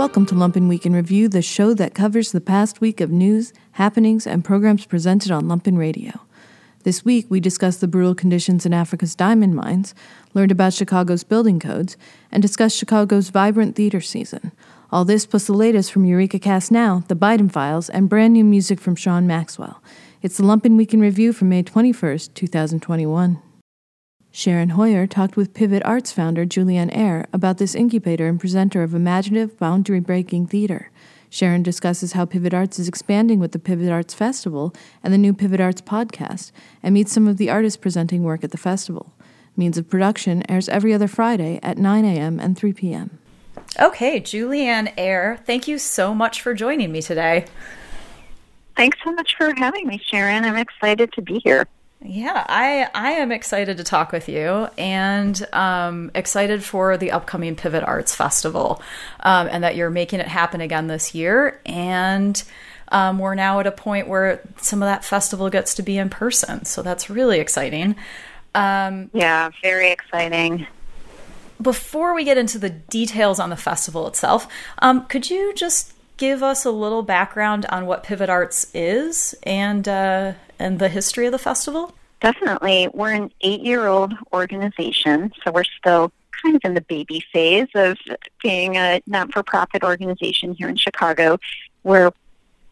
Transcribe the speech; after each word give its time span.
Welcome 0.00 0.24
to 0.26 0.34
Lumpen 0.34 0.66
Week 0.66 0.86
in 0.86 0.94
Review, 0.94 1.28
the 1.28 1.42
show 1.42 1.74
that 1.74 1.92
covers 1.92 2.32
the 2.32 2.40
past 2.40 2.80
week 2.80 3.02
of 3.02 3.10
news, 3.10 3.52
happenings, 3.72 4.26
and 4.26 4.42
programs 4.42 4.86
presented 4.86 5.30
on 5.30 5.44
Lumpen 5.44 5.76
Radio. 5.76 6.20
This 6.84 7.04
week, 7.04 7.26
we 7.28 7.38
discussed 7.38 7.82
the 7.82 7.86
brutal 7.86 8.14
conditions 8.14 8.64
in 8.64 8.72
Africa's 8.72 9.14
diamond 9.14 9.54
mines, 9.54 9.94
learned 10.32 10.52
about 10.52 10.72
Chicago's 10.72 11.22
building 11.22 11.60
codes, 11.60 11.98
and 12.32 12.40
discussed 12.40 12.78
Chicago's 12.78 13.28
vibrant 13.28 13.76
theater 13.76 14.00
season. 14.00 14.52
All 14.90 15.04
this 15.04 15.26
plus 15.26 15.46
the 15.46 15.52
latest 15.52 15.92
from 15.92 16.06
Eureka 16.06 16.38
Cast 16.38 16.72
Now, 16.72 17.04
The 17.08 17.14
Biden 17.14 17.52
Files, 17.52 17.90
and 17.90 18.08
brand 18.08 18.32
new 18.32 18.44
music 18.44 18.80
from 18.80 18.96
Sean 18.96 19.26
Maxwell. 19.26 19.82
It's 20.22 20.38
the 20.38 20.44
Lumpen 20.44 20.78
Week 20.78 20.94
in 20.94 21.00
Review 21.00 21.34
for 21.34 21.44
May 21.44 21.62
21st, 21.62 22.32
2021. 22.32 23.42
Sharon 24.32 24.70
Hoyer 24.70 25.06
talked 25.06 25.36
with 25.36 25.54
Pivot 25.54 25.82
Arts 25.84 26.12
founder 26.12 26.46
Julieanne 26.46 26.94
Ehre 26.96 27.26
about 27.32 27.58
this 27.58 27.74
incubator 27.74 28.28
and 28.28 28.38
presenter 28.38 28.82
of 28.82 28.94
imaginative, 28.94 29.58
boundary 29.58 30.00
breaking 30.00 30.46
theater. 30.46 30.90
Sharon 31.28 31.62
discusses 31.62 32.12
how 32.12 32.24
Pivot 32.24 32.54
Arts 32.54 32.78
is 32.78 32.88
expanding 32.88 33.40
with 33.40 33.52
the 33.52 33.58
Pivot 33.58 33.90
Arts 33.90 34.14
Festival 34.14 34.74
and 35.02 35.12
the 35.12 35.18
new 35.18 35.32
Pivot 35.32 35.60
Arts 35.60 35.80
podcast, 35.80 36.52
and 36.82 36.94
meets 36.94 37.12
some 37.12 37.26
of 37.26 37.38
the 37.38 37.50
artists 37.50 37.76
presenting 37.76 38.22
work 38.22 38.44
at 38.44 38.52
the 38.52 38.58
festival. 38.58 39.12
Means 39.56 39.76
of 39.76 39.88
Production 39.90 40.42
airs 40.48 40.68
every 40.68 40.94
other 40.94 41.08
Friday 41.08 41.58
at 41.62 41.76
9 41.76 42.04
a.m. 42.04 42.38
and 42.38 42.56
3 42.56 42.72
p.m. 42.72 43.18
Okay, 43.80 44.20
Julieanne 44.20 44.94
Ehre, 44.96 45.44
thank 45.44 45.68
you 45.68 45.78
so 45.78 46.14
much 46.14 46.40
for 46.40 46.54
joining 46.54 46.90
me 46.92 47.02
today. 47.02 47.46
Thanks 48.76 48.98
so 49.04 49.12
much 49.12 49.36
for 49.36 49.52
having 49.56 49.86
me, 49.86 50.00
Sharon. 50.02 50.44
I'm 50.44 50.56
excited 50.56 51.12
to 51.12 51.22
be 51.22 51.40
here. 51.40 51.66
Yeah, 52.02 52.46
I 52.48 52.88
I 52.94 53.12
am 53.12 53.30
excited 53.30 53.76
to 53.76 53.84
talk 53.84 54.10
with 54.10 54.28
you 54.28 54.68
and 54.78 55.46
um, 55.52 56.10
excited 56.14 56.64
for 56.64 56.96
the 56.96 57.10
upcoming 57.10 57.56
Pivot 57.56 57.84
Arts 57.84 58.14
Festival 58.14 58.80
um, 59.20 59.48
and 59.50 59.62
that 59.64 59.76
you're 59.76 59.90
making 59.90 60.20
it 60.20 60.28
happen 60.28 60.62
again 60.62 60.86
this 60.86 61.14
year. 61.14 61.60
And 61.66 62.42
um, 62.88 63.18
we're 63.18 63.34
now 63.34 63.60
at 63.60 63.66
a 63.66 63.72
point 63.72 64.08
where 64.08 64.40
some 64.56 64.82
of 64.82 64.86
that 64.86 65.04
festival 65.04 65.50
gets 65.50 65.74
to 65.74 65.82
be 65.82 65.98
in 65.98 66.08
person, 66.08 66.64
so 66.64 66.82
that's 66.82 67.10
really 67.10 67.38
exciting. 67.38 67.96
Um, 68.54 69.10
yeah, 69.12 69.50
very 69.62 69.90
exciting. 69.90 70.66
Before 71.60 72.14
we 72.14 72.24
get 72.24 72.38
into 72.38 72.58
the 72.58 72.70
details 72.70 73.38
on 73.38 73.50
the 73.50 73.56
festival 73.56 74.08
itself, 74.08 74.48
um, 74.78 75.04
could 75.04 75.28
you 75.28 75.52
just 75.54 75.92
give 76.16 76.42
us 76.42 76.64
a 76.64 76.70
little 76.70 77.02
background 77.02 77.66
on 77.66 77.84
what 77.84 78.02
Pivot 78.02 78.30
Arts 78.30 78.74
is 78.74 79.34
and 79.42 79.86
uh, 79.86 80.32
and 80.60 80.78
the 80.78 80.88
history 80.88 81.26
of 81.26 81.32
the 81.32 81.38
festival? 81.38 81.94
Definitely. 82.20 82.88
We're 82.92 83.12
an 83.12 83.32
eight 83.40 83.62
year 83.62 83.86
old 83.86 84.14
organization, 84.32 85.32
so 85.42 85.50
we're 85.50 85.64
still 85.64 86.12
kind 86.42 86.54
of 86.54 86.62
in 86.64 86.74
the 86.74 86.82
baby 86.82 87.24
phase 87.32 87.68
of 87.74 87.98
being 88.42 88.76
a 88.76 89.00
not 89.06 89.32
for 89.32 89.42
profit 89.42 89.82
organization 89.82 90.54
here 90.54 90.68
in 90.68 90.76
Chicago. 90.76 91.38
We're 91.82 92.12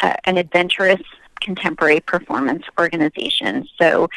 uh, 0.01 0.15
an 0.25 0.37
adventurous 0.37 1.01
contemporary 1.41 2.01
performance 2.01 2.65
organization. 2.79 3.67
So 3.79 4.09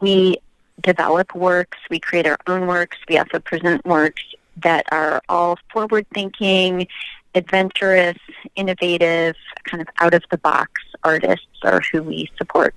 we 0.00 0.38
develop 0.80 1.34
works, 1.34 1.78
we 1.90 2.00
create 2.00 2.26
our 2.26 2.38
own 2.46 2.66
works, 2.66 2.96
we 3.08 3.18
also 3.18 3.38
present 3.38 3.84
works 3.84 4.22
that 4.56 4.86
are 4.92 5.20
all 5.28 5.58
forward 5.72 6.06
thinking, 6.14 6.86
adventurous, 7.34 8.16
innovative, 8.56 9.36
kind 9.64 9.80
of 9.80 9.88
out 9.98 10.14
of 10.14 10.22
the 10.30 10.38
box 10.38 10.82
artists 11.04 11.46
are 11.62 11.82
who 11.92 12.02
we 12.02 12.30
support. 12.36 12.74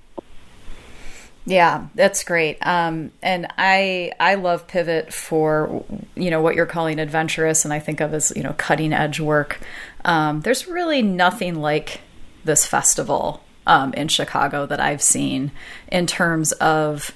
Yeah, 1.46 1.88
that's 1.94 2.24
great. 2.24 2.64
Um, 2.66 3.12
and 3.22 3.46
I 3.58 4.12
I 4.18 4.36
love 4.36 4.66
Pivot 4.66 5.12
for 5.12 5.84
you 6.14 6.30
know 6.30 6.40
what 6.40 6.54
you're 6.54 6.64
calling 6.64 6.98
adventurous, 6.98 7.64
and 7.64 7.74
I 7.74 7.80
think 7.80 8.00
of 8.00 8.14
as 8.14 8.32
you 8.34 8.42
know 8.42 8.54
cutting 8.56 8.92
edge 8.92 9.20
work. 9.20 9.60
Um, 10.04 10.40
there's 10.40 10.66
really 10.66 11.02
nothing 11.02 11.56
like 11.56 12.00
this 12.44 12.66
festival 12.66 13.42
um, 13.66 13.92
in 13.94 14.08
Chicago 14.08 14.64
that 14.66 14.80
I've 14.80 15.02
seen 15.02 15.52
in 15.88 16.06
terms 16.06 16.52
of 16.52 17.10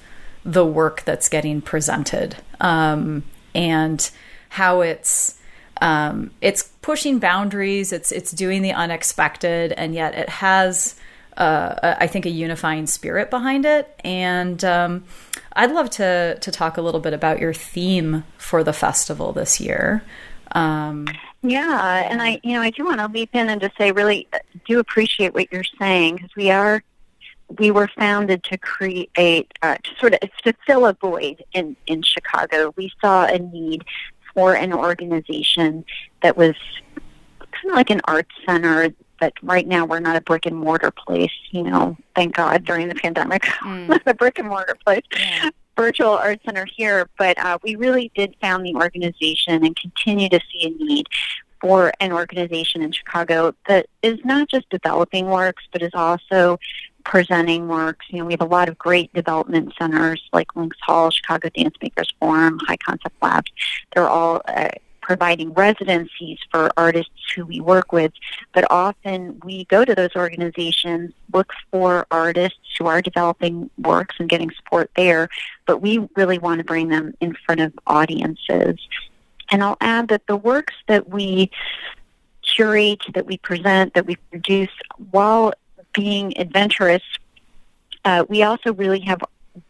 the 0.45 0.65
work 0.65 1.03
that's 1.05 1.29
getting 1.29 1.61
presented 1.61 2.35
um, 2.61 3.23
and 3.53 4.09
how 4.49 4.81
it's 4.81 5.39
um, 5.81 6.31
it's 6.41 6.63
pushing 6.81 7.17
boundaries. 7.17 7.91
It's 7.91 8.11
it's 8.11 8.31
doing 8.31 8.61
the 8.61 8.73
unexpected, 8.73 9.71
and 9.71 9.95
yet 9.95 10.13
it 10.13 10.29
has 10.29 10.95
uh, 11.39 11.95
I 11.99 12.07
think 12.07 12.25
a 12.25 12.29
unifying 12.29 12.85
spirit 12.85 13.29
behind 13.29 13.65
it. 13.65 13.99
And 14.03 14.63
um, 14.63 15.05
I'd 15.53 15.71
love 15.71 15.89
to 15.91 16.37
to 16.39 16.51
talk 16.51 16.77
a 16.77 16.81
little 16.81 16.99
bit 16.99 17.13
about 17.13 17.39
your 17.39 17.53
theme 17.53 18.23
for 18.37 18.63
the 18.63 18.73
festival 18.73 19.33
this 19.33 19.59
year. 19.59 20.03
Um, 20.51 21.07
yeah, 21.41 22.07
and 22.09 22.21
I, 22.21 22.39
you 22.43 22.53
know, 22.53 22.61
I 22.61 22.71
do 22.71 22.83
want 22.83 22.99
to 22.99 23.07
leap 23.07 23.29
in 23.33 23.49
and 23.49 23.61
just 23.61 23.77
say, 23.77 23.91
really, 23.91 24.27
uh, 24.33 24.39
do 24.67 24.79
appreciate 24.79 25.33
what 25.33 25.51
you're 25.51 25.63
saying 25.79 26.15
because 26.15 26.35
we 26.35 26.49
are, 26.49 26.83
we 27.59 27.71
were 27.71 27.87
founded 27.97 28.43
to 28.45 28.57
create, 28.57 29.51
uh, 29.61 29.75
to 29.75 29.95
sort 29.99 30.15
of, 30.15 30.19
to 30.43 30.53
fill 30.65 30.85
a 30.85 30.93
void 30.93 31.43
in 31.53 31.75
in 31.87 32.01
Chicago. 32.01 32.73
We 32.75 32.91
saw 32.99 33.25
a 33.25 33.39
need 33.39 33.85
for 34.33 34.55
an 34.55 34.73
organization 34.73 35.85
that 36.21 36.35
was 36.35 36.55
kind 37.37 37.69
of 37.69 37.75
like 37.75 37.89
an 37.89 38.01
arts 38.05 38.35
center 38.45 38.89
but 39.19 39.33
right 39.43 39.67
now 39.67 39.85
we're 39.85 39.99
not 39.99 40.15
a 40.15 40.21
brick 40.21 40.45
and 40.45 40.55
mortar 40.55 40.91
place. 40.91 41.31
You 41.51 41.63
know, 41.63 41.97
thank 42.15 42.35
God 42.35 42.63
during 42.65 42.87
the 42.87 42.95
pandemic, 42.95 43.43
mm. 43.63 43.87
not 43.87 44.01
a 44.05 44.13
brick 44.13 44.39
and 44.39 44.47
mortar 44.47 44.77
place. 44.83 45.03
Yeah. 45.15 45.49
Virtual 45.77 46.09
art 46.09 46.41
center 46.43 46.67
here, 46.75 47.09
but 47.17 47.37
uh, 47.39 47.57
we 47.63 47.75
really 47.75 48.11
did 48.13 48.35
found 48.41 48.65
the 48.65 48.75
organization 48.75 49.63
and 49.63 49.73
continue 49.77 50.27
to 50.27 50.39
see 50.51 50.67
a 50.67 50.83
need 50.83 51.05
for 51.61 51.93
an 52.01 52.11
organization 52.11 52.81
in 52.81 52.91
Chicago 52.91 53.53
that 53.69 53.85
is 54.01 54.19
not 54.25 54.49
just 54.49 54.69
developing 54.69 55.27
works, 55.27 55.63
but 55.71 55.81
is 55.81 55.93
also 55.93 56.59
presenting 57.05 57.67
works. 57.67 58.05
You 58.09 58.19
know, 58.19 58.25
we 58.25 58.33
have 58.33 58.41
a 58.41 58.45
lot 58.45 58.69
of 58.69 58.77
great 58.77 59.11
development 59.13 59.73
centers 59.79 60.21
like 60.33 60.55
Links 60.55 60.77
Hall, 60.81 61.09
Chicago 61.11 61.49
Dance 61.49 61.75
Makers 61.81 62.13
Forum, 62.19 62.59
High 62.67 62.77
Concept 62.77 63.15
Labs. 63.21 63.51
They're 63.93 64.07
all 64.07 64.41
uh, 64.47 64.69
providing 65.09 65.51
residencies 65.53 66.37
for 66.51 66.69
artists 66.77 67.33
who 67.35 67.43
we 67.43 67.59
work 67.59 67.91
with, 67.91 68.11
but 68.53 68.63
often 68.69 69.39
we 69.43 69.65
go 69.65 69.83
to 69.83 69.95
those 69.95 70.11
organizations, 70.15 71.11
look 71.33 71.51
for 71.71 72.05
artists 72.11 72.59
who 72.77 72.85
are 72.85 73.01
developing 73.01 73.71
works 73.79 74.15
and 74.19 74.29
getting 74.29 74.51
support 74.51 74.91
there, 74.95 75.27
but 75.65 75.81
we 75.81 75.97
really 76.15 76.37
want 76.37 76.59
to 76.59 76.63
bring 76.63 76.89
them 76.89 77.11
in 77.21 77.35
front 77.43 77.59
of 77.59 77.73
audiences. 77.87 78.77
And 79.49 79.63
I'll 79.63 79.77
add 79.81 80.09
that 80.09 80.27
the 80.27 80.35
works 80.35 80.75
that 80.87 81.09
we 81.09 81.49
curate, 82.43 83.01
that 83.15 83.25
we 83.25 83.39
present, 83.39 83.95
that 83.95 84.05
we 84.05 84.15
produce, 84.29 84.69
while 85.09 85.53
being 85.91 86.37
adventurous, 86.37 87.01
uh, 88.05 88.25
we 88.29 88.43
also 88.43 88.75
really 88.75 88.99
have 88.99 89.23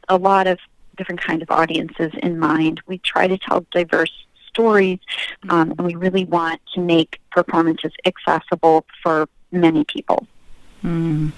a 0.09 0.17
lot 0.17 0.47
of 0.47 0.59
different 0.97 1.21
kinds 1.21 1.41
of 1.41 1.49
audiences 1.49 2.11
in 2.21 2.37
mind. 2.37 2.81
We 2.87 2.97
try 2.97 3.27
to 3.27 3.37
tell 3.37 3.65
diverse 3.71 4.11
stories, 4.49 4.99
um, 5.49 5.71
and 5.77 5.81
we 5.89 5.95
really 5.95 6.25
want 6.25 6.59
to 6.73 6.81
make 6.81 7.19
performances 7.31 7.91
accessible 8.05 8.85
for 9.01 9.29
many 9.51 9.83
people. 9.85 10.27
Mm. 10.83 11.31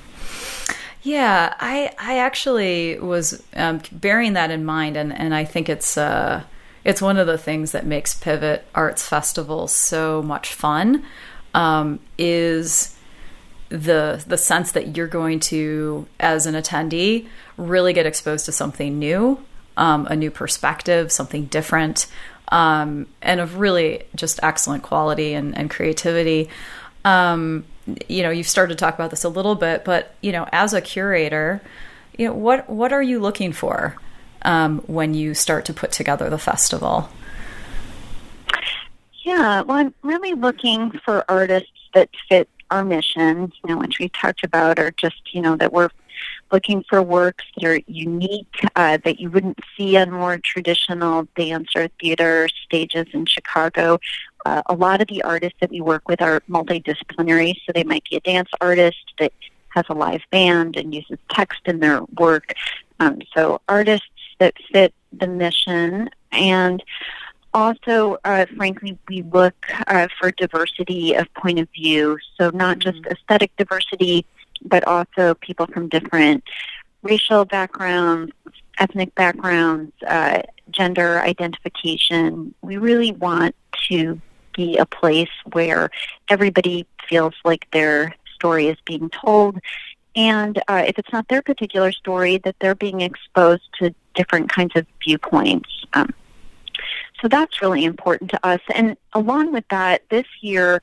Yeah, 1.03 1.53
I 1.59 1.91
I 1.97 2.19
actually 2.19 2.99
was 2.99 3.43
um, 3.55 3.81
bearing 3.91 4.33
that 4.33 4.51
in 4.51 4.65
mind, 4.65 4.97
and, 4.97 5.11
and 5.11 5.33
I 5.33 5.45
think 5.45 5.69
it's 5.69 5.97
uh, 5.97 6.43
it's 6.83 7.01
one 7.01 7.17
of 7.17 7.27
the 7.27 7.37
things 7.37 7.71
that 7.71 7.85
makes 7.85 8.13
Pivot 8.13 8.65
Arts 8.75 9.07
Festival 9.07 9.67
so 9.67 10.21
much 10.21 10.53
fun. 10.53 11.03
Um, 11.53 11.99
is 12.17 12.95
the 13.69 14.23
the 14.27 14.37
sense 14.37 14.73
that 14.73 14.95
you're 14.95 15.07
going 15.07 15.39
to, 15.39 16.07
as 16.19 16.45
an 16.45 16.55
attendee, 16.55 17.27
really 17.57 17.93
get 17.93 18.05
exposed 18.05 18.45
to 18.45 18.51
something 18.51 18.99
new, 18.99 19.39
um, 19.77 20.05
a 20.07 20.15
new 20.15 20.29
perspective, 20.29 21.11
something 21.11 21.45
different, 21.45 22.07
um, 22.51 23.07
and 23.21 23.39
of 23.39 23.57
really 23.57 24.03
just 24.15 24.39
excellent 24.43 24.83
quality 24.83 25.33
and, 25.33 25.57
and 25.57 25.69
creativity. 25.69 26.49
Um, 27.03 27.65
you 28.07 28.21
know, 28.21 28.29
you've 28.29 28.47
started 28.47 28.77
to 28.77 28.79
talk 28.79 28.93
about 28.93 29.09
this 29.09 29.23
a 29.23 29.29
little 29.29 29.55
bit, 29.55 29.83
but 29.83 30.13
you 30.21 30.31
know, 30.31 30.47
as 30.51 30.73
a 30.73 30.81
curator, 30.81 31.61
you 32.17 32.27
know, 32.27 32.33
what 32.33 32.69
what 32.69 32.93
are 32.93 33.01
you 33.01 33.19
looking 33.19 33.53
for 33.53 33.95
um, 34.43 34.79
when 34.87 35.13
you 35.13 35.33
start 35.33 35.65
to 35.65 35.73
put 35.73 35.91
together 35.91 36.29
the 36.29 36.37
festival? 36.37 37.09
Yeah, 39.23 39.61
well, 39.61 39.77
I'm 39.77 39.93
really 40.03 40.33
looking 40.33 40.91
for 41.05 41.23
artists 41.29 41.69
that 41.93 42.09
fit 42.27 42.49
our 42.69 42.83
mission, 42.83 43.51
you 43.63 43.69
know, 43.69 43.77
which 43.77 43.99
we 43.99 44.09
talked 44.09 44.43
about, 44.43 44.79
or 44.79 44.91
just, 44.91 45.33
you 45.33 45.41
know, 45.41 45.55
that 45.57 45.71
we're 45.71 45.89
looking 46.51 46.83
for 46.89 47.01
works 47.01 47.45
that 47.55 47.65
are 47.65 47.79
unique, 47.87 48.55
uh, 48.75 48.97
that 49.03 49.19
you 49.19 49.29
wouldn't 49.29 49.59
see 49.77 49.97
on 49.97 50.11
more 50.11 50.37
traditional 50.37 51.27
dance 51.35 51.69
or 51.75 51.87
theater 51.99 52.47
stages 52.65 53.07
in 53.13 53.25
Chicago. 53.25 53.99
Uh, 54.45 54.61
a 54.67 54.73
lot 54.73 55.01
of 55.01 55.07
the 55.07 55.21
artists 55.23 55.57
that 55.61 55.69
we 55.69 55.81
work 55.81 56.07
with 56.07 56.21
are 56.21 56.41
multidisciplinary, 56.49 57.55
so 57.65 57.71
they 57.73 57.83
might 57.83 58.03
be 58.09 58.15
a 58.15 58.21
dance 58.21 58.49
artist 58.59 59.13
that 59.19 59.31
has 59.69 59.85
a 59.89 59.93
live 59.93 60.21
band 60.31 60.75
and 60.75 60.93
uses 60.93 61.17
text 61.29 61.61
in 61.65 61.79
their 61.79 62.01
work. 62.17 62.53
Um, 62.99 63.19
so 63.33 63.61
artists 63.69 64.07
that 64.39 64.53
fit 64.71 64.93
the 65.13 65.27
mission 65.27 66.09
and 66.31 66.83
also, 67.53 68.17
uh, 68.23 68.45
frankly, 68.55 68.97
we 69.07 69.23
look 69.23 69.55
uh, 69.87 70.07
for 70.19 70.31
diversity 70.31 71.13
of 71.15 71.31
point 71.33 71.59
of 71.59 71.67
view. 71.71 72.17
So, 72.37 72.49
not 72.49 72.79
mm-hmm. 72.79 72.91
just 72.91 73.05
aesthetic 73.07 73.55
diversity, 73.57 74.25
but 74.63 74.85
also 74.87 75.33
people 75.35 75.67
from 75.67 75.89
different 75.89 76.43
racial 77.03 77.45
backgrounds, 77.45 78.31
ethnic 78.77 79.13
backgrounds, 79.15 79.91
uh, 80.07 80.41
gender 80.69 81.19
identification. 81.19 82.53
We 82.61 82.77
really 82.77 83.11
want 83.11 83.55
to 83.89 84.21
be 84.55 84.77
a 84.77 84.85
place 84.85 85.29
where 85.51 85.89
everybody 86.29 86.85
feels 87.09 87.33
like 87.43 87.67
their 87.71 88.15
story 88.35 88.67
is 88.67 88.77
being 88.85 89.09
told. 89.09 89.59
And 90.15 90.57
uh, 90.67 90.83
if 90.87 90.99
it's 90.99 91.11
not 91.11 91.27
their 91.29 91.41
particular 91.41 91.91
story, 91.91 92.37
that 92.39 92.55
they're 92.59 92.75
being 92.75 93.01
exposed 93.01 93.63
to 93.79 93.93
different 94.13 94.49
kinds 94.49 94.75
of 94.75 94.85
viewpoints. 95.03 95.69
Um, 95.93 96.13
so 97.21 97.27
that's 97.27 97.61
really 97.61 97.85
important 97.85 98.31
to 98.31 98.45
us. 98.45 98.59
And 98.73 98.97
along 99.13 99.53
with 99.53 99.65
that, 99.69 100.03
this 100.09 100.25
year, 100.41 100.81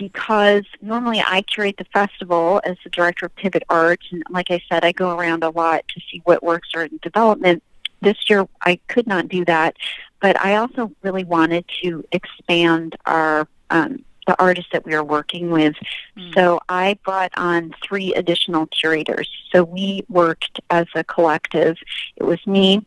because 0.00 0.64
normally 0.80 1.22
I 1.24 1.42
curate 1.42 1.76
the 1.76 1.84
festival 1.92 2.62
as 2.64 2.78
the 2.82 2.88
director 2.88 3.26
of 3.26 3.36
Pivot 3.36 3.64
Arts, 3.68 4.06
and 4.10 4.24
like 4.30 4.50
I 4.50 4.62
said, 4.66 4.82
I 4.82 4.92
go 4.92 5.10
around 5.10 5.44
a 5.44 5.50
lot 5.50 5.86
to 5.88 6.00
see 6.10 6.22
what 6.24 6.42
works 6.42 6.70
are 6.74 6.84
in 6.84 6.98
development. 7.02 7.62
This 8.00 8.16
year, 8.30 8.48
I 8.62 8.80
could 8.88 9.06
not 9.06 9.28
do 9.28 9.44
that, 9.44 9.76
but 10.22 10.40
I 10.40 10.56
also 10.56 10.90
really 11.02 11.24
wanted 11.24 11.66
to 11.82 12.02
expand 12.12 12.96
our 13.04 13.46
um, 13.68 14.02
the 14.26 14.40
artists 14.40 14.70
that 14.72 14.86
we 14.86 14.94
are 14.94 15.04
working 15.04 15.50
with. 15.50 15.74
Mm. 16.16 16.34
So 16.34 16.60
I 16.68 16.98
brought 17.04 17.32
on 17.36 17.74
three 17.82 18.14
additional 18.14 18.66
curators. 18.68 19.28
So 19.52 19.64
we 19.64 20.04
worked 20.08 20.60
as 20.70 20.86
a 20.94 21.04
collective. 21.04 21.76
It 22.16 22.22
was 22.22 22.44
me, 22.46 22.86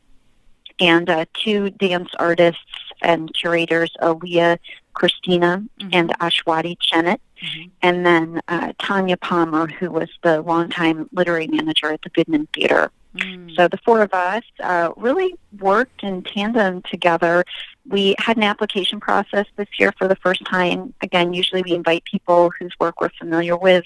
and 0.80 1.08
uh, 1.10 1.26
two 1.36 1.70
dance 1.70 2.10
artists 2.18 2.62
and 3.04 3.34
curators, 3.34 3.92
Aaliyah 4.02 4.58
Christina 4.94 5.64
mm-hmm. 5.80 5.90
and 5.92 6.10
Ashwaty 6.20 6.78
Chennat, 6.78 7.20
mm-hmm. 7.42 7.70
and 7.82 8.06
then 8.06 8.42
uh, 8.48 8.74
Tanya 8.80 9.18
Palmer, 9.18 9.68
who 9.68 9.92
was 9.92 10.10
the 10.24 10.42
longtime 10.42 11.10
literary 11.12 11.48
manager 11.48 11.92
at 11.92 12.02
the 12.02 12.10
Goodman 12.10 12.48
Theater. 12.54 12.92
Mm. 13.16 13.56
So 13.56 13.68
the 13.68 13.78
four 13.78 14.02
of 14.02 14.14
us 14.14 14.44
uh, 14.60 14.92
really 14.98 15.36
worked 15.60 16.04
in 16.04 16.24
tandem 16.24 16.82
together. 16.84 17.44
We 17.88 18.16
had 18.18 18.38
an 18.38 18.44
application 18.44 19.00
process 19.00 19.46
this 19.56 19.68
year 19.78 19.94
for 19.98 20.08
the 20.08 20.16
first 20.16 20.44
time. 20.46 20.94
Again, 21.02 21.34
usually 21.34 21.62
we 21.62 21.74
invite 21.74 22.06
people 22.06 22.52
whose 22.58 22.74
work 22.80 23.02
we're 23.02 23.10
familiar 23.10 23.56
with 23.56 23.84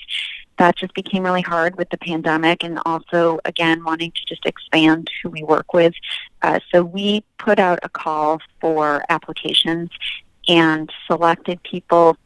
that 0.57 0.75
just 0.75 0.94
became 0.94 1.24
really 1.24 1.42
hard 1.42 1.75
with 1.77 1.89
the 1.89 1.98
pandemic 1.98 2.63
and 2.63 2.80
also, 2.86 3.39
again, 3.45 3.83
wanting 3.83 4.12
to 4.12 4.25
just 4.25 4.45
expand 4.45 5.09
who 5.21 5.30
we 5.30 5.44
work 5.44 5.74
with. 5.74 5.94
Uh, 6.42 6.59
so 6.71 6.83
we 6.83 7.24
put 7.38 7.59
out 7.59 7.80
a 7.83 7.89
call 7.89 8.39
for 8.59 9.04
applications 9.09 9.89
and 10.48 10.92
selected 11.07 11.62
people 11.63 12.18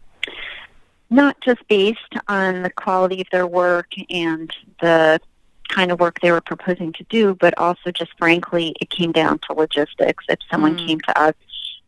not 1.09 1.39
just 1.41 1.67
based 1.67 1.99
on 2.29 2.63
the 2.63 2.69
quality 2.69 3.19
of 3.19 3.27
their 3.31 3.45
work 3.45 3.91
and 4.09 4.51
the 4.79 5.19
kind 5.67 5.91
of 5.91 5.99
work 5.99 6.19
they 6.21 6.31
were 6.31 6.41
proposing 6.41 6.93
to 6.93 7.03
do, 7.09 7.35
but 7.35 7.57
also 7.57 7.91
just 7.91 8.11
frankly, 8.17 8.73
it 8.79 8.89
came 8.89 9.11
down 9.11 9.39
to 9.39 9.53
logistics. 9.53 10.23
If 10.29 10.39
someone 10.49 10.77
mm. 10.77 10.87
came 10.87 10.99
to 11.01 11.21
us 11.21 11.35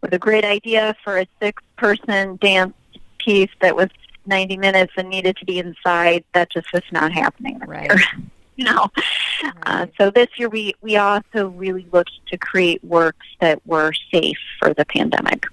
with 0.01 0.13
a 0.13 0.19
great 0.19 0.43
idea 0.43 0.95
for 1.03 1.19
a 1.19 1.27
six 1.41 1.63
person 1.77 2.37
dance 2.41 2.73
piece 3.17 3.49
that 3.61 3.75
was 3.75 3.89
90 4.25 4.57
minutes 4.57 4.93
and 4.97 5.09
needed 5.09 5.37
to 5.37 5.45
be 5.45 5.59
inside, 5.59 6.23
that 6.33 6.51
just 6.51 6.71
was 6.73 6.83
not 6.91 7.11
happening 7.11 7.59
this 7.59 7.69
right. 7.69 7.89
year. 7.89 7.99
you 8.55 8.65
know, 8.65 8.83
uh, 8.83 8.89
right. 9.43 9.53
uh, 9.65 9.87
so 9.97 10.11
this 10.11 10.27
year 10.37 10.49
we 10.49 10.75
we 10.81 10.97
also 10.97 11.49
really 11.49 11.87
looked 11.91 12.11
to 12.27 12.37
create 12.37 12.83
works 12.83 13.25
that 13.39 13.65
were 13.65 13.91
safe 14.11 14.37
for 14.59 14.73
the 14.73 14.85
pandemic. 14.85 15.45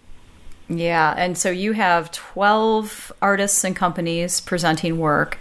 Yeah, 0.68 1.14
and 1.16 1.36
so 1.36 1.50
you 1.50 1.72
have 1.72 2.12
12 2.12 3.12
artists 3.20 3.64
and 3.64 3.74
companies 3.74 4.40
presenting 4.40 4.98
work 4.98 5.36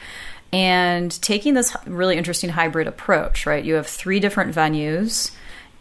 and 0.52 1.22
taking 1.22 1.54
this 1.54 1.76
really 1.86 2.18
interesting 2.18 2.50
hybrid 2.50 2.88
approach, 2.88 3.46
right? 3.46 3.64
You 3.64 3.76
have 3.76 3.86
three 3.86 4.20
different 4.20 4.56
venues 4.56 5.32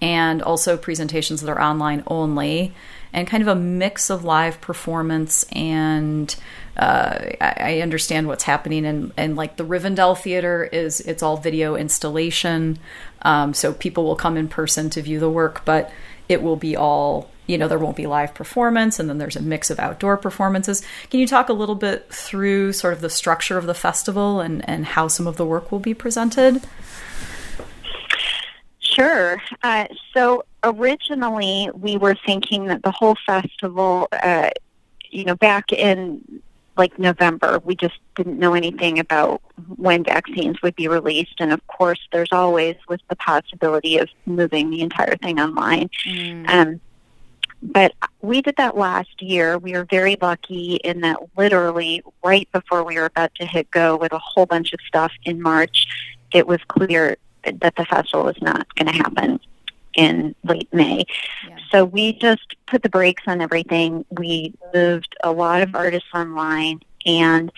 and 0.02 0.42
also 0.42 0.76
presentations 0.76 1.40
that 1.40 1.50
are 1.50 1.60
online 1.60 2.02
only 2.06 2.74
and 3.12 3.26
kind 3.26 3.42
of 3.42 3.48
a 3.48 3.54
mix 3.54 4.10
of 4.10 4.24
live 4.24 4.60
performance 4.60 5.44
and 5.52 6.36
uh, 6.78 7.30
I, 7.40 7.80
understand 7.80 8.28
what's 8.28 8.44
happening 8.44 8.86
and 8.86 9.12
and 9.16 9.34
like 9.34 9.56
the 9.56 9.64
Rivendell 9.64 10.16
Theater 10.16 10.62
is 10.64 11.00
it's 11.00 11.24
all 11.24 11.36
video 11.36 11.74
installation, 11.74 12.78
um, 13.22 13.52
so 13.52 13.72
people 13.72 14.04
will 14.04 14.14
come 14.14 14.36
in 14.36 14.46
person 14.46 14.88
to 14.90 15.02
view 15.02 15.18
the 15.18 15.28
work, 15.28 15.64
but 15.64 15.90
it 16.28 16.40
will 16.40 16.54
be 16.54 16.76
all 16.76 17.30
you 17.46 17.58
know 17.58 17.66
there 17.66 17.80
won't 17.80 17.96
be 17.96 18.06
live 18.06 18.32
performance 18.32 19.00
and 19.00 19.08
then 19.08 19.18
there's 19.18 19.34
a 19.34 19.42
mix 19.42 19.70
of 19.70 19.80
outdoor 19.80 20.16
performances. 20.16 20.84
Can 21.10 21.18
you 21.18 21.26
talk 21.26 21.48
a 21.48 21.52
little 21.52 21.74
bit 21.74 22.12
through 22.12 22.72
sort 22.74 22.92
of 22.92 23.00
the 23.00 23.10
structure 23.10 23.58
of 23.58 23.66
the 23.66 23.74
festival 23.74 24.40
and 24.40 24.66
and 24.68 24.86
how 24.86 25.08
some 25.08 25.26
of 25.26 25.36
the 25.36 25.46
work 25.46 25.72
will 25.72 25.80
be 25.80 25.94
presented? 25.94 26.62
Sure. 28.78 29.42
Uh, 29.64 29.86
so 30.14 30.44
originally, 30.62 31.70
we 31.74 31.96
were 31.96 32.16
thinking 32.24 32.66
that 32.66 32.82
the 32.82 32.92
whole 32.92 33.16
festival, 33.26 34.08
uh, 34.12 34.50
you 35.10 35.24
know, 35.24 35.34
back 35.34 35.72
in 35.72 36.40
like 36.78 36.98
November, 36.98 37.60
we 37.64 37.74
just 37.74 37.98
didn't 38.14 38.38
know 38.38 38.54
anything 38.54 38.98
about 38.98 39.42
when 39.76 40.04
vaccines 40.04 40.62
would 40.62 40.76
be 40.76 40.88
released. 40.88 41.34
And 41.40 41.52
of 41.52 41.66
course, 41.66 42.00
there's 42.12 42.32
always 42.32 42.76
was 42.88 43.00
the 43.08 43.16
possibility 43.16 43.98
of 43.98 44.08
moving 44.26 44.70
the 44.70 44.80
entire 44.80 45.16
thing 45.16 45.40
online. 45.40 45.90
Mm. 46.06 46.48
Um, 46.48 46.80
but 47.60 47.92
we 48.22 48.40
did 48.40 48.56
that 48.56 48.76
last 48.76 49.20
year. 49.20 49.58
We 49.58 49.72
were 49.72 49.84
very 49.84 50.16
lucky 50.20 50.76
in 50.76 51.00
that 51.00 51.18
literally 51.36 52.02
right 52.24 52.48
before 52.52 52.84
we 52.84 52.94
were 52.94 53.06
about 53.06 53.34
to 53.36 53.46
hit 53.46 53.70
go 53.70 53.96
with 53.96 54.12
a 54.12 54.18
whole 54.18 54.46
bunch 54.46 54.72
of 54.72 54.80
stuff 54.86 55.12
in 55.24 55.42
March, 55.42 55.86
it 56.32 56.46
was 56.46 56.60
clear 56.68 57.16
that 57.44 57.74
the 57.76 57.84
festival 57.84 58.24
was 58.24 58.40
not 58.40 58.72
going 58.76 58.92
to 58.92 58.98
happen 58.98 59.40
in 59.98 60.34
late 60.44 60.72
May. 60.72 61.04
Yeah. 61.46 61.56
So 61.70 61.84
we 61.84 62.12
just 62.12 62.54
put 62.68 62.84
the 62.84 62.88
brakes 62.88 63.24
on 63.26 63.40
everything. 63.40 64.04
We 64.10 64.54
moved 64.72 65.16
a 65.24 65.32
lot 65.32 65.60
of 65.60 65.74
artists 65.74 66.08
online 66.14 66.80
and 67.04 67.50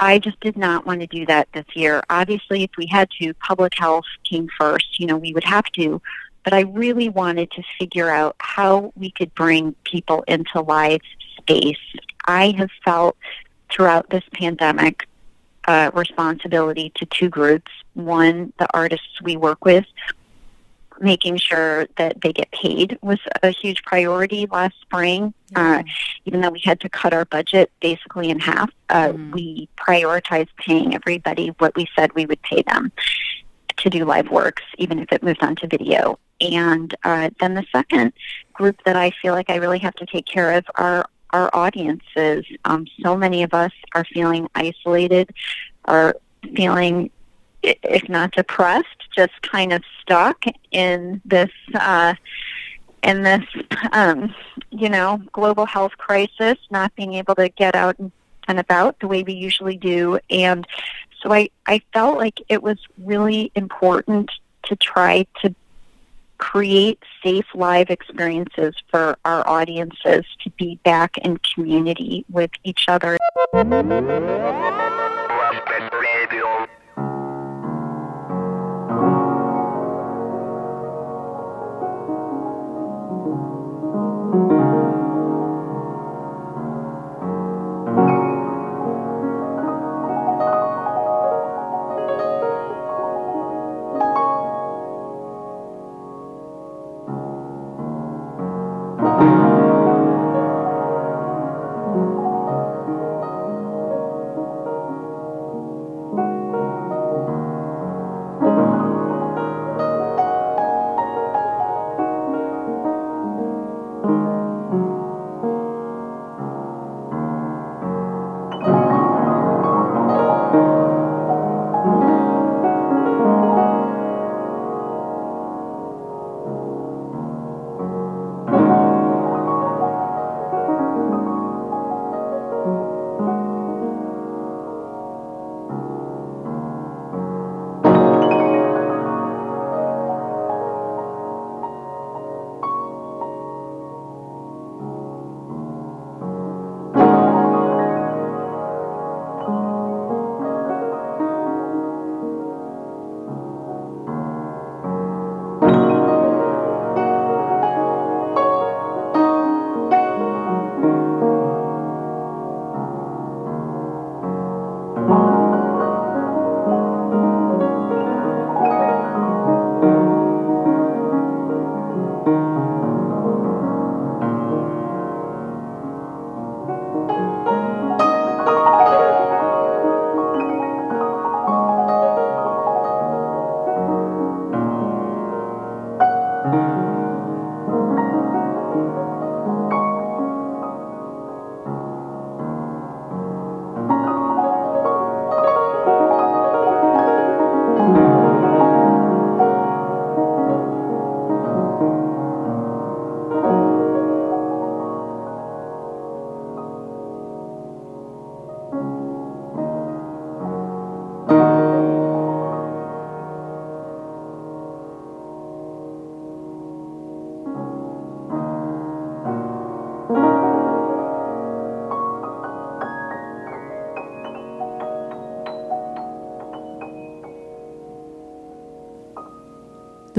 I 0.00 0.18
just 0.18 0.40
did 0.40 0.56
not 0.56 0.86
want 0.86 1.02
to 1.02 1.06
do 1.06 1.26
that 1.26 1.48
this 1.52 1.66
year. 1.74 2.02
Obviously, 2.08 2.62
if 2.62 2.70
we 2.78 2.86
had 2.86 3.10
to, 3.20 3.34
public 3.34 3.74
health 3.76 4.06
came 4.24 4.48
first. 4.58 4.98
You 4.98 5.06
know, 5.06 5.18
we 5.18 5.34
would 5.34 5.44
have 5.44 5.66
to. 5.72 6.00
But 6.42 6.54
I 6.54 6.62
really 6.62 7.10
wanted 7.10 7.50
to 7.50 7.62
figure 7.78 8.08
out 8.08 8.34
how 8.38 8.94
we 8.96 9.10
could 9.10 9.34
bring 9.34 9.74
people 9.84 10.24
into 10.26 10.62
live 10.62 11.02
space. 11.36 11.76
I 12.26 12.52
have 12.56 12.70
felt 12.82 13.18
throughout 13.70 14.08
this 14.08 14.24
pandemic 14.32 15.06
uh, 15.68 15.90
responsibility 15.92 16.90
to 16.94 17.04
two 17.04 17.28
groups. 17.28 17.70
One, 17.92 18.54
the 18.58 18.66
artists 18.72 19.20
we 19.22 19.36
work 19.36 19.66
with, 19.66 19.84
making 21.00 21.36
sure 21.38 21.86
that 21.96 22.20
they 22.20 22.32
get 22.32 22.50
paid 22.52 22.98
was 23.02 23.18
a 23.42 23.50
huge 23.50 23.82
priority 23.82 24.46
last 24.46 24.74
spring. 24.80 25.32
Uh, 25.56 25.82
even 26.26 26.40
though 26.40 26.50
we 26.50 26.60
had 26.62 26.78
to 26.80 26.88
cut 26.88 27.12
our 27.12 27.24
budget 27.24 27.70
basically 27.80 28.30
in 28.30 28.38
half, 28.38 28.70
uh, 28.90 29.08
mm. 29.08 29.32
we 29.32 29.68
prioritized 29.76 30.48
paying 30.58 30.94
everybody 30.94 31.48
what 31.58 31.74
we 31.74 31.88
said 31.96 32.12
we 32.14 32.26
would 32.26 32.40
pay 32.42 32.62
them 32.62 32.92
to 33.78 33.90
do 33.90 34.04
live 34.04 34.30
works, 34.30 34.62
even 34.78 34.98
if 34.98 35.10
it 35.10 35.22
moved 35.22 35.42
on 35.42 35.56
to 35.56 35.66
video. 35.66 36.18
And 36.40 36.94
uh, 37.04 37.30
then 37.40 37.54
the 37.54 37.64
second 37.72 38.12
group 38.52 38.76
that 38.84 38.96
I 38.96 39.10
feel 39.22 39.34
like 39.34 39.50
I 39.50 39.56
really 39.56 39.78
have 39.78 39.94
to 39.96 40.06
take 40.06 40.26
care 40.26 40.52
of 40.52 40.64
are 40.76 41.06
our 41.30 41.50
audiences. 41.54 42.44
Um, 42.64 42.86
so 43.02 43.16
many 43.16 43.42
of 43.42 43.54
us 43.54 43.72
are 43.94 44.04
feeling 44.04 44.48
isolated, 44.54 45.30
are 45.84 46.16
feeling 46.54 47.10
if 47.62 48.08
not 48.08 48.32
depressed, 48.32 48.86
just 49.14 49.32
kind 49.42 49.72
of 49.72 49.82
stuck 50.00 50.44
in 50.70 51.20
this 51.24 51.50
uh, 51.74 52.14
in 53.02 53.22
this 53.22 53.44
um, 53.92 54.34
you 54.70 54.88
know 54.88 55.20
global 55.32 55.66
health 55.66 55.96
crisis, 55.98 56.58
not 56.70 56.94
being 56.94 57.14
able 57.14 57.34
to 57.34 57.48
get 57.48 57.74
out 57.74 57.96
and 57.98 58.58
about 58.58 58.98
the 59.00 59.06
way 59.06 59.22
we 59.22 59.34
usually 59.34 59.76
do, 59.76 60.18
and 60.30 60.66
so 61.22 61.32
I 61.32 61.50
I 61.66 61.80
felt 61.92 62.18
like 62.18 62.40
it 62.48 62.62
was 62.62 62.78
really 62.98 63.50
important 63.54 64.30
to 64.64 64.76
try 64.76 65.26
to 65.42 65.54
create 66.40 66.98
safe 67.22 67.44
live 67.54 67.90
experiences 67.90 68.74
for 68.90 69.16
our 69.26 69.46
audiences 69.46 70.24
to 70.42 70.50
be 70.58 70.80
back 70.84 71.18
in 71.18 71.38
community 71.54 72.24
with 72.30 72.50
each 72.64 72.86
other. 72.88 73.18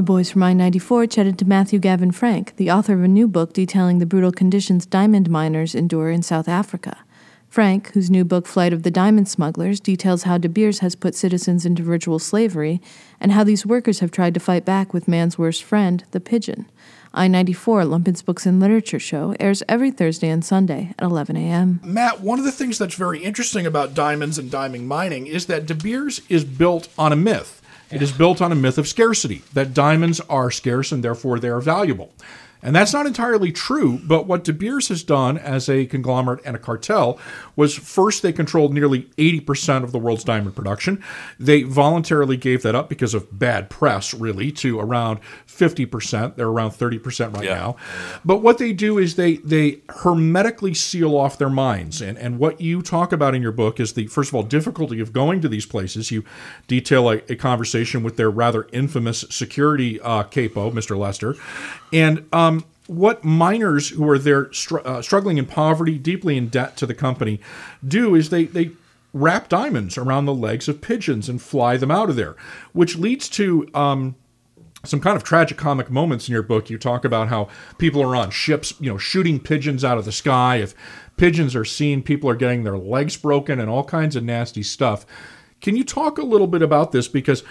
The 0.01 0.05
boys 0.05 0.31
from 0.31 0.41
I 0.41 0.53
94 0.53 1.05
chatted 1.05 1.37
to 1.37 1.45
Matthew 1.45 1.77
Gavin 1.77 2.11
Frank, 2.11 2.55
the 2.55 2.71
author 2.71 2.95
of 2.95 3.03
a 3.03 3.07
new 3.07 3.27
book 3.27 3.53
detailing 3.53 3.99
the 3.99 4.07
brutal 4.07 4.31
conditions 4.31 4.87
diamond 4.87 5.29
miners 5.29 5.75
endure 5.75 6.09
in 6.09 6.23
South 6.23 6.47
Africa. 6.47 6.97
Frank, 7.47 7.91
whose 7.91 8.09
new 8.09 8.25
book 8.25 8.47
Flight 8.47 8.73
of 8.73 8.81
the 8.81 8.89
Diamond 8.89 9.27
Smugglers 9.27 9.79
details 9.79 10.23
how 10.23 10.39
De 10.39 10.49
Beers 10.49 10.79
has 10.79 10.95
put 10.95 11.13
citizens 11.13 11.67
into 11.67 11.83
virtual 11.83 12.17
slavery 12.17 12.81
and 13.19 13.31
how 13.31 13.43
these 13.43 13.63
workers 13.63 13.99
have 13.99 14.09
tried 14.09 14.33
to 14.33 14.39
fight 14.39 14.65
back 14.65 14.91
with 14.91 15.07
man's 15.07 15.37
worst 15.37 15.61
friend, 15.61 16.03
the 16.09 16.19
pigeon. 16.19 16.65
I 17.13 17.27
94, 17.27 17.85
Lumpen's 17.85 18.23
Books 18.23 18.47
and 18.47 18.59
Literature 18.59 18.97
Show, 18.97 19.35
airs 19.39 19.61
every 19.69 19.91
Thursday 19.91 20.29
and 20.29 20.43
Sunday 20.43 20.95
at 20.97 21.05
11 21.05 21.37
a.m. 21.37 21.79
Matt, 21.83 22.21
one 22.21 22.39
of 22.39 22.45
the 22.45 22.51
things 22.51 22.79
that's 22.79 22.95
very 22.95 23.19
interesting 23.23 23.67
about 23.67 23.93
diamonds 23.93 24.39
and 24.39 24.49
diamond 24.49 24.87
mining 24.87 25.27
is 25.27 25.45
that 25.45 25.67
De 25.67 25.75
Beers 25.75 26.21
is 26.27 26.43
built 26.43 26.87
on 26.97 27.13
a 27.13 27.15
myth. 27.15 27.60
It 27.91 28.01
is 28.01 28.11
built 28.11 28.41
on 28.41 28.51
a 28.51 28.55
myth 28.55 28.77
of 28.77 28.87
scarcity, 28.87 29.41
that 29.53 29.73
diamonds 29.73 30.21
are 30.21 30.49
scarce 30.49 30.91
and 30.91 31.03
therefore 31.03 31.39
they 31.39 31.49
are 31.49 31.59
valuable. 31.59 32.13
And 32.63 32.75
that's 32.75 32.93
not 32.93 33.05
entirely 33.05 33.51
true, 33.51 33.99
but 34.03 34.27
what 34.27 34.43
De 34.43 34.53
Beers 34.53 34.89
has 34.89 35.03
done 35.03 35.37
as 35.37 35.67
a 35.67 35.85
conglomerate 35.85 36.41
and 36.45 36.55
a 36.55 36.59
cartel 36.59 37.19
was 37.55 37.75
first 37.75 38.21
they 38.21 38.31
controlled 38.31 38.73
nearly 38.73 39.03
80% 39.17 39.83
of 39.83 39.91
the 39.91 39.99
world's 39.99 40.23
diamond 40.23 40.55
production. 40.55 41.03
They 41.39 41.63
voluntarily 41.63 42.37
gave 42.37 42.61
that 42.63 42.75
up 42.75 42.89
because 42.89 43.13
of 43.13 43.37
bad 43.37 43.69
press, 43.69 44.13
really, 44.13 44.51
to 44.53 44.79
around 44.79 45.19
50%. 45.47 46.35
They're 46.35 46.47
around 46.47 46.71
30% 46.71 47.35
right 47.35 47.45
yeah. 47.45 47.55
now. 47.55 47.75
But 48.23 48.37
what 48.37 48.57
they 48.57 48.73
do 48.73 48.97
is 48.97 49.15
they 49.15 49.37
they 49.37 49.81
hermetically 49.89 50.73
seal 50.73 51.15
off 51.15 51.37
their 51.37 51.49
mines. 51.49 52.01
And, 52.01 52.17
and 52.17 52.39
what 52.39 52.61
you 52.61 52.81
talk 52.81 53.11
about 53.11 53.35
in 53.35 53.41
your 53.41 53.51
book 53.51 53.79
is 53.79 53.93
the, 53.93 54.07
first 54.07 54.29
of 54.29 54.35
all, 54.35 54.43
difficulty 54.43 54.99
of 54.99 55.13
going 55.13 55.41
to 55.41 55.49
these 55.49 55.65
places. 55.65 56.11
You 56.11 56.23
detail 56.67 57.09
a, 57.09 57.21
a 57.29 57.35
conversation 57.35 58.03
with 58.03 58.17
their 58.17 58.29
rather 58.29 58.67
infamous 58.71 59.25
security 59.29 59.99
uh, 60.01 60.23
capo, 60.23 60.71
Mr. 60.71 60.97
Lester. 60.97 61.35
And 61.93 62.27
um, 62.31 62.65
what 62.87 63.23
miners 63.23 63.89
who 63.89 64.07
are 64.09 64.19
there 64.19 64.51
str- 64.53 64.85
uh, 64.85 65.01
struggling 65.01 65.37
in 65.37 65.45
poverty, 65.45 65.97
deeply 65.97 66.37
in 66.37 66.47
debt 66.47 66.77
to 66.77 66.85
the 66.85 66.93
company, 66.93 67.39
do 67.85 68.15
is 68.15 68.29
they 68.29 68.45
they 68.45 68.71
wrap 69.13 69.49
diamonds 69.49 69.97
around 69.97 70.25
the 70.25 70.33
legs 70.33 70.67
of 70.67 70.81
pigeons 70.81 71.27
and 71.27 71.41
fly 71.41 71.77
them 71.77 71.91
out 71.91 72.09
of 72.09 72.15
there, 72.15 72.35
which 72.71 72.97
leads 72.97 73.27
to 73.27 73.67
um, 73.73 74.15
some 74.83 74.99
kind 74.99 75.15
of 75.15 75.23
tragic 75.23 75.57
comic 75.57 75.89
moments 75.89 76.27
in 76.27 76.33
your 76.33 76.43
book. 76.43 76.69
You 76.69 76.77
talk 76.77 77.05
about 77.05 77.27
how 77.27 77.49
people 77.77 78.01
are 78.01 78.15
on 78.15 78.31
ships, 78.31 78.73
you 78.79 78.89
know, 78.89 78.97
shooting 78.97 79.39
pigeons 79.39 79.83
out 79.83 79.97
of 79.97 80.05
the 80.05 80.11
sky. 80.11 80.57
If 80.57 80.73
pigeons 81.17 81.55
are 81.55 81.65
seen, 81.65 82.01
people 82.01 82.29
are 82.29 82.35
getting 82.35 82.63
their 82.63 82.77
legs 82.77 83.17
broken 83.17 83.59
and 83.59 83.69
all 83.69 83.83
kinds 83.83 84.15
of 84.15 84.23
nasty 84.23 84.63
stuff. 84.63 85.05
Can 85.61 85.75
you 85.75 85.83
talk 85.83 86.17
a 86.17 86.23
little 86.23 86.47
bit 86.47 86.63
about 86.63 86.91
this? 86.91 87.07
Because 87.07 87.43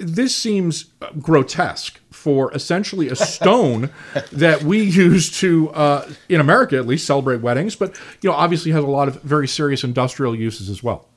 this 0.00 0.34
seems 0.34 0.86
grotesque 1.20 2.00
for 2.10 2.52
essentially 2.54 3.08
a 3.08 3.16
stone 3.16 3.90
that 4.32 4.62
we 4.62 4.82
use 4.82 5.30
to, 5.40 5.70
uh, 5.70 6.10
in 6.28 6.40
America 6.40 6.76
at 6.76 6.86
least, 6.86 7.06
celebrate 7.06 7.40
weddings, 7.40 7.76
but 7.76 7.96
you 8.22 8.30
know, 8.30 8.36
obviously 8.36 8.72
has 8.72 8.82
a 8.82 8.86
lot 8.86 9.08
of 9.08 9.20
very 9.22 9.48
serious 9.48 9.84
industrial 9.84 10.34
uses 10.34 10.68
as 10.68 10.82
well. 10.82 11.08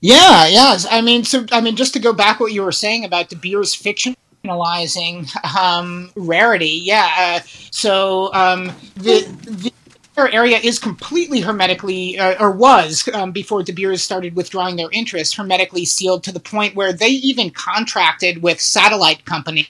Yeah, 0.00 0.46
yeah. 0.46 0.78
I 0.90 1.00
mean, 1.00 1.24
so 1.24 1.46
I 1.52 1.60
mean, 1.60 1.76
just 1.76 1.92
to 1.94 1.98
go 1.98 2.12
back 2.12 2.38
what 2.38 2.52
you 2.52 2.62
were 2.62 2.72
saying 2.72 3.04
about 3.04 3.28
De 3.28 3.36
Beers 3.36 3.74
fictionalizing 3.74 5.26
um, 5.56 6.10
rarity. 6.14 6.80
Yeah. 6.84 7.10
Uh, 7.18 7.40
so 7.70 8.32
um, 8.32 8.66
the, 8.96 9.22
the 9.42 9.72
area 10.16 10.58
is 10.58 10.78
completely 10.78 11.40
hermetically, 11.40 12.18
uh, 12.18 12.42
or 12.42 12.50
was 12.50 13.08
um, 13.12 13.32
before 13.32 13.62
De 13.62 13.72
Beers 13.72 14.02
started 14.02 14.34
withdrawing 14.34 14.76
their 14.76 14.90
interest, 14.90 15.36
hermetically 15.36 15.84
sealed 15.84 16.24
to 16.24 16.32
the 16.32 16.40
point 16.40 16.74
where 16.74 16.92
they 16.92 17.08
even 17.08 17.50
contracted 17.50 18.42
with 18.42 18.60
satellite 18.60 19.24
companies. 19.24 19.68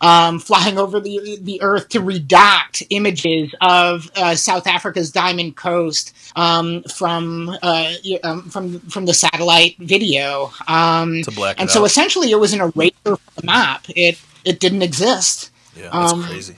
Um, 0.00 0.40
flying 0.40 0.76
over 0.76 0.98
the 0.98 1.38
the 1.40 1.62
Earth 1.62 1.88
to 1.90 2.00
redact 2.00 2.84
images 2.90 3.54
of 3.60 4.10
uh, 4.16 4.34
South 4.34 4.66
Africa's 4.66 5.12
Diamond 5.12 5.56
Coast 5.56 6.12
um, 6.34 6.82
from 6.84 7.56
uh, 7.62 7.92
um, 8.24 8.48
from 8.50 8.80
from 8.80 9.06
the 9.06 9.14
satellite 9.14 9.76
video. 9.78 10.50
Um, 10.66 11.22
and 11.58 11.70
so 11.70 11.82
out. 11.82 11.86
essentially, 11.86 12.32
it 12.32 12.40
was 12.40 12.52
an 12.54 12.60
eraser 12.60 12.92
from 13.04 13.18
the 13.36 13.46
map. 13.46 13.86
It 13.88 14.20
it 14.44 14.58
didn't 14.58 14.82
exist. 14.82 15.52
Yeah, 15.76 15.90
that's 15.92 16.12
um, 16.12 16.24
crazy. 16.24 16.56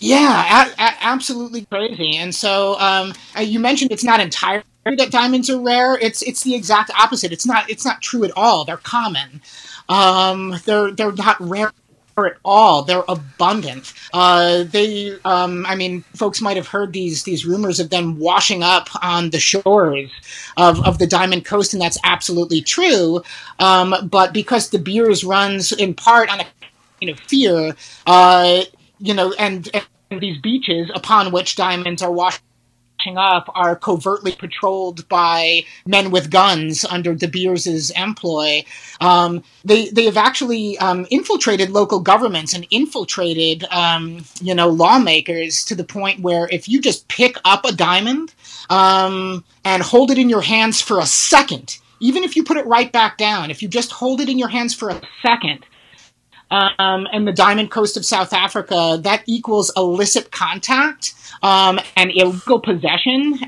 Yeah, 0.00 0.66
a- 0.66 0.82
a- 0.82 0.96
absolutely 1.02 1.66
crazy. 1.66 2.16
And 2.16 2.34
so 2.34 2.78
um, 2.80 3.12
uh, 3.36 3.42
you 3.42 3.60
mentioned 3.60 3.92
it's 3.92 4.04
not 4.04 4.20
entirely 4.20 4.64
that 4.96 5.10
diamonds 5.10 5.50
are 5.50 5.60
rare. 5.60 5.96
It's 5.98 6.22
it's 6.22 6.42
the 6.42 6.54
exact 6.54 6.90
opposite. 6.98 7.32
It's 7.32 7.46
not 7.46 7.68
it's 7.70 7.84
not 7.84 8.00
true 8.02 8.24
at 8.24 8.32
all. 8.34 8.64
They're 8.64 8.78
common. 8.78 9.42
Um, 9.88 10.56
they're 10.64 10.90
they're 10.92 11.12
not 11.12 11.36
rare 11.40 11.72
at 12.18 12.36
all. 12.44 12.82
They're 12.82 13.04
abundant. 13.08 13.92
Uh, 14.12 14.64
they, 14.64 15.16
um, 15.24 15.64
I 15.66 15.74
mean, 15.74 16.02
folks 16.16 16.40
might 16.42 16.56
have 16.56 16.68
heard 16.68 16.92
these 16.92 17.22
these 17.24 17.46
rumors 17.46 17.80
of 17.80 17.90
them 17.90 18.18
washing 18.18 18.62
up 18.62 18.88
on 19.02 19.30
the 19.30 19.40
shores 19.40 20.10
of, 20.56 20.84
of 20.86 20.98
the 20.98 21.06
Diamond 21.06 21.44
Coast, 21.44 21.72
and 21.72 21.80
that's 21.80 21.98
absolutely 22.04 22.60
true. 22.62 23.22
Um, 23.58 23.94
but 24.10 24.32
because 24.34 24.68
De 24.68 24.78
Beers 24.78 25.24
runs 25.24 25.72
in 25.72 25.94
part 25.94 26.30
on 26.30 26.40
a 26.40 26.44
kind 27.00 27.10
of 27.10 27.20
fear, 27.20 27.74
uh, 28.06 28.62
you 28.98 29.14
know, 29.14 29.32
and, 29.38 29.68
and 29.72 29.86
these 30.18 30.38
beaches 30.38 30.90
upon 30.92 31.30
which 31.30 31.54
diamonds 31.54 32.02
are 32.02 32.10
washing 32.10 32.40
up 33.16 33.48
are 33.54 33.76
covertly 33.76 34.32
patrolled 34.32 35.08
by 35.08 35.64
men 35.86 36.10
with 36.10 36.30
guns 36.30 36.84
under 36.84 37.14
De 37.14 37.28
Beers's 37.28 37.90
employ. 37.90 38.64
Um, 39.00 39.44
they 39.64 39.88
they 39.90 40.04
have 40.04 40.16
actually 40.16 40.76
um, 40.78 41.06
infiltrated 41.10 41.70
local 41.70 42.00
governments 42.00 42.52
and 42.52 42.66
infiltrated 42.70 43.64
um, 43.70 44.24
you 44.42 44.54
know 44.54 44.68
lawmakers 44.68 45.64
to 45.66 45.74
the 45.76 45.84
point 45.84 46.20
where 46.20 46.48
if 46.50 46.68
you 46.68 46.80
just 46.80 47.06
pick 47.08 47.36
up 47.44 47.64
a 47.64 47.72
diamond 47.72 48.34
um, 48.68 49.44
and 49.64 49.82
hold 49.82 50.10
it 50.10 50.18
in 50.18 50.28
your 50.28 50.42
hands 50.42 50.80
for 50.82 50.98
a 50.98 51.06
second, 51.06 51.78
even 52.00 52.24
if 52.24 52.34
you 52.34 52.42
put 52.42 52.56
it 52.56 52.66
right 52.66 52.90
back 52.90 53.16
down, 53.16 53.50
if 53.50 53.62
you 53.62 53.68
just 53.68 53.92
hold 53.92 54.20
it 54.20 54.28
in 54.28 54.38
your 54.38 54.48
hands 54.48 54.74
for 54.74 54.90
a 54.90 55.00
second, 55.22 55.64
um, 56.50 57.06
and 57.12 57.26
the 57.26 57.32
Diamond 57.32 57.70
Coast 57.70 57.96
of 57.96 58.04
South 58.04 58.32
Africa, 58.32 58.98
that 59.02 59.22
equals 59.26 59.70
illicit 59.76 60.30
contact 60.30 61.14
um, 61.42 61.80
and 61.96 62.10
illegal 62.14 62.60
possession, 62.60 63.38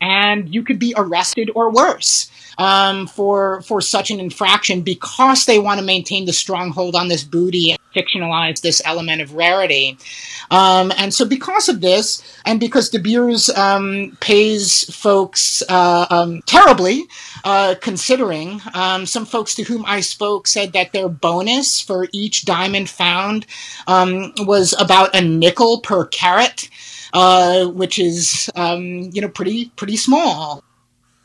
and 0.00 0.52
you 0.52 0.64
could 0.64 0.78
be 0.78 0.94
arrested 0.96 1.50
or 1.54 1.70
worse 1.70 2.30
um, 2.58 3.06
for 3.06 3.62
for 3.62 3.80
such 3.80 4.10
an 4.10 4.20
infraction 4.20 4.82
because 4.82 5.46
they 5.46 5.58
want 5.58 5.78
to 5.80 5.86
maintain 5.86 6.26
the 6.26 6.32
stronghold 6.32 6.94
on 6.94 7.08
this 7.08 7.24
booty 7.24 7.76
fictionalize 7.94 8.60
this 8.60 8.82
element 8.84 9.22
of 9.22 9.34
rarity. 9.34 9.98
Um, 10.50 10.92
and 10.96 11.14
so, 11.14 11.24
because 11.24 11.68
of 11.68 11.80
this, 11.80 12.22
and 12.44 12.60
because 12.60 12.90
De 12.90 12.98
Beers 12.98 13.48
um, 13.50 14.16
pays 14.20 14.84
folks 14.94 15.62
uh, 15.68 16.06
um, 16.10 16.42
terribly, 16.42 17.04
uh, 17.44 17.74
considering 17.80 18.60
um, 18.74 19.06
some 19.06 19.24
folks 19.24 19.54
to 19.54 19.62
whom 19.62 19.84
I 19.86 20.00
spoke 20.00 20.46
said 20.46 20.72
that 20.72 20.92
their 20.92 21.08
bonus 21.08 21.80
for 21.80 22.08
each 22.12 22.44
diamond 22.44 22.90
found 22.90 23.46
um, 23.86 24.32
was 24.40 24.74
about 24.78 25.14
a 25.14 25.20
nickel 25.20 25.80
per 25.80 26.06
carat. 26.06 26.68
Uh, 27.14 27.66
which 27.66 27.98
is 27.98 28.48
um, 28.56 29.10
you 29.12 29.20
know 29.20 29.28
pretty 29.28 29.66
pretty 29.76 29.98
small. 29.98 30.64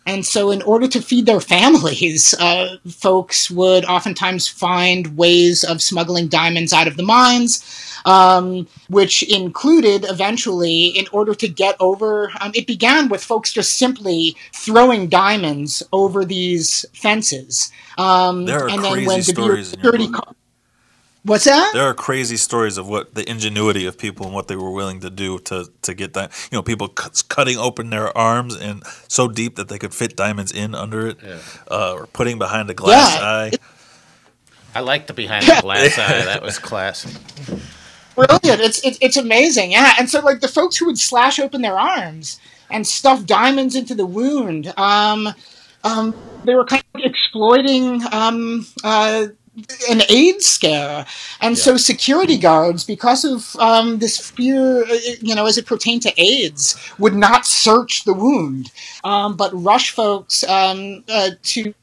And 0.08 0.26
so, 0.26 0.52
in 0.52 0.62
order 0.62 0.88
to 0.88 1.02
feed 1.02 1.26
their 1.26 1.42
families, 1.42 2.34
uh, 2.40 2.78
folks 2.88 3.52
would 3.52 3.84
oftentimes 3.86 4.48
find 4.48 5.18
ways 5.18 5.64
of 5.66 5.82
smuggling 5.82 6.30
diamonds 6.30 6.72
out 6.72 6.88
of 6.88 6.96
the 6.96 7.04
mines, 7.04 7.62
um, 8.06 8.68
which 8.90 9.22
included 9.24 10.06
eventually, 10.10 10.86
in 10.86 11.06
order 11.12 11.36
to 11.36 11.48
get 11.48 11.76
over, 11.82 12.32
um, 12.40 12.54
it 12.56 12.66
began 12.66 13.10
with 13.10 13.22
folks 13.22 13.52
just 13.52 13.74
simply 13.74 14.36
throwing 14.54 15.10
diamonds 15.10 15.84
over 15.92 16.24
these 16.24 16.86
fences. 16.94 17.70
Um, 17.98 18.46
there 18.46 18.64
are 18.64 18.70
and 18.70 18.80
crazy 18.80 18.96
then 18.96 19.06
when 19.06 19.18
the 19.18 19.24
stories 19.24 19.68
security. 19.68 20.08
What's 21.28 21.44
that? 21.44 21.72
There 21.74 21.84
are 21.84 21.94
crazy 21.94 22.38
stories 22.38 22.78
of 22.78 22.88
what 22.88 23.14
the 23.14 23.30
ingenuity 23.30 23.86
of 23.86 23.98
people 23.98 24.26
and 24.26 24.34
what 24.34 24.48
they 24.48 24.56
were 24.56 24.72
willing 24.72 25.02
to 25.02 25.10
do 25.10 25.40
to 25.40 25.70
to 25.82 25.94
get 25.94 26.14
that. 26.14 26.32
You 26.50 26.58
know, 26.58 26.62
people 26.62 26.88
cutting 26.88 27.58
open 27.58 27.90
their 27.90 28.18
arms 28.18 28.56
and 28.56 28.82
so 29.10 29.28
deep 29.28 29.58
that 29.58 29.68
they 29.68 29.78
could 29.78 29.94
fit 29.94 30.16
diamonds 30.16 30.54
in 30.54 30.74
under 30.74 31.08
it, 31.08 31.18
yeah. 31.22 31.40
uh, 31.70 31.96
or 31.96 32.08
putting 32.08 32.38
behind 32.40 32.70
a 32.70 32.74
glass 32.74 33.16
yeah. 33.16 33.26
eye. 33.26 33.52
I 34.74 34.80
like 34.80 35.08
the 35.08 35.14
behind 35.14 35.46
the 35.46 35.60
glass 35.62 35.98
eye. 36.00 36.24
That 36.24 36.42
was 36.42 36.60
classic. 36.60 37.12
Brilliant! 38.16 38.62
It's, 38.62 38.82
it's 38.86 38.98
it's 39.02 39.18
amazing. 39.18 39.72
Yeah, 39.72 39.96
and 40.00 40.10
so 40.10 40.22
like 40.22 40.40
the 40.40 40.48
folks 40.48 40.78
who 40.78 40.86
would 40.86 40.98
slash 40.98 41.40
open 41.40 41.62
their 41.62 41.78
arms 41.78 42.40
and 42.70 42.88
stuff 42.88 43.26
diamonds 43.26 43.76
into 43.76 43.96
the 43.96 44.06
wound. 44.06 44.74
Um, 44.78 45.28
um, 45.84 46.16
they 46.46 46.56
were 46.56 46.66
kind 46.66 46.84
of 46.96 47.02
exploiting 47.04 48.02
um, 48.14 48.66
uh, 48.84 49.28
an 49.90 50.02
AIDS 50.10 50.46
scare, 50.46 51.06
and 51.42 51.58
yeah. 51.58 51.62
so 51.62 51.78
security 51.78 52.38
guards, 52.38 52.84
because 52.84 53.26
of 53.26 53.56
um, 53.58 54.00
this 54.00 54.18
fear, 54.18 54.84
uh, 54.84 54.98
you 55.20 55.34
know, 55.34 55.46
as 55.46 55.58
it 55.58 55.66
pertained 55.66 56.04
to 56.04 56.14
AIDS, 56.22 56.78
would 57.00 57.16
not 57.16 57.46
search 57.46 58.04
the 58.04 58.14
wound, 58.14 58.72
um, 59.04 59.36
but 59.36 59.52
rush 59.54 59.92
folks 59.92 60.44
um, 60.44 61.04
uh, 61.10 61.32
to 61.44 61.74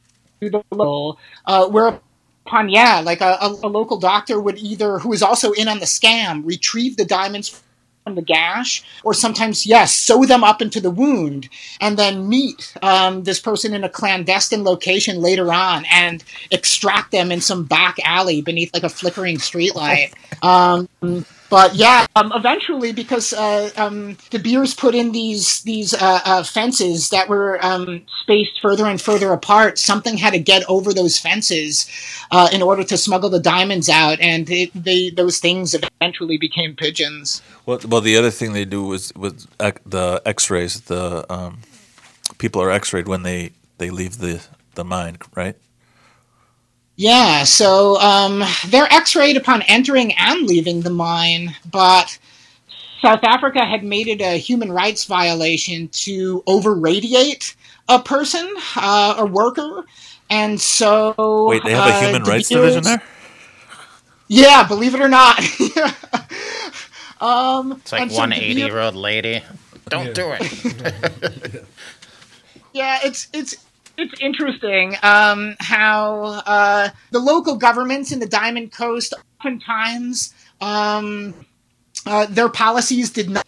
the 0.40 0.62
local, 0.70 1.18
uh, 1.46 1.66
whereupon, 1.66 2.68
yeah, 2.68 3.00
like 3.00 3.20
a, 3.20 3.38
a, 3.40 3.68
local 3.68 3.98
doctor 3.98 4.40
would 4.40 4.58
either, 4.58 4.98
who 4.98 5.08
was 5.08 5.22
also 5.22 5.52
in 5.52 5.66
on 5.66 5.80
the 5.80 5.86
scam, 5.86 6.46
retrieve 6.46 6.96
the 6.96 7.04
diamonds 7.04 7.63
the 8.12 8.20
gash, 8.20 8.84
or 9.02 9.14
sometimes, 9.14 9.64
yes, 9.64 9.94
sew 9.94 10.24
them 10.26 10.44
up 10.44 10.60
into 10.60 10.78
the 10.80 10.90
wound, 10.90 11.48
and 11.80 11.98
then 11.98 12.28
meet 12.28 12.74
um, 12.82 13.24
this 13.24 13.40
person 13.40 13.72
in 13.72 13.82
a 13.82 13.88
clandestine 13.88 14.62
location 14.62 15.22
later 15.22 15.50
on 15.50 15.86
and 15.90 16.22
extract 16.50 17.12
them 17.12 17.32
in 17.32 17.40
some 17.40 17.64
back 17.64 17.96
alley 18.04 18.42
beneath 18.42 18.74
like 18.74 18.82
a 18.82 18.90
flickering 18.90 19.38
streetlight. 19.38 20.12
Um, 20.42 20.88
but 21.50 21.74
yeah, 21.74 22.06
um, 22.16 22.32
eventually, 22.34 22.92
because 22.92 23.32
uh, 23.32 23.70
um, 23.76 24.16
De 24.30 24.38
Beers 24.38 24.74
put 24.74 24.94
in 24.94 25.12
these 25.12 25.62
these 25.62 25.94
uh, 25.94 26.20
uh, 26.24 26.42
fences 26.42 27.10
that 27.10 27.28
were 27.28 27.64
um, 27.64 28.02
spaced 28.22 28.60
further 28.60 28.86
and 28.86 29.00
further 29.00 29.32
apart, 29.32 29.78
something 29.78 30.16
had 30.16 30.32
to 30.32 30.38
get 30.38 30.64
over 30.68 30.92
those 30.92 31.18
fences 31.18 31.88
uh, 32.30 32.48
in 32.52 32.62
order 32.62 32.82
to 32.84 32.96
smuggle 32.96 33.30
the 33.30 33.40
diamonds 33.40 33.88
out, 33.88 34.18
and 34.20 34.48
it, 34.50 34.70
they, 34.74 35.10
those 35.10 35.38
things 35.38 35.74
eventually 35.74 36.38
became 36.38 36.74
pigeons. 36.74 37.42
Well, 37.66 37.80
well, 37.86 38.00
the 38.00 38.16
other 38.16 38.30
thing 38.30 38.52
they 38.52 38.64
do 38.64 38.84
was 38.84 39.12
with 39.14 39.46
the 39.58 40.22
X-rays. 40.24 40.80
The 40.82 41.30
um, 41.32 41.60
people 42.38 42.62
are 42.62 42.70
X-rayed 42.70 43.08
when 43.08 43.22
they 43.22 43.52
they 43.78 43.90
leave 43.90 44.18
the 44.18 44.44
the 44.74 44.84
mine, 44.84 45.18
right? 45.34 45.56
Yeah, 46.96 47.44
so 47.44 47.98
um, 48.00 48.44
they're 48.68 48.92
x 48.92 49.16
rayed 49.16 49.36
upon 49.36 49.62
entering 49.62 50.12
and 50.14 50.46
leaving 50.46 50.82
the 50.82 50.90
mine, 50.90 51.56
but 51.70 52.18
South 53.02 53.24
Africa 53.24 53.64
had 53.64 53.82
made 53.82 54.06
it 54.08 54.20
a 54.20 54.38
human 54.38 54.70
rights 54.70 55.04
violation 55.04 55.88
to 55.88 56.42
over 56.46 56.74
radiate 56.74 57.54
a 57.88 57.98
person, 57.98 58.48
uh, 58.76 59.16
a 59.18 59.26
worker. 59.26 59.84
And 60.30 60.60
so. 60.60 61.48
Wait, 61.48 61.62
they 61.64 61.72
have 61.72 61.86
a 61.86 61.94
uh, 61.94 62.00
human 62.00 62.22
uh, 62.22 62.26
rights 62.26 62.48
division 62.48 62.84
there? 62.84 63.02
Yeah, 64.28 64.66
believe 64.66 64.94
it 64.94 65.00
or 65.00 65.08
not. 65.08 65.38
um, 67.20 67.72
it's 67.72 67.92
like 67.92 68.10
one 68.12 68.32
80 68.32 68.60
year 68.60 68.78
old 68.78 68.94
lady. 68.94 69.42
Don't 69.90 70.06
yeah. 70.06 70.12
do 70.12 70.36
it. 70.40 71.64
yeah, 72.72 73.00
it's 73.04 73.28
it's 73.34 73.54
it's 73.96 74.20
interesting 74.20 74.96
um, 75.02 75.56
how 75.60 76.42
uh, 76.46 76.88
the 77.10 77.18
local 77.18 77.56
governments 77.56 78.12
in 78.12 78.20
the 78.20 78.26
Diamond 78.26 78.72
Coast 78.72 79.14
oftentimes 79.38 80.34
um, 80.60 81.34
uh, 82.06 82.26
their 82.26 82.48
policies 82.48 83.10
did 83.10 83.30
not 83.30 83.46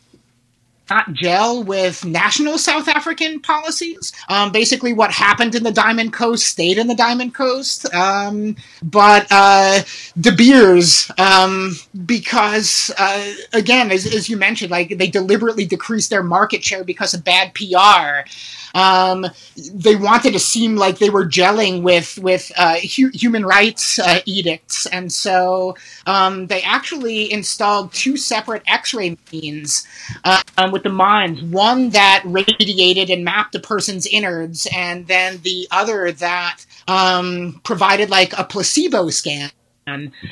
not 0.91 1.13
gel 1.13 1.63
with 1.63 2.05
national 2.05 2.59
South 2.59 2.89
African 2.89 3.41
policies. 3.41 4.13
Um, 4.29 4.53
basically, 4.53 4.93
what 4.93 5.11
happened 5.11 5.55
in 5.55 5.65
the 5.65 5.73
Diamond 5.73 6.13
Coast 6.13 6.47
stayed 6.47 6.79
in 6.79 6.87
the 6.87 6.95
Diamond 6.95 7.35
Coast. 7.35 7.93
Um, 7.93 8.57
but 8.83 9.27
uh, 9.31 9.83
De 10.21 10.33
Beers, 10.33 11.11
um, 11.19 11.77
because 12.05 12.93
uh, 12.99 13.33
again, 13.53 13.91
as, 13.91 14.07
as, 14.07 14.29
you 14.29 14.37
mentioned, 14.37 14.71
like 14.71 14.97
they 14.97 15.09
deliberately 15.09 15.67
decreased 15.67 16.11
their 16.11 16.23
market 16.23 16.63
share 16.63 16.85
because 16.85 17.15
of 17.15 17.25
bad 17.25 17.55
PR. 17.55 18.29
Um, 18.77 19.27
they 19.73 19.97
wanted 19.97 20.35
to 20.35 20.39
seem 20.39 20.77
like 20.77 20.99
they 20.99 21.09
were 21.09 21.27
gelling 21.27 21.81
with 21.83 22.19
with 22.19 22.53
uh, 22.59 22.77
hu- 22.77 23.11
human 23.15 23.47
rights 23.47 23.99
uh, 23.99 24.21
edicts, 24.27 24.85
and 24.85 25.11
so 25.11 25.77
um, 26.07 26.47
they 26.49 26.61
actually 26.61 27.33
installed 27.33 27.95
two 27.95 28.19
separate 28.19 28.63
X-ray 28.67 29.17
machines 29.33 29.87
uh, 30.25 30.43
um, 30.59 30.73
with 30.73 30.83
the 30.83 30.91
mines. 30.91 31.43
One 31.43 31.89
that 31.91 32.23
radiated 32.27 33.09
and 33.09 33.25
mapped 33.25 33.55
a 33.55 33.61
person's 33.61 34.07
innards, 34.07 34.69
and 34.77 35.07
then 35.07 35.41
the 35.43 35.67
other 35.71 36.13
that 36.13 36.59
um, 36.87 37.63
provided 37.65 38.11
like 38.11 38.39
a 38.39 38.45
placebo 38.45 39.09
scan 39.09 39.51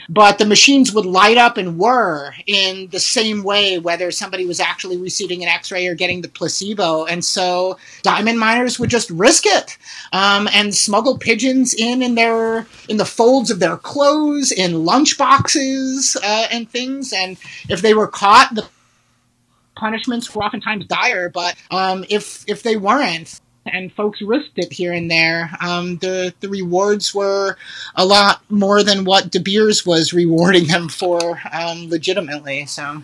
but 0.09 0.38
the 0.38 0.47
machines 0.47 0.93
would 0.93 1.07
light 1.07 1.37
up 1.37 1.57
and 1.57 1.79
whir 1.79 2.35
in 2.47 2.88
the 2.88 2.99
same 2.99 3.45
way 3.45 3.79
whether 3.79 4.11
somebody 4.11 4.47
was 4.47 4.59
actually 4.59 4.97
receiving 4.97 5.43
an 5.43 5.49
x-ray 5.49 5.87
or 5.87 5.95
getting 5.95 6.23
the 6.23 6.29
placebo. 6.29 7.05
And 7.05 7.25
so 7.25 7.79
diamond 8.03 8.38
miners 8.38 8.79
would 8.79 8.90
just 8.90 9.11
risk 9.11 9.45
it 9.47 9.79
um, 10.12 10.49
and 10.53 10.75
smuggle 10.75 11.19
pigeons 11.19 11.73
in 11.73 12.03
in 12.03 12.17
their 12.17 12.67
in 12.88 12.97
the 12.97 13.05
folds 13.05 13.51
of 13.51 13.61
their 13.61 13.77
clothes 13.77 14.51
in 14.51 14.85
lunch 14.85 15.17
boxes 15.17 16.17
uh, 16.23 16.47
and 16.51 16.69
things. 16.69 17.12
And 17.12 17.37
if 17.69 17.81
they 17.81 17.95
were 17.95 18.09
caught 18.09 18.55
the 18.55 18.69
punishments 19.77 20.35
were 20.35 20.43
oftentimes 20.43 20.87
dire. 20.87 21.29
But 21.29 21.57
um, 21.71 22.05
if 22.09 22.45
if 22.49 22.62
they 22.62 22.77
weren't 22.77 23.40
and 23.66 23.92
folks 23.92 24.20
risked 24.22 24.59
it 24.59 24.72
here 24.72 24.92
and 24.92 25.11
there. 25.11 25.50
Um, 25.61 25.96
the 25.98 26.35
the 26.40 26.48
rewards 26.48 27.14
were 27.14 27.57
a 27.94 28.05
lot 28.05 28.42
more 28.50 28.83
than 28.83 29.05
what 29.05 29.31
De 29.31 29.40
Beers 29.40 29.87
was 29.87 30.12
rewarding 30.12 30.66
them 30.66 30.88
for 30.88 31.40
um, 31.53 31.88
legitimately. 31.88 32.66
So. 32.66 33.03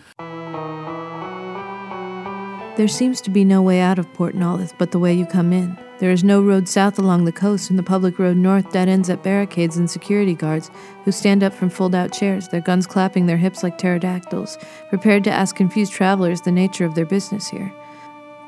There 2.77 2.87
seems 2.87 3.19
to 3.21 3.29
be 3.29 3.43
no 3.43 3.61
way 3.61 3.81
out 3.81 3.99
of 3.99 4.11
Port 4.13 4.33
Nolloth 4.33 4.73
but 4.77 4.91
the 4.91 4.99
way 4.99 5.13
you 5.13 5.25
come 5.25 5.51
in. 5.51 5.77
There 5.99 6.09
is 6.09 6.23
no 6.23 6.41
road 6.41 6.67
south 6.67 6.97
along 6.97 7.25
the 7.25 7.31
coast, 7.31 7.69
and 7.69 7.77
the 7.77 7.83
public 7.83 8.17
road 8.17 8.35
north 8.35 8.71
dead 8.71 8.89
ends 8.89 9.07
at 9.07 9.21
barricades 9.21 9.77
and 9.77 9.87
security 9.87 10.33
guards 10.33 10.71
who 11.05 11.11
stand 11.11 11.43
up 11.43 11.53
from 11.53 11.69
fold 11.69 11.93
out 11.93 12.11
chairs, 12.11 12.47
their 12.47 12.59
guns 12.59 12.87
clapping 12.87 13.27
their 13.27 13.37
hips 13.37 13.61
like 13.61 13.77
pterodactyls, 13.77 14.57
prepared 14.89 15.23
to 15.25 15.31
ask 15.31 15.55
confused 15.55 15.93
travelers 15.93 16.41
the 16.41 16.51
nature 16.51 16.85
of 16.85 16.95
their 16.95 17.05
business 17.05 17.47
here. 17.47 17.71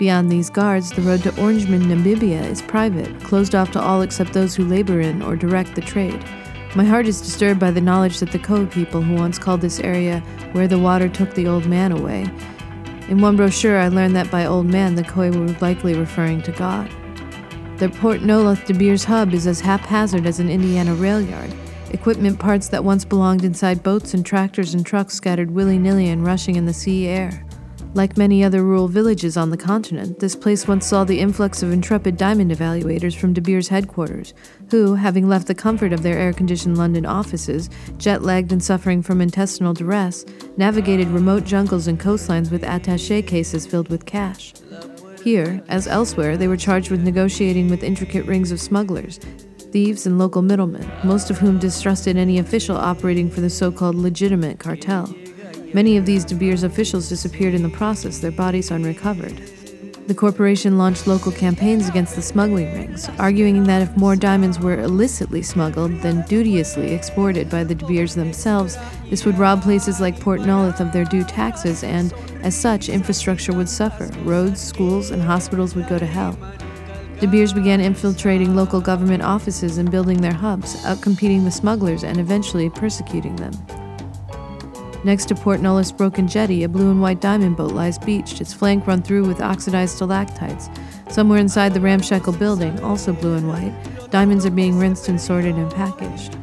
Beyond 0.04 0.30
these 0.30 0.50
guards, 0.50 0.92
the 0.92 1.02
road 1.02 1.24
to 1.24 1.32
Oranjemund, 1.32 1.86
Namibia 1.86 2.46
is 2.52 2.62
private, 2.62 3.24
closed 3.24 3.56
off 3.56 3.72
to 3.72 3.80
all 3.80 4.02
except 4.02 4.34
those 4.34 4.54
who 4.54 4.66
labor 4.66 5.00
in 5.00 5.22
or 5.22 5.38
direct 5.38 5.76
the 5.76 5.82
trade. 5.82 6.22
My 6.76 6.84
heart 6.84 7.08
is 7.08 7.22
disturbed 7.22 7.62
by 7.62 7.72
the 7.72 7.80
knowledge 7.80 8.20
that 8.20 8.34
the 8.34 8.38
Khoi 8.38 8.66
people 8.66 9.02
who 9.02 9.16
once 9.16 9.40
called 9.40 9.62
this 9.62 9.80
area 9.80 10.20
where 10.52 10.68
the 10.68 10.78
water 10.78 11.08
took 11.08 11.34
the 11.34 11.48
old 11.48 11.68
man 11.68 11.94
away. 11.94 12.30
In 13.08 13.22
one 13.22 13.38
brochure, 13.38 13.80
I 13.80 13.88
learned 13.88 14.14
that 14.18 14.30
by 14.30 14.46
old 14.46 14.66
man, 14.66 14.96
the 14.96 15.06
Khoi 15.06 15.32
were 15.32 15.56
likely 15.62 15.94
referring 15.94 16.42
to 16.42 16.52
God. 16.52 16.90
The 17.78 17.88
Port 17.88 18.20
Nolloth 18.20 18.66
De 18.66 18.74
Beers 18.74 19.06
hub 19.06 19.34
is 19.34 19.48
as 19.48 19.62
haphazard 19.62 20.26
as 20.26 20.42
an 20.42 20.50
Indiana 20.50 20.96
rail 20.96 21.22
yard. 21.22 21.54
Equipment 21.92 22.40
parts 22.40 22.68
that 22.68 22.84
once 22.84 23.06
belonged 23.06 23.46
inside 23.46 23.82
boats 23.84 24.14
and 24.14 24.26
tractors 24.26 24.74
and 24.74 24.86
trucks 24.86 25.14
scattered 25.14 25.52
willy 25.52 25.80
nilly 25.80 26.10
and 26.10 26.26
rushing 26.26 26.58
in 26.58 26.66
the 26.66 26.74
sea 26.74 27.08
air. 27.08 27.46
Like 27.96 28.18
many 28.18 28.44
other 28.44 28.64
rural 28.64 28.88
villages 28.88 29.38
on 29.38 29.52
the 29.52 29.58
continent, 29.58 30.18
this 30.18 30.36
place 30.36 30.68
once 30.68 30.88
saw 30.88 31.04
the 31.04 31.20
influx 31.20 31.62
of 31.62 31.72
intrepid 31.72 32.18
diamond 32.18 32.50
evaluators 32.50 33.16
from 33.16 33.34
De 33.34 33.42
Beers 33.42 33.68
headquarters, 33.68 34.34
who, 34.72 34.96
having 34.96 35.30
left 35.30 35.46
the 35.46 35.54
comfort 35.54 35.94
of 35.94 36.02
their 36.02 36.18
air 36.18 36.34
conditioned 36.34 36.76
London 36.76 37.06
offices, 37.06 37.70
jet 37.98 38.24
lagged 38.24 38.52
and 38.52 38.64
suffering 38.64 39.04
from 39.04 39.22
intestinal 39.22 39.76
duress, 39.76 40.26
navigated 40.58 41.08
remote 41.10 41.44
jungles 41.44 41.86
and 41.86 42.00
coastlines 42.00 42.50
with 42.50 42.64
attache 42.64 43.22
cases 43.22 43.68
filled 43.68 43.90
with 43.90 44.08
cash. 44.08 44.54
Here, 45.24 45.64
as 45.68 45.88
elsewhere, 45.88 46.36
they 46.36 46.48
were 46.48 46.58
charged 46.58 46.90
with 46.90 47.04
negotiating 47.04 47.70
with 47.70 47.84
intricate 47.84 48.26
rings 48.26 48.52
of 48.52 48.60
smugglers, 48.60 49.20
thieves, 49.72 50.08
and 50.08 50.18
local 50.18 50.42
middlemen, 50.42 50.90
most 51.04 51.30
of 51.30 51.38
whom 51.38 51.60
distrusted 51.60 52.18
any 52.18 52.40
official 52.40 52.76
operating 52.76 53.30
for 53.30 53.42
the 53.42 53.52
so 53.52 53.72
called 53.72 53.96
legitimate 53.96 54.58
cartel. 54.58 55.14
Many 55.74 55.98
of 55.98 56.06
these 56.06 56.24
De 56.24 56.36
Beers 56.36 56.62
officials 56.62 57.10
disappeared 57.10 57.56
in 57.56 57.64
the 57.64 57.70
process, 57.70 58.20
their 58.20 58.32
bodies 58.32 58.70
unrecovered. 58.70 59.42
The 60.06 60.14
corporation 60.14 60.78
launched 60.78 61.08
local 61.08 61.32
campaigns 61.32 61.90
against 61.90 62.16
the 62.16 62.22
smuggling 62.22 62.72
rings, 62.74 63.10
arguing 63.18 63.64
that 63.64 63.82
if 63.82 63.98
more 63.98 64.16
diamonds 64.16 64.60
were 64.60 64.82
illicitly 64.82 65.42
smuggled 65.42 66.00
than 66.02 66.28
dubiously 66.28 66.94
exported 66.94 67.50
by 67.50 67.64
the 67.64 67.74
De 67.74 67.88
Beers 67.88 68.14
themselves, 68.14 68.78
this 69.10 69.26
would 69.26 69.40
rob 69.40 69.64
places 69.64 70.00
like 70.00 70.20
Port 70.20 70.42
Nolloth 70.42 70.80
of 70.80 70.92
their 70.92 71.06
due 71.06 71.24
taxes, 71.24 71.84
and, 71.84 72.14
as 72.44 72.56
such, 72.56 72.90
infrastructure 72.90 73.54
would 73.54 73.70
suffer. 73.70 74.12
Roads, 74.24 74.62
schools, 74.62 75.10
and 75.10 75.24
hospitals 75.24 75.74
would 75.74 75.88
go 75.88 75.98
to 75.98 76.06
hell. 76.06 76.38
De 77.20 77.26
Beers 77.28 77.54
began 77.54 77.82
infiltrating 77.82 78.56
local 78.56 78.82
government 78.82 79.24
offices 79.24 79.80
and 79.80 79.90
building 79.90 80.22
their 80.22 80.34
hubs, 80.34 80.76
outcompeting 80.84 81.46
the 81.46 81.52
smugglers 81.52 82.04
and 82.04 82.20
eventually 82.20 82.70
persecuting 82.70 83.36
them. 83.38 83.54
Next 85.04 85.26
to 85.26 85.36
Port 85.36 85.60
Nolloth's 85.60 85.92
broken 85.92 86.30
jetty, 86.30 86.64
a 86.64 86.70
blue 86.70 86.90
and 86.90 87.02
white 87.02 87.20
diamond 87.20 87.58
boat 87.58 87.74
lies 87.74 87.98
beached, 87.98 88.40
its 88.40 88.54
flank 88.54 88.88
run 88.88 89.02
through 89.02 89.26
with 89.26 89.42
oxidized 89.42 89.98
stalactites. 89.98 90.70
Somewhere 91.10 91.40
inside 91.40 91.74
the 91.74 91.82
ramshackle 91.82 92.34
building, 92.34 92.80
also 92.80 93.12
blue 93.12 93.36
and 93.36 93.50
white, 93.50 93.74
diamonds 94.12 94.46
are 94.46 94.52
being 94.52 94.80
rinsed 94.80 95.10
and 95.10 95.20
sorted 95.20 95.56
and 95.56 95.70
packaged. 95.74 96.38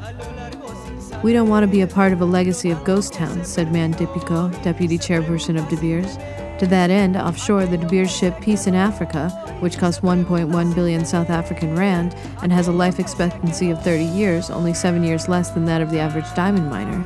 We 1.22 1.32
don't 1.32 1.48
want 1.48 1.64
to 1.64 1.72
be 1.72 1.80
a 1.80 1.86
part 1.86 2.12
of 2.12 2.20
a 2.20 2.26
legacy 2.26 2.70
of 2.70 2.84
ghost 2.84 3.14
towns, 3.14 3.48
said 3.48 3.72
Manne 3.72 3.94
Dipico, 3.94 4.50
deputy 4.62 4.98
chairperson 4.98 5.58
of 5.58 5.66
De 5.70 5.76
Beers. 5.76 6.18
To 6.58 6.66
that 6.66 6.90
end, 6.90 7.16
offshore, 7.16 7.64
the 7.64 7.78
De 7.78 7.88
Beers 7.88 8.14
ship 8.14 8.38
Peace 8.42 8.66
in 8.66 8.74
Africa, 8.74 9.30
which 9.60 9.78
costs 9.78 10.02
1.1 10.02 10.74
billion 10.74 11.06
South 11.06 11.30
African 11.30 11.74
rand 11.74 12.14
and 12.42 12.52
has 12.52 12.68
a 12.68 12.72
life 12.72 13.00
expectancy 13.00 13.70
of 13.70 13.82
30 13.82 14.04
years, 14.04 14.50
only 14.50 14.74
seven 14.74 15.02
years 15.02 15.28
less 15.30 15.50
than 15.50 15.64
that 15.64 15.80
of 15.80 15.90
the 15.90 15.98
average 15.98 16.26
diamond 16.34 16.68
miner, 16.68 17.02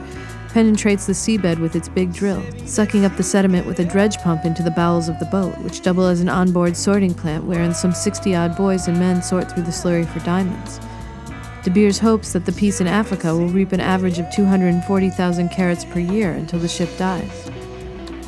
penetrates 0.54 1.06
the 1.06 1.12
seabed 1.12 1.58
with 1.58 1.74
its 1.74 1.88
big 1.88 2.12
drill, 2.12 2.40
sucking 2.64 3.04
up 3.04 3.16
the 3.16 3.22
sediment 3.24 3.66
with 3.66 3.80
a 3.80 3.84
dredge 3.84 4.18
pump 4.18 4.44
into 4.44 4.62
the 4.62 4.70
bowels 4.70 5.08
of 5.08 5.18
the 5.18 5.24
boat, 5.24 5.58
which 5.58 5.82
double 5.82 6.06
as 6.06 6.20
an 6.20 6.28
onboard 6.28 6.76
sorting 6.76 7.12
plant 7.12 7.42
wherein 7.42 7.74
some 7.74 7.92
60 7.92 8.36
odd 8.36 8.56
boys 8.56 8.86
and 8.86 8.96
men 8.96 9.20
sort 9.20 9.50
through 9.50 9.64
the 9.64 9.72
slurry 9.72 10.06
for 10.06 10.20
diamonds. 10.20 10.78
De 11.64 11.70
Beers 11.70 11.98
hopes 11.98 12.32
that 12.32 12.46
the 12.46 12.52
peace 12.52 12.80
in 12.80 12.86
Africa 12.86 13.36
will 13.36 13.48
reap 13.48 13.72
an 13.72 13.80
average 13.80 14.20
of 14.20 14.30
240,000 14.30 15.48
carats 15.48 15.84
per 15.86 15.98
year 15.98 16.30
until 16.30 16.60
the 16.60 16.68
ship 16.68 16.90
dies. 16.96 17.50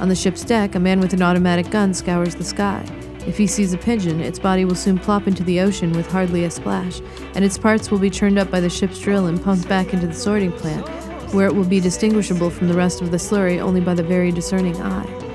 On 0.00 0.08
the 0.08 0.16
ship's 0.16 0.42
deck, 0.42 0.74
a 0.74 0.80
man 0.80 0.98
with 0.98 1.12
an 1.12 1.22
automatic 1.22 1.70
gun 1.70 1.94
scours 1.94 2.34
the 2.34 2.42
sky. 2.42 2.84
If 3.24 3.38
he 3.38 3.46
sees 3.46 3.72
a 3.72 3.78
pigeon, 3.78 4.20
its 4.20 4.40
body 4.40 4.64
will 4.64 4.74
soon 4.74 4.98
plop 4.98 5.28
into 5.28 5.44
the 5.44 5.60
ocean 5.60 5.92
with 5.92 6.10
hardly 6.10 6.42
a 6.42 6.50
splash, 6.50 7.00
and 7.36 7.44
its 7.44 7.56
parts 7.56 7.92
will 7.92 8.00
be 8.00 8.10
churned 8.10 8.36
up 8.36 8.50
by 8.50 8.58
the 8.58 8.68
ship's 8.68 8.98
drill 8.98 9.26
and 9.26 9.40
pumped 9.40 9.68
back 9.68 9.94
into 9.94 10.08
the 10.08 10.14
sorting 10.14 10.50
plant, 10.50 10.84
where 11.32 11.46
it 11.46 11.54
will 11.54 11.64
be 11.64 11.80
distinguishable 11.80 12.50
from 12.50 12.68
the 12.68 12.74
rest 12.74 13.02
of 13.02 13.10
the 13.10 13.16
slurry 13.16 13.60
only 13.60 13.80
by 13.80 13.94
the 13.94 14.02
very 14.02 14.30
discerning 14.30 14.80
eye. 14.80 15.26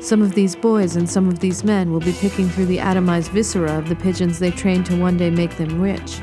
Some 0.00 0.20
of 0.20 0.34
these 0.34 0.56
boys 0.56 0.96
and 0.96 1.08
some 1.08 1.28
of 1.28 1.38
these 1.38 1.62
men 1.62 1.92
will 1.92 2.00
be 2.00 2.12
picking 2.12 2.48
through 2.48 2.66
the 2.66 2.78
atomized 2.78 3.28
viscera 3.28 3.78
of 3.78 3.88
the 3.88 3.94
pigeons 3.94 4.38
they 4.38 4.50
trained 4.50 4.84
to 4.86 4.96
one 4.96 5.16
day 5.16 5.30
make 5.30 5.56
them 5.56 5.80
rich. 5.80 6.20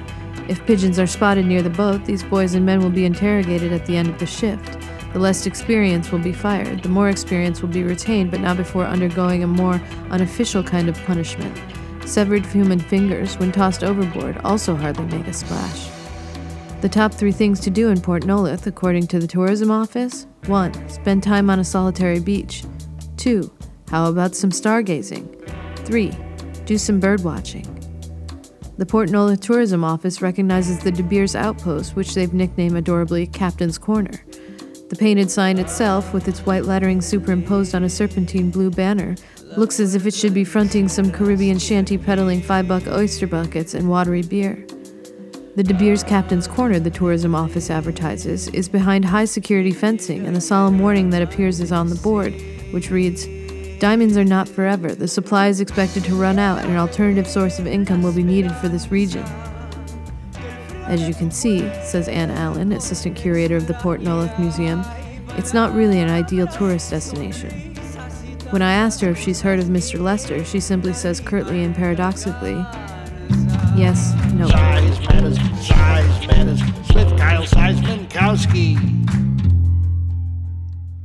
If 0.49 0.65
pigeons 0.65 0.99
are 0.99 1.07
spotted 1.07 1.45
near 1.45 1.61
the 1.61 1.69
boat, 1.69 2.05
these 2.05 2.23
boys 2.23 2.55
and 2.55 2.65
men 2.65 2.81
will 2.81 2.89
be 2.89 3.05
interrogated 3.05 3.71
at 3.71 3.85
the 3.85 3.95
end 3.95 4.09
of 4.09 4.19
the 4.19 4.25
shift. 4.25 4.77
The 5.13 5.19
less 5.19 5.45
experienced 5.45 6.11
will 6.11 6.19
be 6.19 6.33
fired, 6.33 6.83
the 6.83 6.89
more 6.89 7.09
experienced 7.09 7.61
will 7.61 7.69
be 7.69 7.83
retained, 7.83 8.31
but 8.31 8.41
not 8.41 8.57
before 8.57 8.85
undergoing 8.85 9.43
a 9.43 9.47
more 9.47 9.81
unofficial 10.11 10.61
kind 10.63 10.89
of 10.89 11.01
punishment. 11.05 11.57
Severed 12.05 12.45
human 12.45 12.79
fingers, 12.79 13.37
when 13.37 13.51
tossed 13.51 13.83
overboard, 13.83 14.39
also 14.43 14.75
hardly 14.75 15.05
make 15.05 15.27
a 15.27 15.33
splash. 15.33 15.98
The 16.81 16.87
top 16.87 17.13
three 17.13 17.33
things 17.33 17.59
to 17.61 17.69
do 17.69 17.89
in 17.89 17.99
Port 17.99 18.23
Nolloth, 18.23 18.65
according 18.65 19.07
to 19.07 19.19
the 19.19 19.27
tourism 19.27 19.69
office 19.69 20.27
1. 20.45 20.89
Spend 20.89 21.21
time 21.21 21.49
on 21.49 21.59
a 21.59 21.63
solitary 21.63 22.21
beach. 22.21 22.63
2. 23.17 23.51
How 23.89 24.07
about 24.07 24.33
some 24.33 24.49
stargazing? 24.49 25.27
3. 25.85 26.13
Do 26.63 26.77
some 26.77 27.01
bird 27.01 27.21
watching. 27.25 27.65
The 28.77 28.85
Port 28.85 29.09
Nolloth 29.09 29.41
Tourism 29.41 29.83
Office 29.83 30.21
recognizes 30.21 30.79
the 30.79 30.89
De 30.89 31.03
Beers 31.03 31.35
outpost, 31.35 31.97
which 31.97 32.13
they've 32.13 32.33
nicknamed 32.33 32.77
adorably 32.77 33.27
Captain's 33.27 33.77
Corner. 33.77 34.23
The 34.87 34.95
painted 34.97 35.29
sign 35.29 35.59
itself, 35.59 36.13
with 36.13 36.29
its 36.29 36.45
white 36.45 36.63
lettering 36.63 37.01
superimposed 37.01 37.75
on 37.75 37.83
a 37.83 37.89
serpentine 37.89 38.51
blue 38.51 38.71
banner, 38.71 39.15
looks 39.57 39.81
as 39.81 39.95
if 39.95 40.05
it 40.05 40.13
should 40.13 40.33
be 40.33 40.45
fronting 40.45 40.87
some 40.87 41.11
Caribbean 41.11 41.59
shanty 41.59 41.97
peddling 41.97 42.41
five 42.41 42.69
buck 42.69 42.87
oyster 42.87 43.27
buckets 43.27 43.73
and 43.73 43.89
watery 43.89 44.21
beer. 44.21 44.65
The 45.59 45.63
De 45.63 45.73
Beers 45.73 46.05
Captain's 46.05 46.47
Corner, 46.47 46.79
the 46.79 46.89
tourism 46.89 47.35
office 47.35 47.69
advertises, 47.69 48.47
is 48.47 48.69
behind 48.69 49.03
high 49.03 49.25
security 49.25 49.73
fencing, 49.73 50.25
and 50.25 50.33
the 50.33 50.39
solemn 50.39 50.79
warning 50.79 51.09
that 51.09 51.21
appears 51.21 51.59
is 51.59 51.73
on 51.73 51.89
the 51.89 51.97
board, 51.97 52.33
which 52.71 52.89
reads 52.89 53.27
Diamonds 53.77 54.15
are 54.15 54.23
not 54.23 54.47
forever. 54.47 54.95
The 54.95 55.09
supply 55.09 55.49
is 55.49 55.59
expected 55.59 56.05
to 56.05 56.15
run 56.15 56.39
out, 56.39 56.59
and 56.59 56.69
an 56.69 56.77
alternative 56.77 57.27
source 57.27 57.59
of 57.59 57.67
income 57.67 58.01
will 58.01 58.13
be 58.13 58.23
needed 58.23 58.53
for 58.55 58.69
this 58.69 58.89
region. 58.89 59.25
As 60.85 61.05
you 61.05 61.13
can 61.13 61.29
see, 61.29 61.59
says 61.83 62.07
Anne 62.07 62.31
Allen, 62.31 62.71
assistant 62.71 63.17
curator 63.17 63.57
of 63.57 63.67
the 63.67 63.73
Port 63.73 63.99
Nolloth 63.99 64.39
Museum, 64.39 64.81
it's 65.31 65.53
not 65.53 65.75
really 65.75 65.99
an 65.99 66.07
ideal 66.07 66.47
tourist 66.47 66.91
destination. 66.91 67.75
When 68.51 68.61
I 68.61 68.71
asked 68.71 69.01
her 69.01 69.09
if 69.09 69.19
she's 69.19 69.41
heard 69.41 69.59
of 69.59 69.65
Mr. 69.65 69.99
Lester, 69.99 70.45
she 70.45 70.61
simply 70.61 70.93
says 70.93 71.19
curtly 71.19 71.65
and 71.65 71.75
paradoxically, 71.75 72.65
Yes, 73.75 74.13
no. 74.33 74.47
Size 74.47 74.99
matters, 75.01 75.37
size 75.67 76.27
matters. 76.27 76.61
With 76.93 77.17
Kyle 77.17 77.45
Size-Minkowski. 77.45 78.77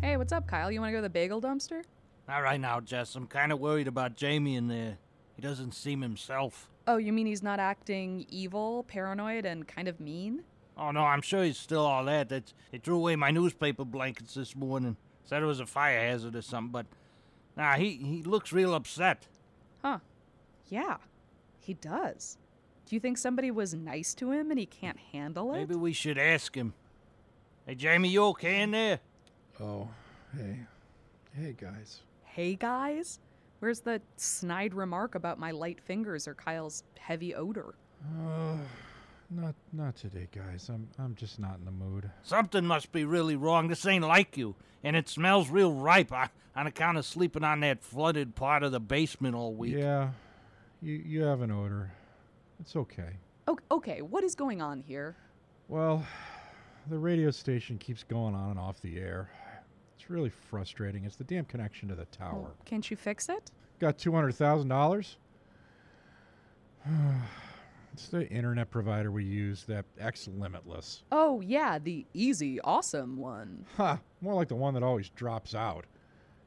Hey, 0.02 0.16
what's 0.16 0.32
up, 0.32 0.46
Kyle? 0.46 0.72
You 0.72 0.80
want 0.80 0.90
to 0.90 0.92
go 0.92 0.98
to 0.98 1.02
the 1.02 1.10
bagel 1.10 1.40
dumpster? 1.40 1.82
All 2.28 2.42
right 2.42 2.60
now, 2.60 2.80
Jess. 2.80 3.14
I'm 3.14 3.26
kind 3.26 3.52
of 3.52 3.60
worried 3.60 3.86
about 3.86 4.16
Jamie 4.16 4.56
in 4.56 4.68
there. 4.68 4.98
He 5.36 5.42
doesn't 5.42 5.72
seem 5.72 6.00
himself. 6.00 6.70
Oh, 6.86 6.96
you 6.96 7.12
mean 7.12 7.26
he's 7.26 7.42
not 7.42 7.60
acting 7.60 8.26
evil, 8.28 8.84
paranoid, 8.88 9.44
and 9.44 9.66
kind 9.68 9.88
of 9.88 10.00
mean? 10.00 10.42
Oh 10.76 10.90
no, 10.90 11.02
I'm 11.02 11.22
sure 11.22 11.44
he's 11.44 11.58
still 11.58 11.84
all 11.84 12.04
that. 12.06 12.28
That's, 12.28 12.52
they 12.72 12.78
threw 12.78 12.96
away 12.96 13.14
my 13.16 13.30
newspaper 13.30 13.84
blankets 13.84 14.34
this 14.34 14.56
morning. 14.56 14.96
Said 15.24 15.42
it 15.42 15.46
was 15.46 15.60
a 15.60 15.66
fire 15.66 16.00
hazard 16.00 16.34
or 16.36 16.42
something, 16.42 16.72
but 16.72 16.86
nah, 17.56 17.76
he 17.76 17.96
he 17.96 18.22
looks 18.22 18.52
real 18.52 18.74
upset. 18.74 19.26
Huh. 19.82 20.00
Yeah, 20.68 20.96
he 21.64 21.74
does. 21.74 22.38
Do 22.86 22.94
you 22.94 23.00
think 23.00 23.16
somebody 23.16 23.50
was 23.50 23.74
nice 23.74 24.14
to 24.14 24.30
him 24.30 24.50
and 24.50 24.58
he 24.58 24.66
can't 24.66 24.98
handle 25.12 25.54
it? 25.54 25.58
Maybe 25.58 25.74
we 25.74 25.92
should 25.92 26.18
ask 26.18 26.54
him. 26.54 26.74
Hey, 27.66 27.74
Jamie, 27.74 28.10
you 28.10 28.24
okay 28.26 28.60
in 28.60 28.72
there? 28.72 29.00
Oh, 29.60 29.88
hey. 30.36 30.58
Hey, 31.32 31.54
guys. 31.58 32.00
Hey, 32.24 32.54
guys? 32.56 33.20
Where's 33.60 33.80
the 33.80 34.02
snide 34.16 34.74
remark 34.74 35.14
about 35.14 35.38
my 35.38 35.50
light 35.50 35.80
fingers 35.80 36.28
or 36.28 36.34
Kyle's 36.34 36.84
heavy 36.98 37.34
odor? 37.34 37.74
Uh, 38.02 38.56
not 39.30 39.54
not 39.72 39.96
today, 39.96 40.28
guys. 40.30 40.68
I'm 40.68 40.86
I'm 40.98 41.14
just 41.14 41.38
not 41.38 41.56
in 41.58 41.64
the 41.64 41.70
mood. 41.70 42.10
Something 42.22 42.66
must 42.66 42.92
be 42.92 43.06
really 43.06 43.36
wrong. 43.36 43.68
This 43.68 43.86
ain't 43.86 44.04
like 44.04 44.36
you, 44.36 44.54
and 44.82 44.94
it 44.94 45.08
smells 45.08 45.48
real 45.48 45.72
ripe 45.72 46.12
uh, 46.12 46.26
on 46.54 46.66
account 46.66 46.98
of 46.98 47.06
sleeping 47.06 47.42
on 47.42 47.60
that 47.60 47.82
flooded 47.82 48.34
part 48.34 48.62
of 48.62 48.72
the 48.72 48.80
basement 48.80 49.34
all 49.34 49.54
week. 49.54 49.74
Yeah, 49.76 50.10
you 50.84 51.02
you 51.04 51.22
have 51.22 51.40
an 51.40 51.50
odor. 51.50 51.90
It's 52.60 52.76
okay. 52.76 53.16
O- 53.48 53.58
okay, 53.70 54.02
what 54.02 54.22
is 54.24 54.34
going 54.34 54.62
on 54.62 54.80
here? 54.80 55.16
Well, 55.68 56.06
the 56.88 56.98
radio 56.98 57.30
station 57.30 57.78
keeps 57.78 58.04
going 58.04 58.34
on 58.34 58.50
and 58.50 58.58
off 58.58 58.80
the 58.80 58.98
air. 58.98 59.30
It's 59.98 60.10
really 60.10 60.30
frustrating. 60.30 61.04
It's 61.04 61.16
the 61.16 61.24
damn 61.24 61.44
connection 61.46 61.88
to 61.88 61.94
the 61.94 62.04
tower. 62.06 62.40
Well, 62.40 62.54
can't 62.64 62.88
you 62.90 62.96
fix 62.96 63.28
it? 63.28 63.50
Got 63.80 63.98
two 63.98 64.12
hundred 64.12 64.32
thousand 64.32 64.68
dollars. 64.68 65.16
It's 67.92 68.08
the 68.08 68.28
internet 68.28 68.72
provider 68.72 69.12
we 69.12 69.22
use, 69.22 69.62
that 69.68 69.84
X 70.00 70.26
Limitless. 70.26 71.04
Oh, 71.12 71.40
yeah, 71.40 71.78
the 71.78 72.04
easy, 72.12 72.60
awesome 72.62 73.16
one. 73.16 73.66
Ha! 73.76 74.00
More 74.20 74.34
like 74.34 74.48
the 74.48 74.56
one 74.56 74.74
that 74.74 74.82
always 74.82 75.10
drops 75.10 75.54
out. 75.54 75.84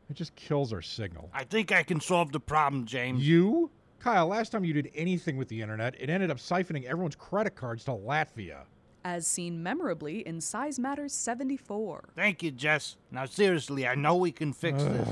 It 0.10 0.16
just 0.18 0.36
kills 0.36 0.74
our 0.74 0.82
signal. 0.82 1.30
I 1.34 1.46
think 1.46 1.72
I 1.72 1.84
can 1.84 2.02
solve 2.02 2.34
the 2.34 2.42
problem, 2.42 2.86
James. 2.86 3.26
You? 3.26 3.72
Kyle, 4.00 4.28
last 4.28 4.52
time 4.52 4.64
you 4.64 4.74
did 4.74 4.92
anything 4.96 5.38
with 5.38 5.48
the 5.48 5.62
internet, 5.62 5.96
it 6.00 6.10
ended 6.10 6.32
up 6.32 6.38
siphoning 6.38 6.86
everyone's 6.86 7.16
credit 7.16 7.56
cards 7.56 7.84
to 7.86 7.92
Latvia. 7.92 8.62
As 9.04 9.26
seen 9.26 9.64
memorably 9.64 10.20
in 10.20 10.42
Size 10.42 10.80
Matters 10.80 11.14
74. 11.14 12.10
Thank 12.16 12.44
you, 12.44 12.52
Jess. 12.52 12.98
Now, 13.12 13.26
seriously, 13.26 13.88
I 13.88 13.96
know 13.96 14.16
we 14.18 14.32
can 14.32 14.54
fix 14.54 14.84
this. 14.84 15.08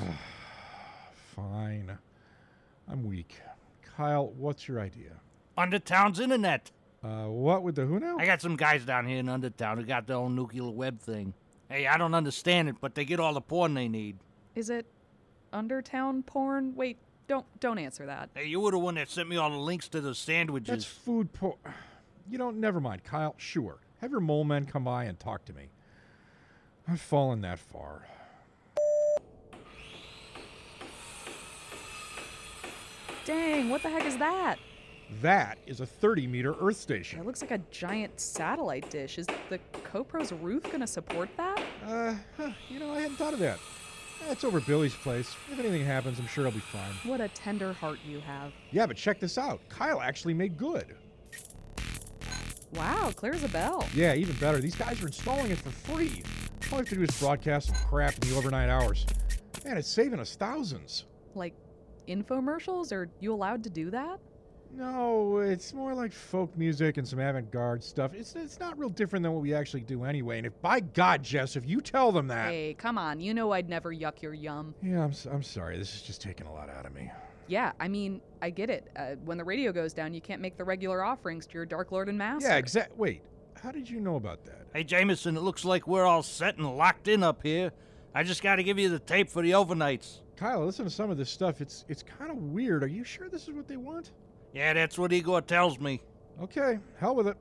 Fine. 1.36 1.98
I'm 2.90 3.04
weak. 3.04 3.40
Kyle, 3.96 4.28
what's 4.38 4.68
your 4.68 4.80
idea? 4.80 5.12
Undertown's 5.58 6.20
internet. 6.20 6.72
Uh, 7.04 7.26
what 7.26 7.64
with 7.64 7.76
the 7.76 7.86
who 7.86 8.00
now? 8.00 8.18
I 8.18 8.26
got 8.26 8.42
some 8.42 8.56
guys 8.56 8.84
down 8.86 9.08
here 9.08 9.20
in 9.20 9.28
Undertown 9.28 9.78
who 9.78 9.84
got 9.84 10.08
their 10.08 10.18
own 10.18 10.36
nuclear 10.36 10.70
web 10.70 11.00
thing. 11.00 11.34
Hey, 11.70 11.88
I 11.88 11.98
don't 11.98 12.14
understand 12.14 12.70
it, 12.70 12.76
but 12.82 12.96
they 12.96 13.06
get 13.06 13.20
all 13.20 13.34
the 13.34 13.42
porn 13.42 13.74
they 13.74 13.88
need. 13.88 14.18
Is 14.56 14.70
it 14.70 14.86
Undertown 15.54 16.26
porn? 16.26 16.76
Wait, 16.76 16.98
don't 17.28 17.46
don't 17.60 17.78
answer 17.78 18.06
that. 18.06 18.30
Hey, 18.34 18.46
you 18.46 18.60
were 18.60 18.72
the 18.72 18.80
one 18.80 18.96
that 18.96 19.10
sent 19.10 19.30
me 19.30 19.38
all 19.38 19.50
the 19.50 19.58
links 19.58 19.88
to 19.90 20.02
the 20.02 20.16
sandwiches. 20.16 20.68
That's 20.68 20.86
food 20.86 21.34
por. 21.34 21.56
You 22.30 22.38
don't. 22.38 22.58
Never 22.58 22.80
mind, 22.80 23.04
Kyle. 23.04 23.36
Sure. 23.38 23.80
Have 24.02 24.12
your 24.12 24.20
mole 24.20 24.44
men 24.44 24.66
come 24.66 24.84
by 24.84 25.06
and 25.06 25.20
talk 25.20 25.46
to 25.46 25.54
me. 25.54 25.70
I've 26.88 27.02
fallen 27.02 27.42
that 27.42 27.60
far. 27.60 28.04
Dang, 33.26 33.70
what 33.70 33.82
the 33.82 33.90
heck 33.90 34.06
is 34.06 34.18
that? 34.18 34.58
That 35.22 35.58
is 35.66 35.80
a 35.80 35.86
30 35.86 36.28
meter 36.28 36.56
Earth 36.60 36.78
station. 36.78 37.20
It 37.20 37.26
looks 37.26 37.42
like 37.42 37.52
a 37.52 37.58
giant 37.72 38.20
satellite 38.20 38.90
dish. 38.90 39.18
Is 39.18 39.28
the 39.50 39.60
CoPro's 39.92 40.32
roof 40.32 40.64
gonna 40.72 40.88
support 40.88 41.30
that? 41.38 41.60
Uh, 41.88 42.14
huh, 42.38 42.52
you 42.70 42.80
know, 42.80 42.92
I 42.92 43.02
hadn't 43.02 43.18
thought 43.18 43.34
of 43.34 43.40
that. 43.40 43.60
Eh, 44.22 44.28
That's 44.28 44.44
over 44.44 44.60
Billy's 44.62 44.96
place. 44.96 45.36
If 45.52 45.60
anything 45.60 45.86
happens, 45.86 46.20
I'm 46.20 46.28
sure 46.28 46.46
I'll 46.46 46.52
be 46.52 46.60
fine. 46.60 46.94
What 47.10 47.22
a 47.22 47.28
tender 47.30 47.74
heart 47.74 48.00
you 48.08 48.20
have. 48.22 48.52
Yeah, 48.72 48.86
but 48.86 48.98
check 48.98 49.20
this 49.20 49.38
out. 49.38 49.62
Kyle 49.70 50.02
actually 50.02 50.34
made 50.34 50.58
good. 50.58 50.96
Wow, 52.74 53.12
clear 53.16 53.34
as 53.34 53.44
a 53.44 53.48
bell. 53.50 53.88
Yeah, 53.94 54.16
even 54.16 54.36
better. 54.36 54.60
These 54.60 54.76
guys 54.76 55.02
are 55.02 55.08
installing 55.08 55.52
it 55.52 55.58
for 55.58 55.70
free. 55.70 56.24
All 56.72 56.76
I 56.76 56.82
have 56.82 56.90
to 56.90 56.96
do 56.96 57.04
is 57.04 57.20
broadcast 57.20 57.68
some 57.68 57.78
crap 57.88 58.14
in 58.16 58.30
the 58.30 58.36
overnight 58.36 58.70
hours. 58.70 59.06
Man, 59.64 59.78
it's 59.78 59.88
saving 59.88 60.20
us 60.20 60.36
thousands. 60.36 61.06
Like 61.36 61.54
infomercials? 62.08 62.92
Are 62.92 63.10
you 63.20 63.34
allowed 63.34 63.64
to 63.64 63.70
do 63.70 63.90
that? 63.92 64.20
No, 64.76 65.38
it's 65.40 65.74
more 65.74 65.94
like 65.94 66.12
folk 66.12 66.56
music 66.58 66.98
and 66.98 67.08
some 67.08 67.20
avant-garde 67.20 67.84
stuff. 67.84 68.14
It's 68.14 68.36
it's 68.36 68.60
not 68.60 68.78
real 68.78 68.90
different 68.90 69.24
than 69.24 69.32
what 69.32 69.42
we 69.42 69.54
actually 69.54 69.82
do 69.82 70.04
anyway. 70.04 70.38
And 70.38 70.48
if 70.48 70.62
by 70.62 70.82
God, 70.82 71.24
Jess, 71.24 71.56
if 71.56 71.66
you 71.66 71.80
tell 71.82 72.12
them 72.12 72.28
that, 72.28 72.50
Hey, 72.50 72.76
come 72.78 72.98
on. 72.98 73.20
You 73.22 73.34
know 73.34 73.52
I'd 73.52 73.70
never 73.70 73.94
yuck 73.94 74.22
your 74.22 74.34
yum. 74.34 74.76
yeah, 74.82 75.04
I'm 75.04 75.12
s- 75.12 75.28
I'm 75.32 75.44
sorry. 75.44 75.78
This 75.78 75.96
is 75.96 76.02
just 76.02 76.22
taking 76.22 76.46
a 76.48 76.54
lot 76.54 76.70
out 76.70 76.86
of 76.86 76.94
me. 76.94 77.10
Yeah, 77.48 77.72
I 77.80 77.88
mean, 77.88 78.22
I 78.42 78.50
get 78.50 78.70
it. 78.70 78.90
Uh, 78.98 79.16
when 79.24 79.38
the 79.38 79.44
radio 79.44 79.72
goes 79.72 79.94
down, 79.94 80.14
you 80.14 80.22
can't 80.22 80.42
make 80.42 80.58
the 80.58 80.64
regular 80.64 81.04
offerings 81.04 81.46
to 81.48 81.54
your 81.54 81.66
Dark 81.66 81.92
Lord 81.92 82.10
and 82.10 82.18
Master. 82.18 82.50
Yeah, 82.50 82.58
exact. 82.58 82.98
Wait, 82.98 83.22
how 83.62 83.72
did 83.72 83.88
you 83.90 84.00
know 84.02 84.16
about 84.16 84.44
that? 84.46 84.66
Hey, 84.74 84.84
Jameson, 84.84 85.38
it 85.38 85.42
looks 85.42 85.64
like 85.64 85.88
we're 85.88 86.06
all 86.06 86.24
set 86.24 86.58
and 86.58 86.76
locked 86.76 87.08
in 87.08 87.24
up 87.24 87.44
here. 87.44 87.72
I 88.14 88.24
just 88.24 88.42
gotta 88.42 88.64
give 88.64 88.80
you 88.80 88.90
the 88.90 89.00
tape 89.00 89.30
for 89.30 89.42
the 89.42 89.52
overnights. 89.52 90.22
Kyle, 90.36 90.66
listen 90.66 90.86
to 90.86 90.92
some 90.92 91.10
of 91.12 91.18
this 91.18 91.30
stuff. 91.30 91.62
It's 91.62 91.86
it's 91.88 92.04
kind 92.04 92.30
of 92.32 92.38
weird. 92.38 92.84
Are 92.84 92.88
you 92.88 93.04
sure 93.06 93.30
this 93.30 93.44
is 93.48 93.54
what 93.54 93.68
they 93.68 93.78
want? 93.78 94.12
Yeah, 94.56 94.72
that's 94.72 94.98
what 94.98 95.12
Igor 95.12 95.42
tells 95.42 95.82
me. 95.82 96.02
Okay, 96.42 96.80
hell 96.98 97.14
with 97.14 97.28
it. 97.28 97.36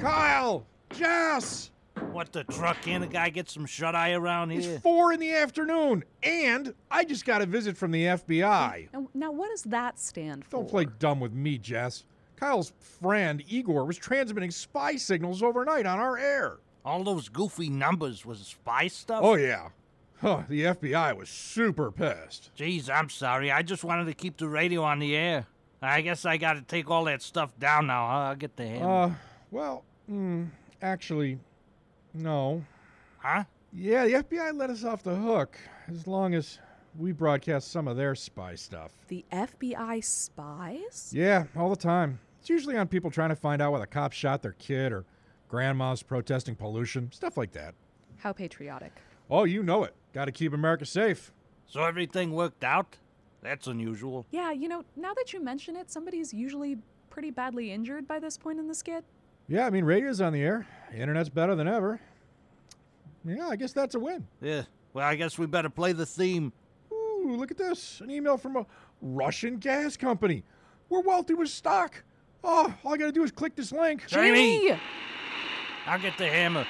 Kyle! 0.00 0.66
Jess! 0.94 1.70
What 2.10 2.32
the 2.32 2.44
truck 2.44 2.80
Can 2.80 3.02
The 3.02 3.06
guy 3.06 3.28
gets 3.28 3.52
some 3.52 3.66
shut 3.66 3.94
eye 3.94 4.12
around 4.12 4.48
here. 4.48 4.74
It's 4.74 4.82
four 4.82 5.12
in 5.12 5.20
the 5.20 5.34
afternoon, 5.34 6.04
and 6.22 6.72
I 6.90 7.04
just 7.04 7.26
got 7.26 7.42
a 7.42 7.46
visit 7.46 7.76
from 7.76 7.90
the 7.90 8.04
FBI. 8.04 8.88
Now 9.12 9.30
what 9.30 9.50
does 9.50 9.64
that 9.64 9.98
stand 10.00 10.46
for? 10.46 10.58
Don't 10.58 10.70
play 10.70 10.86
dumb 10.98 11.20
with 11.20 11.34
me, 11.34 11.58
Jess. 11.58 12.04
Kyle's 12.36 12.72
friend 12.80 13.44
Igor 13.46 13.84
was 13.84 13.98
transmitting 13.98 14.50
spy 14.50 14.96
signals 14.96 15.42
overnight 15.42 15.84
on 15.84 15.98
our 15.98 16.16
air. 16.16 16.60
All 16.82 17.04
those 17.04 17.28
goofy 17.28 17.68
numbers 17.68 18.24
was 18.24 18.38
spy 18.38 18.88
stuff? 18.88 19.20
Oh, 19.22 19.34
yeah. 19.34 19.68
Huh, 20.24 20.44
the 20.48 20.62
FBI 20.62 21.14
was 21.14 21.28
super 21.28 21.90
pissed. 21.92 22.50
Jeez, 22.56 22.88
I'm 22.88 23.10
sorry. 23.10 23.52
I 23.52 23.60
just 23.60 23.84
wanted 23.84 24.06
to 24.06 24.14
keep 24.14 24.38
the 24.38 24.48
radio 24.48 24.82
on 24.82 24.98
the 24.98 25.14
air. 25.14 25.46
I 25.82 26.00
guess 26.00 26.24
I 26.24 26.38
gotta 26.38 26.62
take 26.62 26.90
all 26.90 27.04
that 27.04 27.20
stuff 27.20 27.54
down 27.58 27.88
now. 27.88 28.06
huh? 28.06 28.12
I'll 28.30 28.34
get 28.34 28.56
the 28.56 28.66
hammer. 28.66 28.88
Uh, 28.90 29.10
well, 29.50 29.84
mm, 30.10 30.48
actually, 30.80 31.38
no. 32.14 32.64
huh? 33.18 33.44
Yeah, 33.70 34.06
the 34.06 34.12
FBI 34.14 34.56
let 34.56 34.70
us 34.70 34.82
off 34.82 35.02
the 35.02 35.14
hook 35.14 35.58
as 35.88 36.06
long 36.06 36.32
as 36.32 36.58
we 36.98 37.12
broadcast 37.12 37.70
some 37.70 37.86
of 37.86 37.98
their 37.98 38.14
spy 38.14 38.54
stuff. 38.54 38.92
The 39.08 39.26
FBI 39.30 40.02
spies? 40.02 41.12
Yeah, 41.14 41.44
all 41.54 41.68
the 41.68 41.76
time. 41.76 42.18
It's 42.40 42.48
usually 42.48 42.78
on 42.78 42.88
people 42.88 43.10
trying 43.10 43.28
to 43.28 43.36
find 43.36 43.60
out 43.60 43.72
why 43.72 43.78
the 43.78 43.86
cops 43.86 44.16
shot 44.16 44.40
their 44.40 44.52
kid 44.52 44.90
or 44.90 45.04
grandma's 45.48 46.02
protesting 46.02 46.54
pollution, 46.54 47.12
stuff 47.12 47.36
like 47.36 47.52
that. 47.52 47.74
How 48.16 48.32
patriotic. 48.32 48.92
Oh, 49.36 49.42
you 49.42 49.64
know 49.64 49.82
it. 49.82 49.96
Got 50.12 50.26
to 50.26 50.32
keep 50.32 50.52
America 50.52 50.86
safe. 50.86 51.32
So 51.66 51.82
everything 51.82 52.30
worked 52.30 52.62
out? 52.62 52.98
That's 53.42 53.66
unusual. 53.66 54.26
Yeah, 54.30 54.52
you 54.52 54.68
know, 54.68 54.84
now 54.94 55.12
that 55.12 55.32
you 55.32 55.42
mention 55.42 55.74
it, 55.74 55.90
somebody's 55.90 56.32
usually 56.32 56.78
pretty 57.10 57.32
badly 57.32 57.72
injured 57.72 58.06
by 58.06 58.20
this 58.20 58.38
point 58.38 58.60
in 58.60 58.68
the 58.68 58.74
skit. 58.76 59.04
Yeah, 59.48 59.66
I 59.66 59.70
mean, 59.70 59.84
radio's 59.84 60.20
on 60.20 60.34
the 60.34 60.40
air. 60.40 60.68
The 60.92 60.98
internet's 60.98 61.30
better 61.30 61.56
than 61.56 61.66
ever. 61.66 62.00
Yeah, 63.24 63.48
I 63.48 63.56
guess 63.56 63.72
that's 63.72 63.96
a 63.96 63.98
win. 63.98 64.24
Yeah. 64.40 64.62
Well, 64.92 65.04
I 65.04 65.16
guess 65.16 65.36
we 65.36 65.46
better 65.46 65.68
play 65.68 65.90
the 65.90 66.06
theme. 66.06 66.52
Ooh, 66.92 67.34
look 67.36 67.50
at 67.50 67.58
this. 67.58 68.00
An 68.02 68.12
email 68.12 68.36
from 68.36 68.54
a 68.54 68.64
Russian 69.02 69.56
gas 69.56 69.96
company. 69.96 70.44
We're 70.88 71.00
wealthy 71.00 71.34
with 71.34 71.48
stock. 71.48 72.04
Oh, 72.44 72.72
all 72.84 72.94
I 72.94 72.96
got 72.98 73.06
to 73.06 73.12
do 73.12 73.24
is 73.24 73.32
click 73.32 73.56
this 73.56 73.72
link. 73.72 74.06
Jamie! 74.06 74.78
I'll 75.86 76.00
get 76.00 76.16
the 76.18 76.28
hammer. 76.28 76.64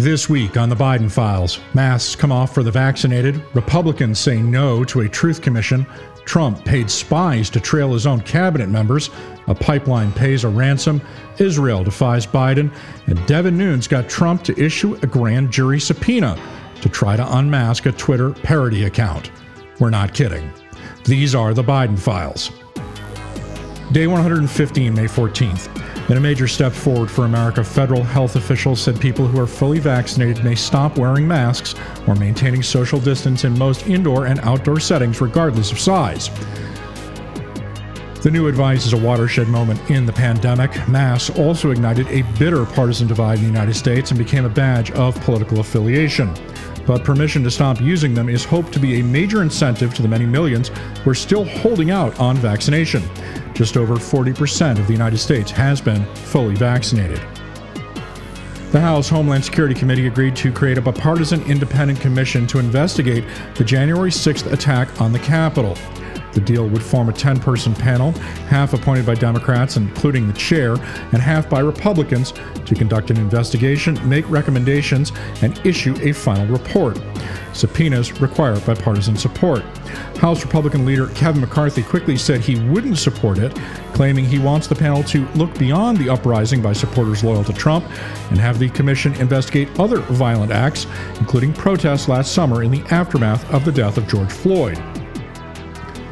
This 0.00 0.30
week 0.30 0.56
on 0.56 0.70
the 0.70 0.74
Biden 0.74 1.10
files, 1.10 1.60
masks 1.74 2.16
come 2.16 2.32
off 2.32 2.54
for 2.54 2.62
the 2.62 2.70
vaccinated, 2.70 3.44
Republicans 3.52 4.18
say 4.18 4.40
no 4.40 4.82
to 4.82 5.00
a 5.00 5.08
truth 5.10 5.42
commission, 5.42 5.86
Trump 6.24 6.64
paid 6.64 6.90
spies 6.90 7.50
to 7.50 7.60
trail 7.60 7.92
his 7.92 8.06
own 8.06 8.22
cabinet 8.22 8.70
members, 8.70 9.10
a 9.46 9.54
pipeline 9.54 10.10
pays 10.12 10.44
a 10.44 10.48
ransom, 10.48 11.02
Israel 11.36 11.84
defies 11.84 12.26
Biden, 12.26 12.74
and 13.08 13.26
Devin 13.26 13.58
Nunes 13.58 13.86
got 13.86 14.08
Trump 14.08 14.42
to 14.44 14.58
issue 14.58 14.94
a 15.02 15.06
grand 15.06 15.50
jury 15.50 15.78
subpoena 15.78 16.42
to 16.80 16.88
try 16.88 17.14
to 17.14 17.36
unmask 17.36 17.84
a 17.84 17.92
Twitter 17.92 18.30
parody 18.30 18.84
account. 18.84 19.30
We're 19.80 19.90
not 19.90 20.14
kidding. 20.14 20.50
These 21.04 21.34
are 21.34 21.52
the 21.52 21.62
Biden 21.62 21.98
files. 21.98 22.48
Day 23.92 24.06
115, 24.06 24.94
May 24.94 25.04
14th. 25.04 25.89
In 26.10 26.16
a 26.16 26.20
major 26.20 26.48
step 26.48 26.72
forward 26.72 27.08
for 27.08 27.24
America, 27.24 27.62
federal 27.62 28.02
health 28.02 28.34
officials 28.34 28.80
said 28.80 29.00
people 29.00 29.28
who 29.28 29.38
are 29.38 29.46
fully 29.46 29.78
vaccinated 29.78 30.42
may 30.42 30.56
stop 30.56 30.98
wearing 30.98 31.28
masks 31.28 31.76
or 32.08 32.16
maintaining 32.16 32.64
social 32.64 32.98
distance 32.98 33.44
in 33.44 33.56
most 33.56 33.86
indoor 33.86 34.26
and 34.26 34.40
outdoor 34.40 34.80
settings, 34.80 35.20
regardless 35.20 35.70
of 35.70 35.78
size. 35.78 36.28
The 38.22 38.30
new 38.32 38.48
advice 38.48 38.86
is 38.86 38.92
a 38.92 38.96
watershed 38.96 39.46
moment 39.46 39.88
in 39.88 40.04
the 40.04 40.12
pandemic. 40.12 40.72
Masks 40.88 41.30
also 41.38 41.70
ignited 41.70 42.08
a 42.08 42.22
bitter 42.40 42.64
partisan 42.64 43.06
divide 43.06 43.38
in 43.38 43.44
the 43.44 43.50
United 43.50 43.74
States 43.74 44.10
and 44.10 44.18
became 44.18 44.44
a 44.44 44.50
badge 44.50 44.90
of 44.90 45.14
political 45.20 45.60
affiliation. 45.60 46.34
But 46.88 47.04
permission 47.04 47.44
to 47.44 47.52
stop 47.52 47.80
using 47.80 48.14
them 48.14 48.28
is 48.28 48.44
hoped 48.44 48.72
to 48.72 48.80
be 48.80 48.98
a 48.98 49.04
major 49.04 49.42
incentive 49.42 49.94
to 49.94 50.02
the 50.02 50.08
many 50.08 50.26
millions 50.26 50.72
who 51.04 51.10
are 51.10 51.14
still 51.14 51.44
holding 51.44 51.92
out 51.92 52.18
on 52.18 52.36
vaccination. 52.36 53.00
Just 53.54 53.76
over 53.76 53.96
40% 53.96 54.78
of 54.78 54.86
the 54.86 54.92
United 54.92 55.18
States 55.18 55.50
has 55.50 55.80
been 55.80 56.04
fully 56.14 56.54
vaccinated. 56.54 57.20
The 58.72 58.80
House 58.80 59.08
Homeland 59.08 59.44
Security 59.44 59.74
Committee 59.74 60.06
agreed 60.06 60.36
to 60.36 60.52
create 60.52 60.78
a 60.78 60.80
bipartisan 60.80 61.42
independent 61.50 62.00
commission 62.00 62.46
to 62.46 62.60
investigate 62.60 63.24
the 63.56 63.64
January 63.64 64.10
6th 64.10 64.52
attack 64.52 65.00
on 65.00 65.12
the 65.12 65.18
Capitol. 65.18 65.76
The 66.32 66.40
deal 66.40 66.68
would 66.68 66.82
form 66.82 67.08
a 67.08 67.12
10 67.12 67.40
person 67.40 67.74
panel, 67.74 68.12
half 68.48 68.72
appointed 68.72 69.06
by 69.06 69.14
Democrats, 69.14 69.76
including 69.76 70.26
the 70.26 70.32
chair, 70.34 70.74
and 71.12 71.22
half 71.22 71.48
by 71.48 71.60
Republicans, 71.60 72.32
to 72.66 72.74
conduct 72.74 73.10
an 73.10 73.16
investigation, 73.16 73.96
make 74.08 74.28
recommendations, 74.30 75.12
and 75.42 75.60
issue 75.66 75.96
a 76.00 76.12
final 76.12 76.46
report. 76.46 77.00
Subpoenas 77.52 78.20
require 78.20 78.58
bipartisan 78.60 79.16
support. 79.16 79.62
House 80.18 80.44
Republican 80.44 80.84
leader 80.84 81.08
Kevin 81.08 81.40
McCarthy 81.40 81.82
quickly 81.82 82.16
said 82.16 82.40
he 82.40 82.60
wouldn't 82.68 82.98
support 82.98 83.38
it, 83.38 83.56
claiming 83.92 84.24
he 84.24 84.38
wants 84.38 84.66
the 84.66 84.74
panel 84.74 85.02
to 85.04 85.26
look 85.28 85.52
beyond 85.58 85.98
the 85.98 86.08
uprising 86.08 86.62
by 86.62 86.72
supporters 86.72 87.24
loyal 87.24 87.44
to 87.44 87.52
Trump 87.52 87.84
and 88.30 88.38
have 88.38 88.58
the 88.58 88.68
commission 88.70 89.14
investigate 89.14 89.68
other 89.80 89.98
violent 89.98 90.52
acts, 90.52 90.86
including 91.18 91.52
protests 91.52 92.08
last 92.08 92.32
summer 92.32 92.62
in 92.62 92.70
the 92.70 92.82
aftermath 92.90 93.50
of 93.52 93.64
the 93.64 93.72
death 93.72 93.96
of 93.96 94.06
George 94.06 94.30
Floyd. 94.30 94.80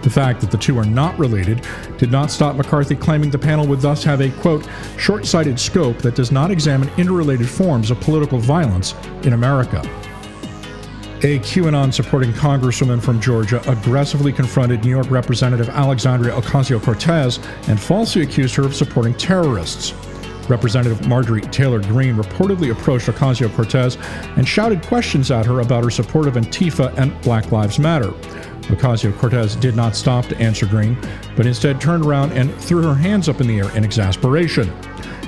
The 0.03 0.11
fact 0.11 0.41
that 0.41 0.51
the 0.51 0.59
two 0.59 0.79
are 0.79 0.85
not 0.85 1.19
related 1.19 1.67
did 1.97 2.11
not 2.11 2.31
stop 2.31 2.57
McCarthy 2.57 2.95
claiming 2.95 3.31
the 3.31 3.39
panel 3.39 3.67
would 3.67 3.81
thus 3.81 4.05
have 4.05 4.21
a, 4.21 4.31
quote, 4.41 4.67
short 4.97 5.27
sighted 5.27 5.59
scope 5.59 5.99
that 5.99 6.15
does 6.15 6.31
not 6.31 6.51
examine 6.51 6.89
interrelated 6.97 7.49
forms 7.49 7.91
of 7.91 8.01
political 8.01 8.39
violence 8.39 8.95
in 9.23 9.33
America. 9.33 9.83
A 11.25 11.41
QAnon 11.41 11.93
supporting 11.93 12.31
congresswoman 12.33 13.03
from 13.03 13.21
Georgia 13.21 13.61
aggressively 13.69 14.33
confronted 14.33 14.85
New 14.85 14.91
York 14.91 15.11
Representative 15.11 15.69
Alexandria 15.69 16.33
Ocasio 16.33 16.81
Cortez 16.81 17.41
and 17.67 17.81
falsely 17.81 18.23
accused 18.23 18.55
her 18.55 18.63
of 18.63 18.73
supporting 18.73 19.15
terrorists. 19.15 19.95
Representative 20.49 21.07
Marjorie 21.07 21.43
Taylor 21.43 21.81
Greene 21.81 22.17
reportedly 22.17 22.73
approached 22.73 23.07
Ocasio 23.07 23.55
Cortez 23.55 23.97
and 24.37 24.47
shouted 24.47 24.83
questions 24.83 25.31
at 25.31 25.47
her 25.47 25.61
about 25.61 25.85
her 25.85 25.91
support 25.91 26.27
of 26.27 26.35
Antifa 26.35 26.97
and 26.99 27.19
Black 27.23 27.53
Lives 27.53 27.79
Matter. 27.79 28.13
Ocasio 28.69 29.17
Cortez 29.17 29.57
did 29.57 29.75
not 29.75 29.97
stop 29.97 30.27
to 30.27 30.37
answer 30.39 30.67
Greene, 30.67 30.97
but 31.37 31.47
instead 31.47 31.81
turned 31.81 32.05
around 32.05 32.33
and 32.33 32.55
threw 32.57 32.83
her 32.83 32.95
hands 32.95 33.29
up 33.29 33.41
in 33.41 33.47
the 33.47 33.59
air 33.59 33.75
in 33.77 33.85
exasperation. 33.85 34.73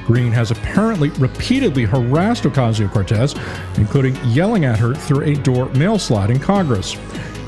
Greene 0.07 0.33
has 0.33 0.51
apparently 0.51 1.11
repeatedly 1.11 1.85
harassed 1.85 2.45
Ocasio 2.45 2.91
Cortez, 2.91 3.35
including 3.77 4.17
yelling 4.27 4.65
at 4.65 4.79
her 4.79 4.95
through 4.95 5.23
a 5.25 5.35
door 5.37 5.69
mail 5.71 5.99
slot 5.99 6.31
in 6.31 6.39
Congress. 6.39 6.97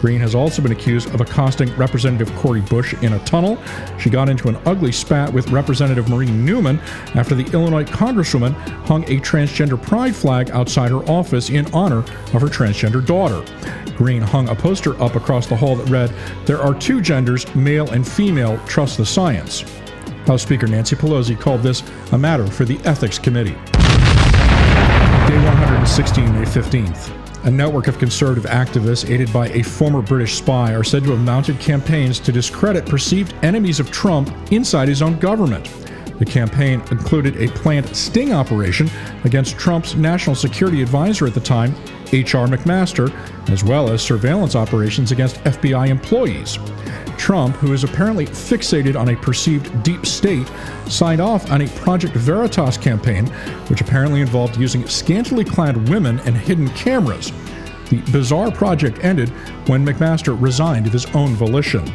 Greene 0.03 0.21
has 0.21 0.35
also 0.35 0.61
been 0.61 0.73
accused 0.73 1.15
of 1.15 1.21
accosting 1.21 1.73
Representative 1.77 2.35
Cori 2.35 2.61
Bush 2.61 2.93
in 3.05 3.13
a 3.13 3.25
tunnel. 3.25 3.57
She 4.01 4.11
got 4.11 4.29
into 4.29 4.49
an 4.49 4.59
ugly 4.67 4.91
spat 4.91 5.33
with 5.33 5.53
Representative 5.53 6.09
Maureen 6.09 6.45
Newman 6.45 6.81
after 7.15 7.37
the 7.37 7.47
Illinois 7.53 7.85
Congresswoman 7.85 8.53
hung 8.85 9.05
a 9.05 9.21
transgender 9.21 9.81
pride 9.81 10.17
flag 10.17 10.51
outside 10.51 10.91
her 10.91 11.09
office 11.09 11.51
in 11.51 11.73
honor 11.73 11.99
of 11.99 12.41
her 12.41 12.49
transgender 12.49 13.07
daughter. 13.07 13.45
Greene 13.97 14.23
hung 14.23 14.49
a 14.49 14.57
poster 14.57 15.01
up 15.01 15.15
across 15.15 15.47
the 15.47 15.55
hall 15.55 15.77
that 15.77 15.89
read, 15.89 16.13
There 16.47 16.61
are 16.61 16.75
two 16.75 17.01
genders, 17.01 17.47
male 17.55 17.89
and 17.93 18.07
female, 18.07 18.59
trust 18.67 18.99
the 18.99 19.07
science. 19.07 19.61
House 20.27 20.43
Speaker 20.43 20.67
Nancy 20.67 20.97
Pelosi 20.97 21.39
called 21.39 21.63
this 21.63 21.85
a 22.11 22.19
matter 22.19 22.49
for 22.49 22.65
the 22.65 22.81
Ethics 22.81 23.21
Committee. 23.21 23.55
Day 25.29 25.39
116, 25.39 26.25
May 26.33 26.45
15th. 26.45 27.22
A 27.45 27.51
network 27.51 27.89
of 27.89 27.99
conservative 27.99 28.45
activists, 28.45 29.11
aided 29.11 29.33
by 29.33 29.49
a 29.49 29.65
former 29.65 30.01
British 30.01 30.35
spy, 30.35 30.75
are 30.75 30.85
said 30.85 31.03
to 31.03 31.11
have 31.11 31.19
mounted 31.19 31.59
campaigns 31.59 32.21
to 32.21 32.31
discredit 32.31 32.87
perceived 32.87 33.35
enemies 33.43 33.81
of 33.81 33.91
Trump 33.91 34.33
inside 34.53 34.87
his 34.87 35.03
own 35.03 35.19
government. 35.19 35.69
The 36.19 36.25
campaign 36.25 36.83
included 36.91 37.37
a 37.37 37.49
planned 37.49 37.95
sting 37.97 38.33
operation 38.33 38.91
against 39.25 39.59
Trump's 39.59 39.95
national 39.95 40.37
security 40.37 40.83
advisor 40.83 41.27
at 41.27 41.35
the 41.35 41.41
time, 41.41 41.75
H.R. 42.13 42.47
McMaster, 42.47 43.13
as 43.51 43.65
well 43.65 43.91
as 43.91 44.03
surveillance 44.03 44.55
operations 44.55 45.13
against 45.13 45.43
FBI 45.45 45.89
employees. 45.89 46.59
Trump, 47.17 47.57
who 47.57 47.73
is 47.73 47.85
apparently 47.85 48.27
fixated 48.27 48.99
on 48.99 49.11
a 49.11 49.17
perceived 49.17 49.83
deep 49.83 50.05
state, 50.05 50.51
signed 50.87 51.21
off 51.21 51.51
on 51.51 51.63
a 51.63 51.69
Project 51.69 52.15
Veritas 52.15 52.77
campaign, 52.77 53.27
which 53.69 53.81
apparently 53.81 54.21
involved 54.21 54.57
using 54.57 54.87
scantily 54.89 55.45
clad 55.45 55.89
women 55.89 56.21
and 56.21 56.37
hidden 56.37 56.69
cameras. 56.71 57.33
The 57.91 58.03
bizarre 58.11 58.51
project 58.51 59.05
ended 59.05 59.29
when 59.69 59.87
McMaster 59.87 60.41
resigned 60.41 60.87
of 60.87 60.93
his 60.93 61.07
own 61.15 61.35
volition. 61.35 61.93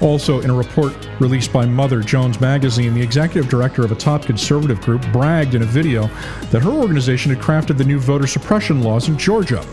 Also, 0.00 0.40
in 0.40 0.50
a 0.50 0.54
report 0.54 0.94
released 1.20 1.52
by 1.52 1.66
Mother 1.66 2.00
Jones 2.00 2.40
Magazine, 2.40 2.94
the 2.94 3.02
executive 3.02 3.50
director 3.50 3.84
of 3.84 3.90
a 3.90 3.96
top 3.96 4.22
conservative 4.22 4.80
group 4.80 5.04
bragged 5.12 5.54
in 5.54 5.62
a 5.62 5.66
video 5.66 6.06
that 6.50 6.62
her 6.62 6.70
organization 6.70 7.34
had 7.34 7.42
crafted 7.42 7.76
the 7.76 7.84
new 7.84 7.98
voter 7.98 8.26
suppression 8.26 8.82
laws 8.82 9.08
in 9.08 9.18
Georgia. 9.18 9.64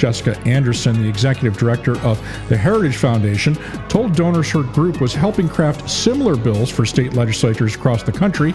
Jessica 0.00 0.38
Anderson, 0.46 1.02
the 1.02 1.08
executive 1.08 1.58
director 1.58 1.98
of 1.98 2.18
the 2.48 2.56
Heritage 2.56 2.96
Foundation, 2.96 3.54
told 3.88 4.16
donors 4.16 4.50
her 4.50 4.62
group 4.62 4.98
was 4.98 5.12
helping 5.12 5.46
craft 5.46 5.88
similar 5.90 6.36
bills 6.36 6.70
for 6.70 6.86
state 6.86 7.12
legislatures 7.12 7.74
across 7.74 8.02
the 8.02 8.10
country. 8.10 8.54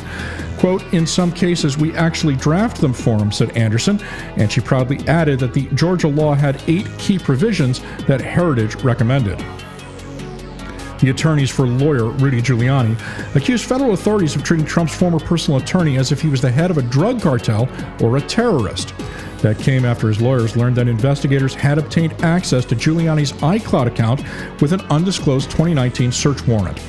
Quote, 0.57 0.83
in 0.91 1.05
some 1.05 1.31
cases, 1.31 1.77
we 1.77 1.95
actually 1.95 2.35
draft 2.35 2.81
them 2.81 2.93
for 2.93 3.19
them, 3.19 3.31
said 3.31 3.55
Anderson, 3.55 4.01
and 4.37 4.51
she 4.51 4.59
proudly 4.59 5.07
added 5.07 5.39
that 5.39 5.53
the 5.53 5.67
Georgia 5.75 6.07
law 6.07 6.33
had 6.33 6.61
eight 6.67 6.87
key 6.97 7.19
provisions 7.19 7.79
that 8.07 8.19
Heritage 8.21 8.75
recommended. 8.77 9.39
The 11.05 11.11
attorneys 11.11 11.51
for 11.51 11.67
lawyer 11.67 12.05
Rudy 12.05 12.41
Giuliani 12.41 12.97
accused 13.35 13.65
federal 13.65 13.93
authorities 13.93 14.35
of 14.35 14.43
treating 14.43 14.65
Trump's 14.65 14.95
former 14.95 15.19
personal 15.19 15.59
attorney 15.59 15.99
as 15.99 16.11
if 16.11 16.19
he 16.19 16.29
was 16.29 16.41
the 16.41 16.49
head 16.49 16.71
of 16.71 16.79
a 16.79 16.81
drug 16.81 17.21
cartel 17.21 17.69
or 18.01 18.17
a 18.17 18.21
terrorist. 18.21 18.95
That 19.41 19.59
came 19.59 19.85
after 19.85 20.07
his 20.07 20.21
lawyers 20.21 20.55
learned 20.55 20.75
that 20.77 20.87
investigators 20.87 21.53
had 21.53 21.77
obtained 21.77 22.13
access 22.23 22.65
to 22.65 22.75
Giuliani's 22.75 23.33
iCloud 23.33 23.87
account 23.87 24.23
with 24.61 24.73
an 24.73 24.81
undisclosed 24.89 25.51
2019 25.51 26.11
search 26.11 26.45
warrant. 26.47 26.79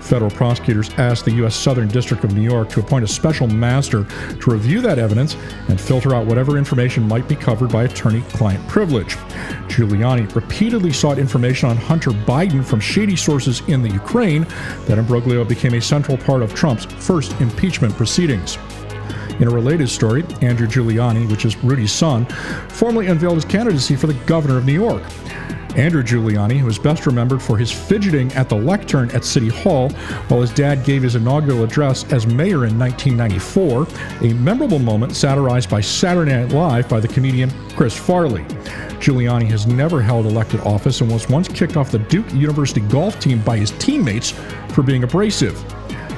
Federal 0.00 0.30
prosecutors 0.30 0.90
asked 0.98 1.24
the 1.24 1.32
U.S. 1.32 1.56
Southern 1.56 1.88
District 1.88 2.22
of 2.22 2.32
New 2.32 2.42
York 2.42 2.70
to 2.70 2.80
appoint 2.80 3.04
a 3.04 3.08
special 3.08 3.48
master 3.48 4.04
to 4.04 4.50
review 4.50 4.80
that 4.80 4.98
evidence 4.98 5.36
and 5.68 5.80
filter 5.80 6.14
out 6.14 6.26
whatever 6.26 6.56
information 6.56 7.06
might 7.06 7.26
be 7.28 7.34
covered 7.34 7.72
by 7.72 7.84
attorney 7.84 8.22
client 8.22 8.66
privilege. 8.68 9.16
Giuliani 9.68 10.32
repeatedly 10.34 10.92
sought 10.92 11.18
information 11.18 11.68
on 11.68 11.76
Hunter 11.76 12.12
Biden 12.12 12.64
from 12.64 12.80
shady 12.80 13.16
sources 13.16 13.62
in 13.68 13.82
the 13.82 13.90
Ukraine. 13.90 14.46
That 14.86 14.98
imbroglio 14.98 15.46
became 15.46 15.74
a 15.74 15.82
central 15.82 16.16
part 16.16 16.42
of 16.42 16.54
Trump's 16.54 16.84
first 16.84 17.32
impeachment 17.40 17.94
proceedings. 17.94 18.58
In 19.38 19.48
a 19.48 19.50
related 19.50 19.88
story, 19.88 20.24
Andrew 20.40 20.66
Giuliani, 20.66 21.30
which 21.30 21.44
is 21.44 21.56
Rudy's 21.58 21.92
son, 21.92 22.24
formally 22.68 23.08
unveiled 23.08 23.34
his 23.34 23.44
candidacy 23.44 23.94
for 23.94 24.06
the 24.06 24.14
governor 24.24 24.56
of 24.56 24.64
New 24.64 24.72
York. 24.72 25.02
Andrew 25.76 26.02
Giuliani, 26.02 26.58
who 26.58 26.68
is 26.68 26.78
best 26.78 27.04
remembered 27.04 27.42
for 27.42 27.58
his 27.58 27.70
fidgeting 27.70 28.32
at 28.32 28.48
the 28.48 28.56
lectern 28.56 29.10
at 29.10 29.26
City 29.26 29.50
Hall 29.50 29.90
while 30.28 30.40
his 30.40 30.50
dad 30.52 30.84
gave 30.84 31.02
his 31.02 31.16
inaugural 31.16 31.64
address 31.64 32.10
as 32.10 32.26
mayor 32.26 32.64
in 32.64 32.78
1994, 32.78 33.86
a 34.22 34.32
memorable 34.34 34.78
moment 34.78 35.14
satirized 35.14 35.68
by 35.68 35.82
Saturday 35.82 36.32
Night 36.32 36.52
Live 36.52 36.88
by 36.88 36.98
the 36.98 37.08
comedian 37.08 37.50
Chris 37.76 37.94
Farley. 37.94 38.42
Giuliani 39.00 39.46
has 39.48 39.66
never 39.66 40.00
held 40.00 40.24
elected 40.24 40.60
office 40.60 41.02
and 41.02 41.12
was 41.12 41.28
once 41.28 41.46
kicked 41.46 41.76
off 41.76 41.90
the 41.90 41.98
Duke 41.98 42.32
University 42.32 42.80
golf 42.80 43.20
team 43.20 43.42
by 43.42 43.58
his 43.58 43.72
teammates 43.72 44.30
for 44.68 44.82
being 44.82 45.04
abrasive. 45.04 45.62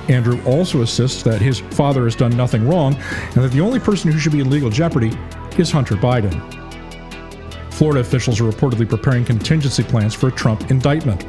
Andrew 0.09 0.43
also 0.45 0.81
insists 0.81 1.23
that 1.23 1.41
his 1.41 1.61
father 1.61 2.05
has 2.05 2.17
done 2.17 2.37
nothing 2.37 2.67
wrong 2.67 2.95
and 3.35 3.45
that 3.45 3.53
the 3.53 3.61
only 3.61 3.79
person 3.79 4.11
who 4.11 4.19
should 4.19 4.33
be 4.33 4.41
in 4.41 4.51
legal 4.51 4.71
jeopardy 4.71 5.13
is 5.59 5.71
Hunter 5.71 5.97
Biden. 5.97 6.58
Florida 7.79 8.01
officials 8.01 8.41
are 8.41 8.51
reportedly 8.51 8.89
preparing 8.89 9.25
contingency 9.25 9.85
plans 9.85 10.13
for 10.13 10.31
a 10.31 10.33
Trump 10.33 10.69
indictment. 10.69 11.25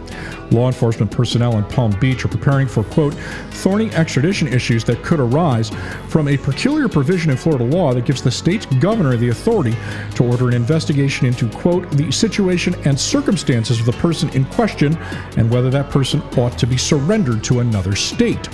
Law 0.52 0.66
enforcement 0.66 1.12
personnel 1.12 1.56
in 1.60 1.64
Palm 1.66 1.92
Beach 2.00 2.26
are 2.26 2.28
preparing 2.28 2.68
for, 2.68 2.84
quote, 2.86 3.14
thorny 3.52 3.92
extradition 3.92 4.48
issues 4.48 4.84
that 4.86 5.04
could 5.04 5.20
arise 5.20 5.70
from 6.08 6.28
a 6.28 6.38
peculiar 6.38 6.90
provision 6.90 7.30
in 7.30 7.38
Florida 7.38 7.66
law 7.66 7.94
that 7.94 8.06
gives 8.06 8.24
the 8.24 8.32
state's 8.32 8.66
governor 8.66 9.16
the 9.16 9.30
authority 9.30 9.76
to 10.16 10.24
order 10.24 10.48
an 10.48 10.56
investigation 10.56 11.28
into, 11.28 11.48
quote, 11.50 11.88
the 11.92 12.12
situation 12.12 12.74
and 12.84 13.00
circumstances 13.00 13.80
of 13.80 13.86
the 13.86 13.92
person 13.94 14.28
in 14.30 14.44
question 14.46 14.98
and 15.38 15.52
whether 15.52 15.70
that 15.70 15.92
person 15.92 16.20
ought 16.36 16.58
to 16.58 16.66
be 16.66 16.78
surrendered 16.78 17.44
to 17.44 17.60
another 17.60 17.96
state. 17.96 18.48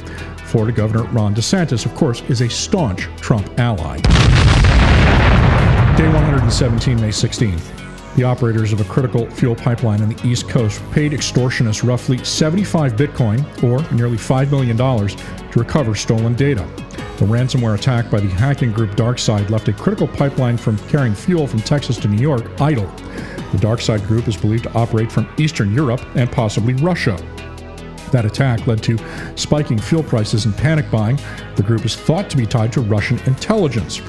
Florida 0.43 0.73
Governor 0.73 1.05
Ron 1.13 1.33
DeSantis, 1.33 1.85
of 1.85 1.95
course, 1.95 2.21
is 2.23 2.41
a 2.41 2.49
staunch 2.49 3.03
Trump 3.21 3.57
ally. 3.57 4.01
Day 5.95 6.09
117, 6.09 6.99
May 6.99 7.07
16th. 7.07 7.84
The 8.15 8.23
operators 8.23 8.71
of 8.71 8.79
a 8.79 8.85
critical 8.85 9.29
fuel 9.29 9.55
pipeline 9.55 10.01
on 10.01 10.07
the 10.07 10.27
East 10.27 10.47
Coast 10.47 10.81
paid 10.91 11.11
extortionists 11.11 11.85
roughly 11.85 12.23
75 12.23 12.93
Bitcoin, 12.93 13.43
or 13.61 13.81
nearly 13.93 14.15
$5 14.15 14.49
million, 14.51 14.77
to 14.77 15.59
recover 15.59 15.93
stolen 15.95 16.33
data. 16.33 16.65
The 17.17 17.25
ransomware 17.25 17.75
attack 17.75 18.09
by 18.09 18.21
the 18.21 18.29
hacking 18.29 18.71
group 18.71 18.91
DarkSide 18.91 19.49
left 19.49 19.67
a 19.67 19.73
critical 19.73 20.07
pipeline 20.07 20.55
from 20.55 20.77
carrying 20.87 21.13
fuel 21.13 21.45
from 21.45 21.59
Texas 21.59 21.97
to 21.97 22.07
New 22.07 22.21
York 22.21 22.45
idle. 22.61 22.87
The 23.51 23.57
DarkSide 23.57 24.07
group 24.07 24.29
is 24.29 24.37
believed 24.37 24.63
to 24.63 24.73
operate 24.73 25.11
from 25.11 25.29
Eastern 25.37 25.73
Europe 25.73 26.01
and 26.15 26.31
possibly 26.31 26.73
Russia. 26.75 27.17
That 28.11 28.25
attack 28.25 28.65
led 28.65 28.81
to 28.83 28.97
spiking 29.35 29.77
fuel 29.77 30.03
prices 30.03 30.45
and 30.45 30.55
panic 30.55 30.89
buying. 30.89 31.19
The 31.57 31.63
group 31.63 31.85
is 31.85 31.97
thought 31.97 32.29
to 32.29 32.37
be 32.37 32.45
tied 32.45 32.71
to 32.73 32.81
Russian 32.81 33.19
intelligence. 33.25 34.01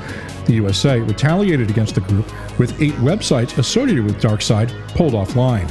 The 0.46 0.54
USA 0.54 1.00
retaliated 1.00 1.70
against 1.70 1.96
the 1.96 2.00
group 2.02 2.26
with 2.58 2.80
eight 2.80 2.94
websites 2.94 3.58
associated 3.58 4.04
with 4.04 4.20
DarkSide 4.20 4.70
pulled 4.94 5.12
offline. 5.12 5.68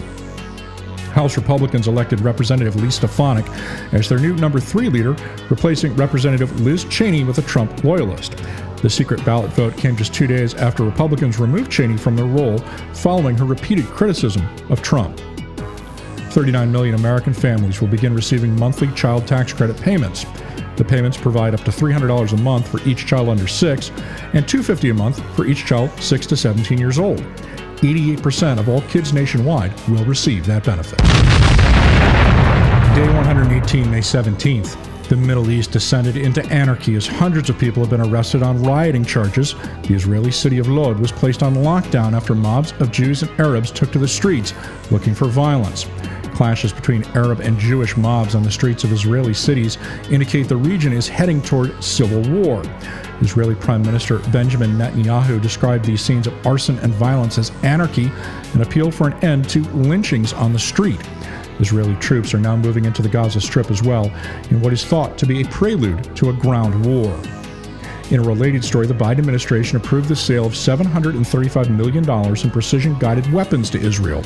House 1.12 1.38
Republicans 1.38 1.88
elected 1.88 2.20
Representative 2.20 2.76
Elise 2.76 2.96
Stefanik 2.96 3.48
as 3.94 4.10
their 4.10 4.20
new 4.20 4.36
number 4.36 4.60
three 4.60 4.90
leader, 4.90 5.16
replacing 5.50 5.96
Representative 5.96 6.60
Liz 6.60 6.84
Cheney 6.86 7.24
with 7.24 7.38
a 7.38 7.42
Trump 7.44 7.86
loyalist. 7.86 8.36
The 8.82 8.90
secret 8.90 9.24
ballot 9.24 9.50
vote 9.52 9.78
came 9.78 9.96
just 9.96 10.14
two 10.14 10.28
days 10.28 10.56
after 10.56 10.84
Republicans 10.84 11.40
removed 11.40 11.72
Cheney 11.72 11.96
from 11.96 12.18
their 12.18 12.26
role 12.26 12.58
following 12.94 13.38
her 13.38 13.46
repeated 13.46 13.86
criticism 13.86 14.46
of 14.70 14.82
Trump. 14.82 15.18
39 16.32 16.70
million 16.70 16.96
American 16.96 17.34
families 17.34 17.80
will 17.80 17.88
begin 17.88 18.14
receiving 18.14 18.54
monthly 18.60 18.92
child 18.92 19.26
tax 19.26 19.54
credit 19.54 19.80
payments. 19.80 20.26
The 20.78 20.86
payments 20.86 21.18
provide 21.18 21.54
up 21.54 21.62
to 21.62 21.72
$300 21.72 22.34
a 22.34 22.38
month 22.38 22.68
for 22.68 22.82
each 22.88 23.06
child 23.06 23.30
under 23.30 23.48
6 23.48 23.90
and 24.34 24.46
$250 24.46 24.92
a 24.92 24.94
month 24.94 25.36
for 25.36 25.46
each 25.46 25.66
child 25.66 25.92
6 26.02 26.28
to 26.28 26.38
17 26.38 26.78
years 26.78 27.00
old. 27.00 27.20
88% 27.78 28.60
of 28.60 28.70
all 28.70 28.82
kids 28.82 29.14
nationwide 29.14 29.74
will 29.90 30.06
receive 30.06 30.46
that 30.46 30.64
benefit. 30.64 31.00
Day 32.96 33.08
118, 33.14 33.92
May 33.92 34.00
17th. 34.00 34.78
The 35.10 35.16
Middle 35.16 35.52
East 35.52 35.72
descended 35.72 36.18
into 36.18 36.44
anarchy 36.48 36.96
as 36.96 37.06
hundreds 37.06 37.50
of 37.50 37.60
people 37.60 37.84
have 37.84 37.92
been 37.92 38.02
arrested 38.02 38.42
on 38.42 38.64
rioting 38.64 39.06
charges. 39.06 39.54
The 39.84 39.94
Israeli 39.94 40.32
city 40.32 40.58
of 40.58 40.68
Lod 40.68 41.00
was 41.00 41.12
placed 41.12 41.44
on 41.44 41.54
lockdown 41.56 42.14
after 42.14 42.34
mobs 42.34 42.74
of 42.80 42.92
Jews 42.92 43.22
and 43.22 43.40
Arabs 43.40 43.70
took 43.70 43.92
to 43.92 44.00
the 44.00 44.08
streets 44.08 44.54
looking 44.90 45.14
for 45.14 45.26
violence. 45.28 45.86
Clashes 46.36 46.74
between 46.74 47.06
Arab 47.16 47.40
and 47.40 47.58
Jewish 47.58 47.96
mobs 47.96 48.36
on 48.36 48.44
the 48.44 48.52
streets 48.52 48.84
of 48.84 48.92
Israeli 48.92 49.34
cities 49.34 49.78
indicate 50.12 50.50
the 50.50 50.58
region 50.58 50.92
is 50.92 51.08
heading 51.08 51.42
toward 51.42 51.82
civil 51.82 52.22
war. 52.30 52.62
Israeli 53.22 53.56
Prime 53.56 53.82
Minister 53.82 54.20
Benjamin 54.34 54.72
Netanyahu 54.72 55.42
described 55.42 55.86
these 55.86 56.02
scenes 56.02 56.28
of 56.28 56.46
arson 56.46 56.78
and 56.80 56.94
violence 56.94 57.38
as 57.38 57.52
anarchy 57.64 58.12
and 58.54 58.62
appealed 58.62 58.94
for 58.94 59.08
an 59.08 59.24
end 59.24 59.50
to 59.50 59.62
lynchings 59.72 60.34
on 60.34 60.52
the 60.52 60.60
street. 60.60 61.00
Israeli 61.60 61.96
troops 61.96 62.34
are 62.34 62.40
now 62.40 62.58
moving 62.58 62.84
into 62.84 63.02
the 63.02 63.08
Gaza 63.08 63.40
Strip 63.40 63.72
as 63.72 63.82
well, 63.82 64.12
in 64.50 64.60
what 64.60 64.74
is 64.74 64.84
thought 64.84 65.18
to 65.18 65.26
be 65.26 65.42
a 65.42 65.48
prelude 65.48 66.16
to 66.18 66.30
a 66.30 66.34
ground 66.34 66.86
war. 66.86 67.18
In 68.12 68.20
a 68.20 68.24
related 68.24 68.64
story, 68.64 68.86
the 68.86 68.94
Biden 68.94 69.18
administration 69.18 69.78
approved 69.78 70.10
the 70.10 70.16
sale 70.16 70.46
of 70.46 70.54
$735 70.54 71.76
million 71.76 72.08
in 72.08 72.52
precision 72.52 72.96
guided 73.00 73.32
weapons 73.34 73.72
to 73.72 73.80
Israel. 73.80 74.24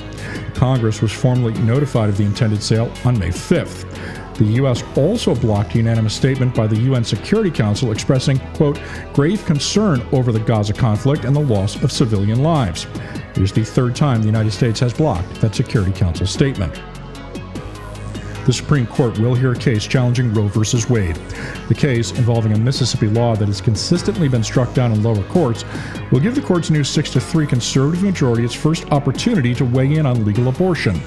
Congress 0.53 1.01
was 1.01 1.13
formally 1.13 1.53
notified 1.61 2.09
of 2.09 2.17
the 2.17 2.25
intended 2.25 2.61
sale 2.61 2.91
on 3.05 3.17
May 3.17 3.29
5th. 3.29 4.35
The 4.35 4.43
U.S. 4.43 4.83
also 4.97 5.33
blocked 5.33 5.75
a 5.75 5.77
unanimous 5.77 6.13
statement 6.13 6.53
by 6.53 6.67
the 6.67 6.75
UN 6.75 7.05
Security 7.05 7.49
Council 7.49 7.93
expressing, 7.93 8.37
quote, 8.53 8.81
grave 9.13 9.45
concern 9.45 10.05
over 10.11 10.33
the 10.33 10.41
Gaza 10.41 10.73
conflict 10.73 11.23
and 11.23 11.33
the 11.33 11.39
loss 11.39 11.81
of 11.81 11.89
civilian 11.89 12.43
lives. 12.43 12.85
It 13.31 13.37
is 13.37 13.53
the 13.53 13.63
third 13.63 13.95
time 13.95 14.19
the 14.19 14.27
United 14.27 14.51
States 14.51 14.81
has 14.81 14.93
blocked 14.93 15.39
that 15.39 15.55
Security 15.55 15.93
Council 15.93 16.27
statement 16.27 16.81
the 18.49 18.53
Supreme 18.53 18.87
Court 18.87 19.19
will 19.19 19.35
hear 19.35 19.51
a 19.51 19.55
case 19.55 19.85
challenging 19.85 20.33
Roe 20.33 20.47
v. 20.47 20.61
Wade. 20.91 21.15
The 21.67 21.75
case, 21.75 22.13
involving 22.13 22.51
a 22.53 22.57
Mississippi 22.57 23.05
law 23.05 23.35
that 23.35 23.47
has 23.47 23.61
consistently 23.61 24.27
been 24.27 24.43
struck 24.43 24.73
down 24.73 24.91
in 24.91 25.03
lower 25.03 25.21
courts, 25.25 25.63
will 26.11 26.19
give 26.19 26.33
the 26.33 26.41
court's 26.41 26.71
new 26.71 26.83
6 26.83 27.11
3 27.11 27.45
conservative 27.45 28.01
majority 28.01 28.43
its 28.43 28.55
first 28.55 28.91
opportunity 28.91 29.53
to 29.53 29.65
weigh 29.65 29.93
in 29.97 30.07
on 30.07 30.25
legal 30.25 30.47
abortion. 30.47 30.99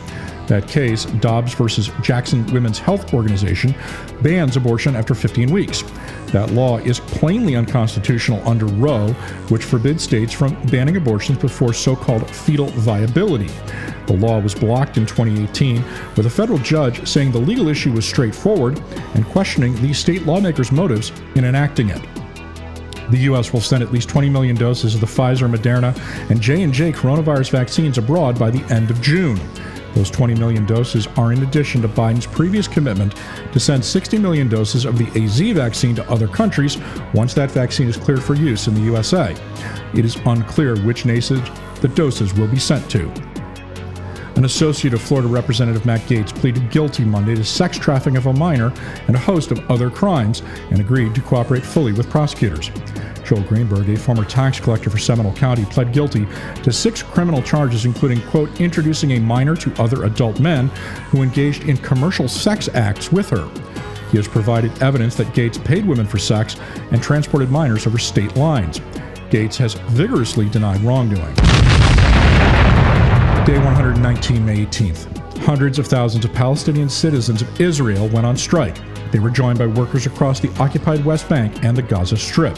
That 0.52 0.68
case, 0.68 1.06
Dobbs 1.06 1.54
versus 1.54 1.90
Jackson 2.02 2.46
Women's 2.52 2.78
Health 2.78 3.14
Organization, 3.14 3.74
bans 4.20 4.54
abortion 4.54 4.94
after 4.94 5.14
15 5.14 5.50
weeks. 5.50 5.82
That 6.26 6.50
law 6.50 6.76
is 6.76 7.00
plainly 7.00 7.56
unconstitutional 7.56 8.46
under 8.46 8.66
Roe, 8.66 9.14
which 9.48 9.64
forbids 9.64 10.02
states 10.02 10.30
from 10.30 10.54
banning 10.66 10.98
abortions 10.98 11.38
before 11.38 11.72
so 11.72 11.96
called 11.96 12.28
fetal 12.28 12.66
viability. 12.66 13.48
The 14.06 14.12
law 14.12 14.40
was 14.40 14.54
blocked 14.54 14.98
in 14.98 15.06
2018, 15.06 15.82
with 16.18 16.26
a 16.26 16.30
federal 16.30 16.58
judge 16.58 17.08
saying 17.08 17.32
the 17.32 17.38
legal 17.38 17.68
issue 17.68 17.92
was 17.92 18.04
straightforward 18.04 18.78
and 19.14 19.24
questioning 19.28 19.74
the 19.76 19.94
state 19.94 20.26
lawmakers' 20.26 20.70
motives 20.70 21.12
in 21.34 21.46
enacting 21.46 21.88
it. 21.88 22.02
The 23.10 23.20
U.S. 23.20 23.54
will 23.54 23.62
send 23.62 23.82
at 23.82 23.90
least 23.90 24.10
20 24.10 24.28
million 24.28 24.54
doses 24.54 24.94
of 24.94 25.00
the 25.00 25.06
Pfizer, 25.06 25.50
Moderna, 25.50 25.98
and 26.30 26.42
J&J 26.42 26.92
coronavirus 26.92 27.50
vaccines 27.52 27.96
abroad 27.96 28.38
by 28.38 28.50
the 28.50 28.62
end 28.70 28.90
of 28.90 29.00
June. 29.00 29.40
Those 29.94 30.10
20 30.10 30.34
million 30.34 30.66
doses 30.66 31.06
are 31.16 31.32
in 31.32 31.42
addition 31.42 31.82
to 31.82 31.88
Biden's 31.88 32.26
previous 32.26 32.66
commitment 32.66 33.14
to 33.52 33.60
send 33.60 33.84
60 33.84 34.18
million 34.18 34.48
doses 34.48 34.84
of 34.84 34.98
the 34.98 35.06
AZ 35.22 35.40
vaccine 35.40 35.94
to 35.96 36.10
other 36.10 36.28
countries 36.28 36.78
once 37.14 37.34
that 37.34 37.50
vaccine 37.50 37.88
is 37.88 37.96
cleared 37.96 38.22
for 38.22 38.34
use 38.34 38.66
in 38.68 38.74
the 38.74 38.80
USA. 38.82 39.36
It 39.94 40.04
is 40.04 40.16
unclear 40.26 40.76
which 40.80 41.04
nations 41.04 41.48
the 41.80 41.88
doses 41.88 42.32
will 42.34 42.48
be 42.48 42.58
sent 42.58 42.90
to. 42.90 43.31
An 44.42 44.46
associate 44.46 44.92
of 44.92 45.00
Florida 45.00 45.28
Representative 45.28 45.86
Matt 45.86 46.00
Gaetz 46.08 46.34
pleaded 46.34 46.68
guilty 46.68 47.04
Monday 47.04 47.36
to 47.36 47.44
sex 47.44 47.78
trafficking 47.78 48.16
of 48.16 48.26
a 48.26 48.32
minor 48.32 48.72
and 49.06 49.14
a 49.14 49.18
host 49.20 49.52
of 49.52 49.60
other 49.70 49.88
crimes 49.88 50.42
and 50.72 50.80
agreed 50.80 51.14
to 51.14 51.20
cooperate 51.20 51.62
fully 51.62 51.92
with 51.92 52.10
prosecutors. 52.10 52.72
Joel 53.24 53.42
Greenberg, 53.42 53.88
a 53.88 53.96
former 53.96 54.24
tax 54.24 54.58
collector 54.58 54.90
for 54.90 54.98
Seminole 54.98 55.32
County, 55.34 55.64
pled 55.66 55.92
guilty 55.92 56.26
to 56.64 56.72
six 56.72 57.04
criminal 57.04 57.40
charges, 57.40 57.84
including, 57.84 58.20
quote, 58.30 58.60
introducing 58.60 59.12
a 59.12 59.20
minor 59.20 59.54
to 59.54 59.72
other 59.80 60.06
adult 60.06 60.40
men 60.40 60.66
who 61.10 61.22
engaged 61.22 61.68
in 61.68 61.76
commercial 61.76 62.26
sex 62.26 62.68
acts 62.74 63.12
with 63.12 63.30
her. 63.30 63.48
He 64.10 64.16
has 64.16 64.26
provided 64.26 64.82
evidence 64.82 65.14
that 65.14 65.32
Gaetz 65.34 65.64
paid 65.64 65.86
women 65.86 66.08
for 66.08 66.18
sex 66.18 66.56
and 66.90 67.00
transported 67.00 67.52
minors 67.52 67.86
over 67.86 67.96
state 67.96 68.34
lines. 68.34 68.80
Gaetz 69.30 69.54
has 69.58 69.74
vigorously 69.74 70.48
denied 70.48 70.80
wrongdoing. 70.80 71.61
Day 73.44 73.58
119, 73.58 74.46
May 74.46 74.64
18th. 74.64 75.38
Hundreds 75.38 75.80
of 75.80 75.88
thousands 75.88 76.24
of 76.24 76.32
Palestinian 76.32 76.88
citizens 76.88 77.42
of 77.42 77.60
Israel 77.60 78.06
went 78.10 78.24
on 78.24 78.36
strike. 78.36 78.78
They 79.10 79.18
were 79.18 79.30
joined 79.30 79.58
by 79.58 79.66
workers 79.66 80.06
across 80.06 80.38
the 80.38 80.48
occupied 80.60 81.04
West 81.04 81.28
Bank 81.28 81.64
and 81.64 81.76
the 81.76 81.82
Gaza 81.82 82.16
Strip. 82.16 82.56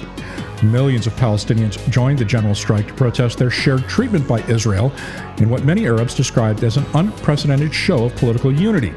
Millions 0.62 1.07
of 1.07 1.14
Palestinians 1.14 1.78
joined 1.91 2.18
the 2.18 2.24
general 2.26 2.55
strike 2.55 2.87
to 2.89 2.93
protest 2.93 3.39
their 3.39 3.49
shared 3.49 3.89
treatment 3.89 4.28
by 4.28 4.41
Israel 4.43 4.93
in 5.39 5.49
what 5.49 5.64
many 5.64 5.87
Arabs 5.87 6.14
described 6.14 6.62
as 6.62 6.76
an 6.76 6.85
unprecedented 6.93 7.74
show 7.74 8.05
of 8.05 8.14
political 8.16 8.53
unity. 8.53 8.93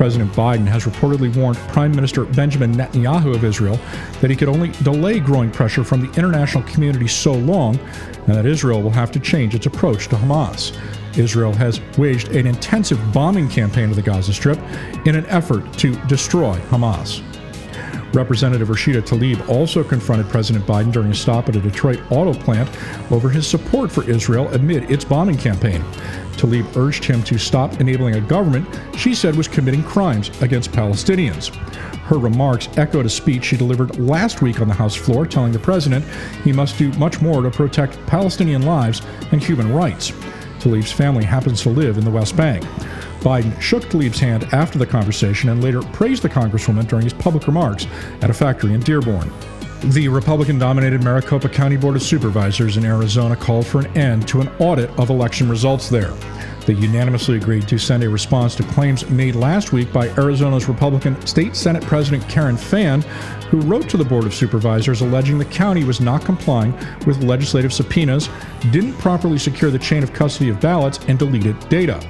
President 0.00 0.32
Biden 0.32 0.66
has 0.66 0.84
reportedly 0.84 1.36
warned 1.36 1.58
Prime 1.68 1.94
Minister 1.94 2.24
Benjamin 2.24 2.72
Netanyahu 2.72 3.34
of 3.34 3.44
Israel 3.44 3.78
that 4.22 4.30
he 4.30 4.34
could 4.34 4.48
only 4.48 4.68
delay 4.82 5.20
growing 5.20 5.50
pressure 5.50 5.84
from 5.84 6.00
the 6.00 6.10
international 6.18 6.64
community 6.64 7.06
so 7.06 7.34
long, 7.34 7.78
and 8.26 8.34
that 8.34 8.46
Israel 8.46 8.80
will 8.80 8.88
have 8.92 9.12
to 9.12 9.20
change 9.20 9.54
its 9.54 9.66
approach 9.66 10.08
to 10.08 10.16
Hamas. 10.16 10.74
Israel 11.18 11.52
has 11.52 11.82
waged 11.98 12.28
an 12.28 12.46
intensive 12.46 12.98
bombing 13.12 13.46
campaign 13.46 13.90
of 13.90 13.96
the 13.96 14.00
Gaza 14.00 14.32
Strip 14.32 14.58
in 15.04 15.16
an 15.16 15.26
effort 15.26 15.70
to 15.74 15.94
destroy 16.06 16.56
Hamas. 16.70 17.22
Representative 18.12 18.68
Rashida 18.68 19.02
Tlaib 19.02 19.48
also 19.48 19.84
confronted 19.84 20.28
President 20.28 20.66
Biden 20.66 20.92
during 20.92 21.10
a 21.10 21.14
stop 21.14 21.48
at 21.48 21.56
a 21.56 21.60
Detroit 21.60 22.00
auto 22.10 22.34
plant 22.34 22.68
over 23.12 23.28
his 23.30 23.46
support 23.46 23.90
for 23.92 24.08
Israel 24.08 24.52
amid 24.54 24.90
its 24.90 25.04
bombing 25.04 25.36
campaign. 25.36 25.82
Tlaib 26.32 26.76
urged 26.76 27.04
him 27.04 27.22
to 27.24 27.38
stop 27.38 27.80
enabling 27.80 28.16
a 28.16 28.20
government 28.20 28.66
she 28.96 29.14
said 29.14 29.36
was 29.36 29.46
committing 29.46 29.82
crimes 29.82 30.30
against 30.42 30.72
Palestinians. 30.72 31.54
Her 32.10 32.18
remarks 32.18 32.68
echoed 32.76 33.06
a 33.06 33.10
speech 33.10 33.44
she 33.44 33.56
delivered 33.56 33.98
last 34.00 34.42
week 34.42 34.60
on 34.60 34.66
the 34.66 34.74
House 34.74 34.96
floor 34.96 35.26
telling 35.26 35.52
the 35.52 35.60
president 35.60 36.04
he 36.42 36.52
must 36.52 36.76
do 36.76 36.90
much 36.94 37.20
more 37.20 37.42
to 37.42 37.50
protect 37.50 38.04
Palestinian 38.06 38.62
lives 38.62 39.02
and 39.30 39.42
human 39.42 39.72
rights. 39.72 40.10
Tlaib's 40.58 40.90
family 40.90 41.24
happens 41.24 41.62
to 41.62 41.70
live 41.70 41.98
in 41.98 42.04
the 42.04 42.10
West 42.10 42.36
Bank. 42.36 42.64
Biden 43.20 43.58
shook 43.60 43.84
Tlaib's 43.84 44.18
hand 44.18 44.44
after 44.52 44.78
the 44.78 44.86
conversation 44.86 45.50
and 45.50 45.62
later 45.62 45.82
praised 45.82 46.22
the 46.22 46.28
Congresswoman 46.28 46.88
during 46.88 47.04
his 47.04 47.12
public 47.12 47.46
remarks 47.46 47.86
at 48.22 48.30
a 48.30 48.34
factory 48.34 48.74
in 48.74 48.80
Dearborn. 48.80 49.30
The 49.84 50.08
Republican 50.08 50.58
dominated 50.58 51.02
Maricopa 51.02 51.48
County 51.48 51.76
Board 51.76 51.96
of 51.96 52.02
Supervisors 52.02 52.76
in 52.76 52.84
Arizona 52.84 53.34
called 53.36 53.66
for 53.66 53.80
an 53.80 53.96
end 53.96 54.28
to 54.28 54.40
an 54.40 54.48
audit 54.58 54.90
of 54.98 55.08
election 55.08 55.48
results 55.48 55.88
there. 55.88 56.12
They 56.70 56.76
unanimously 56.76 57.36
agreed 57.36 57.66
to 57.66 57.78
send 57.78 58.04
a 58.04 58.08
response 58.08 58.54
to 58.54 58.62
claims 58.62 59.04
made 59.10 59.34
last 59.34 59.72
week 59.72 59.92
by 59.92 60.08
Arizona's 60.10 60.68
Republican 60.68 61.20
State 61.26 61.56
Senate 61.56 61.82
President 61.82 62.22
Karen 62.28 62.56
Fann, 62.56 63.02
who 63.50 63.58
wrote 63.62 63.88
to 63.88 63.96
the 63.96 64.04
Board 64.04 64.22
of 64.22 64.32
Supervisors 64.32 65.00
alleging 65.00 65.36
the 65.36 65.44
county 65.46 65.82
was 65.82 66.00
not 66.00 66.24
complying 66.24 66.72
with 67.08 67.24
legislative 67.24 67.72
subpoenas, 67.72 68.28
didn't 68.70 68.92
properly 68.98 69.36
secure 69.36 69.72
the 69.72 69.80
chain 69.80 70.04
of 70.04 70.12
custody 70.12 70.48
of 70.48 70.60
ballots, 70.60 71.00
and 71.08 71.18
deleted 71.18 71.58
data. 71.68 72.00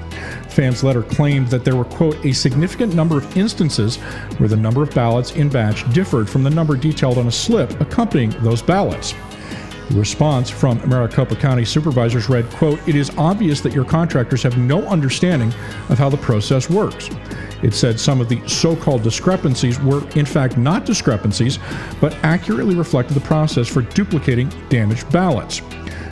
Fann's 0.51 0.85
letter 0.85 1.03
claimed 1.03 1.49
that 1.49 1.65
there 1.65 1.77
were, 1.77 1.87
quote, 1.87 2.23
a 2.27 2.33
significant 2.35 2.95
number 2.95 3.17
of 3.17 3.39
instances 3.39 3.97
where 4.37 4.49
the 4.51 4.57
number 4.57 4.83
of 4.83 4.95
ballots 4.95 5.33
in 5.37 5.49
batch 5.49 5.91
differed 5.95 6.29
from 6.29 6.43
the 6.43 6.51
number 6.51 6.77
detailed 6.77 7.17
on 7.17 7.29
a 7.29 7.33
slip 7.33 7.81
accompanying 7.81 8.29
those 8.43 8.61
ballots. 8.61 9.15
Response 9.91 10.49
from 10.49 10.79
Maricopa 10.89 11.35
County 11.35 11.65
supervisors 11.65 12.29
read, 12.29 12.49
quote, 12.51 12.81
It 12.89 12.95
is 12.95 13.11
obvious 13.19 13.61
that 13.63 13.73
your 13.73 13.85
contractors 13.85 14.43
have 14.45 14.57
no 14.57 14.87
understanding 14.87 15.53
of 15.89 15.99
how 15.99 16.09
the 16.09 16.17
process 16.17 16.71
works. 16.71 17.11
It 17.63 17.75
said 17.75 17.99
some 17.99 18.21
of 18.21 18.29
the 18.29 18.47
so 18.49 18.77
called 18.77 19.03
discrepancies 19.03 19.81
were, 19.81 20.09
in 20.11 20.25
fact, 20.25 20.57
not 20.57 20.85
discrepancies, 20.87 21.59
but 22.01 22.15
accurately 22.23 22.77
reflected 22.77 23.15
the 23.15 23.21
process 23.21 23.67
for 23.67 23.83
duplicating 23.83 24.49
damaged 24.69 25.11
ballots. 25.11 25.61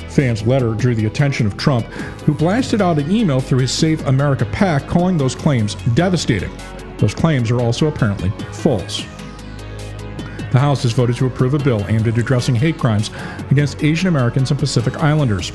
Fann's 0.08 0.44
letter 0.44 0.74
drew 0.74 0.96
the 0.96 1.06
attention 1.06 1.46
of 1.46 1.56
Trump, 1.56 1.86
who 2.24 2.34
blasted 2.34 2.82
out 2.82 2.98
an 2.98 3.10
email 3.10 3.40
through 3.40 3.60
his 3.60 3.70
Save 3.70 4.04
America 4.08 4.44
PAC 4.46 4.88
calling 4.88 5.16
those 5.16 5.36
claims 5.36 5.76
devastating. 5.94 6.50
Those 6.98 7.14
claims 7.14 7.50
are 7.52 7.60
also 7.60 7.86
apparently 7.86 8.30
false. 8.52 9.06
The 10.50 10.58
House 10.58 10.82
has 10.82 10.92
voted 10.92 11.16
to 11.16 11.26
approve 11.26 11.54
a 11.54 11.58
bill 11.58 11.84
aimed 11.88 12.08
at 12.08 12.16
addressing 12.16 12.54
hate 12.54 12.78
crimes 12.78 13.10
against 13.50 13.82
Asian 13.82 14.08
Americans 14.08 14.50
and 14.50 14.58
Pacific 14.58 14.96
Islanders. 14.96 15.52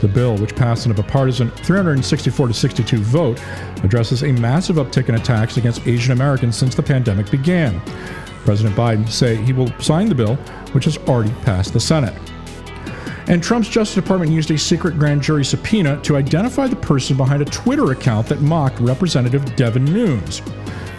The 0.00 0.08
bill, 0.08 0.36
which 0.36 0.54
passed 0.54 0.86
in 0.86 0.92
a 0.92 0.94
bipartisan 0.94 1.50
364 1.50 2.48
to 2.48 2.54
62 2.54 2.98
vote, 2.98 3.40
addresses 3.82 4.22
a 4.22 4.32
massive 4.32 4.76
uptick 4.76 5.08
in 5.08 5.14
attacks 5.14 5.56
against 5.56 5.86
Asian 5.86 6.12
Americans 6.12 6.56
since 6.56 6.74
the 6.74 6.82
pandemic 6.82 7.30
began. 7.30 7.80
President 8.44 8.76
Biden 8.76 9.08
say 9.08 9.36
he 9.36 9.52
will 9.52 9.68
sign 9.80 10.08
the 10.08 10.14
bill, 10.14 10.36
which 10.72 10.84
has 10.84 10.98
already 10.98 11.32
passed 11.42 11.72
the 11.72 11.80
Senate. 11.80 12.14
And 13.28 13.42
Trump's 13.42 13.68
Justice 13.68 13.96
Department 13.96 14.30
used 14.30 14.52
a 14.52 14.58
secret 14.58 14.96
grand 14.98 15.20
jury 15.20 15.44
subpoena 15.44 16.00
to 16.02 16.16
identify 16.16 16.68
the 16.68 16.76
person 16.76 17.16
behind 17.16 17.42
a 17.42 17.46
Twitter 17.46 17.90
account 17.90 18.28
that 18.28 18.40
mocked 18.40 18.78
Representative 18.78 19.56
Devin 19.56 19.84
Nunes. 19.84 20.42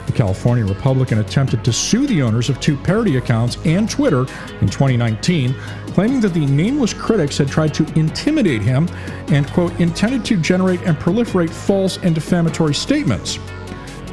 The 0.07 0.13
California 0.13 0.65
Republican 0.65 1.19
attempted 1.19 1.63
to 1.65 1.73
sue 1.73 2.07
the 2.07 2.21
owners 2.21 2.49
of 2.49 2.59
two 2.59 2.77
parody 2.77 3.17
accounts 3.17 3.57
and 3.65 3.89
Twitter 3.89 4.21
in 4.61 4.67
2019, 4.67 5.53
claiming 5.93 6.21
that 6.21 6.33
the 6.33 6.45
nameless 6.45 6.93
critics 6.93 7.37
had 7.37 7.49
tried 7.49 7.73
to 7.75 7.85
intimidate 7.99 8.61
him 8.61 8.89
and, 9.27 9.45
quote, 9.51 9.77
intended 9.79 10.23
to 10.25 10.37
generate 10.37 10.81
and 10.81 10.97
proliferate 10.97 11.49
false 11.49 11.97
and 11.97 12.15
defamatory 12.15 12.73
statements. 12.73 13.37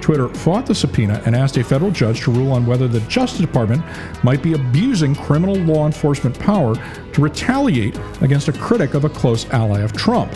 Twitter 0.01 0.29
fought 0.29 0.67
the 0.67 0.75
subpoena 0.75 1.23
and 1.25 1.35
asked 1.35 1.57
a 1.57 1.65
federal 1.65 1.91
judge 1.91 2.21
to 2.21 2.31
rule 2.31 2.53
on 2.53 2.67
whether 2.67 2.87
the 2.87 3.01
Justice 3.03 3.41
Department 3.41 3.83
might 4.23 4.43
be 4.43 4.53
abusing 4.53 5.15
criminal 5.15 5.55
law 5.55 5.87
enforcement 5.87 6.39
power 6.39 6.75
to 7.15 7.23
retaliate 7.23 7.99
against 8.21 8.49
a 8.49 8.53
critic 8.53 8.93
of 8.93 9.07
a 9.07 9.09
close 9.09 9.49
ally 9.51 9.81
of 9.81 9.95
Trump. 9.95 10.31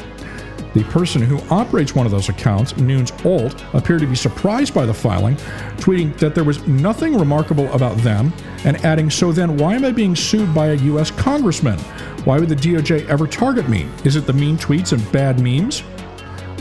The 0.74 0.84
person 0.84 1.22
who 1.22 1.40
operates 1.50 1.94
one 1.94 2.06
of 2.06 2.12
those 2.12 2.28
accounts, 2.28 2.76
Nunes 2.76 3.12
Alt, 3.24 3.64
appeared 3.72 4.00
to 4.00 4.06
be 4.06 4.14
surprised 4.14 4.74
by 4.74 4.84
the 4.86 4.94
filing, 4.94 5.36
tweeting 5.76 6.16
that 6.18 6.34
there 6.34 6.44
was 6.44 6.66
nothing 6.68 7.16
remarkable 7.18 7.72
about 7.72 7.96
them 7.98 8.32
and 8.64 8.76
adding, 8.84 9.10
So 9.10 9.32
then, 9.32 9.56
why 9.56 9.74
am 9.74 9.84
I 9.84 9.92
being 9.92 10.14
sued 10.14 10.54
by 10.54 10.68
a 10.68 10.74
U.S. 10.74 11.10
congressman? 11.10 11.78
Why 12.24 12.38
would 12.38 12.48
the 12.48 12.56
DOJ 12.56 13.08
ever 13.08 13.26
target 13.26 13.68
me? 13.68 13.88
Is 14.04 14.16
it 14.16 14.26
the 14.26 14.32
mean 14.32 14.58
tweets 14.58 14.92
and 14.92 15.12
bad 15.12 15.40
memes? 15.40 15.82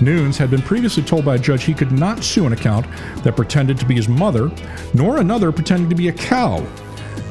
Nunes 0.02 0.38
had 0.38 0.52
been 0.52 0.62
previously 0.62 1.04
told 1.04 1.26
by 1.26 1.36
a 1.36 1.40
judge 1.40 1.64
he 1.64 1.74
could 1.74 1.92
not 1.92 2.24
sue 2.24 2.46
an 2.46 2.54
account 2.54 2.86
that 3.24 3.36
pretended 3.36 3.80
to 3.80 3.86
be 3.86 3.96
his 3.96 4.08
mother, 4.08 4.52
nor 4.94 5.18
another 5.18 5.52
pretending 5.52 5.90
to 5.90 5.96
be 5.96 6.08
a 6.08 6.14
cow. 6.14 6.66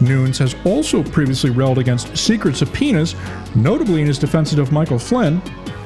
Nunes 0.01 0.39
has 0.39 0.55
also 0.64 1.03
previously 1.03 1.51
railed 1.51 1.79
against 1.79 2.16
secret 2.16 2.57
subpoenas, 2.57 3.14
notably 3.55 4.03
in 4.03 4.07
his 4.07 4.18
defense 4.18 4.53
of 4.53 4.72
Michael 4.72 4.99
Flynn 4.99 5.41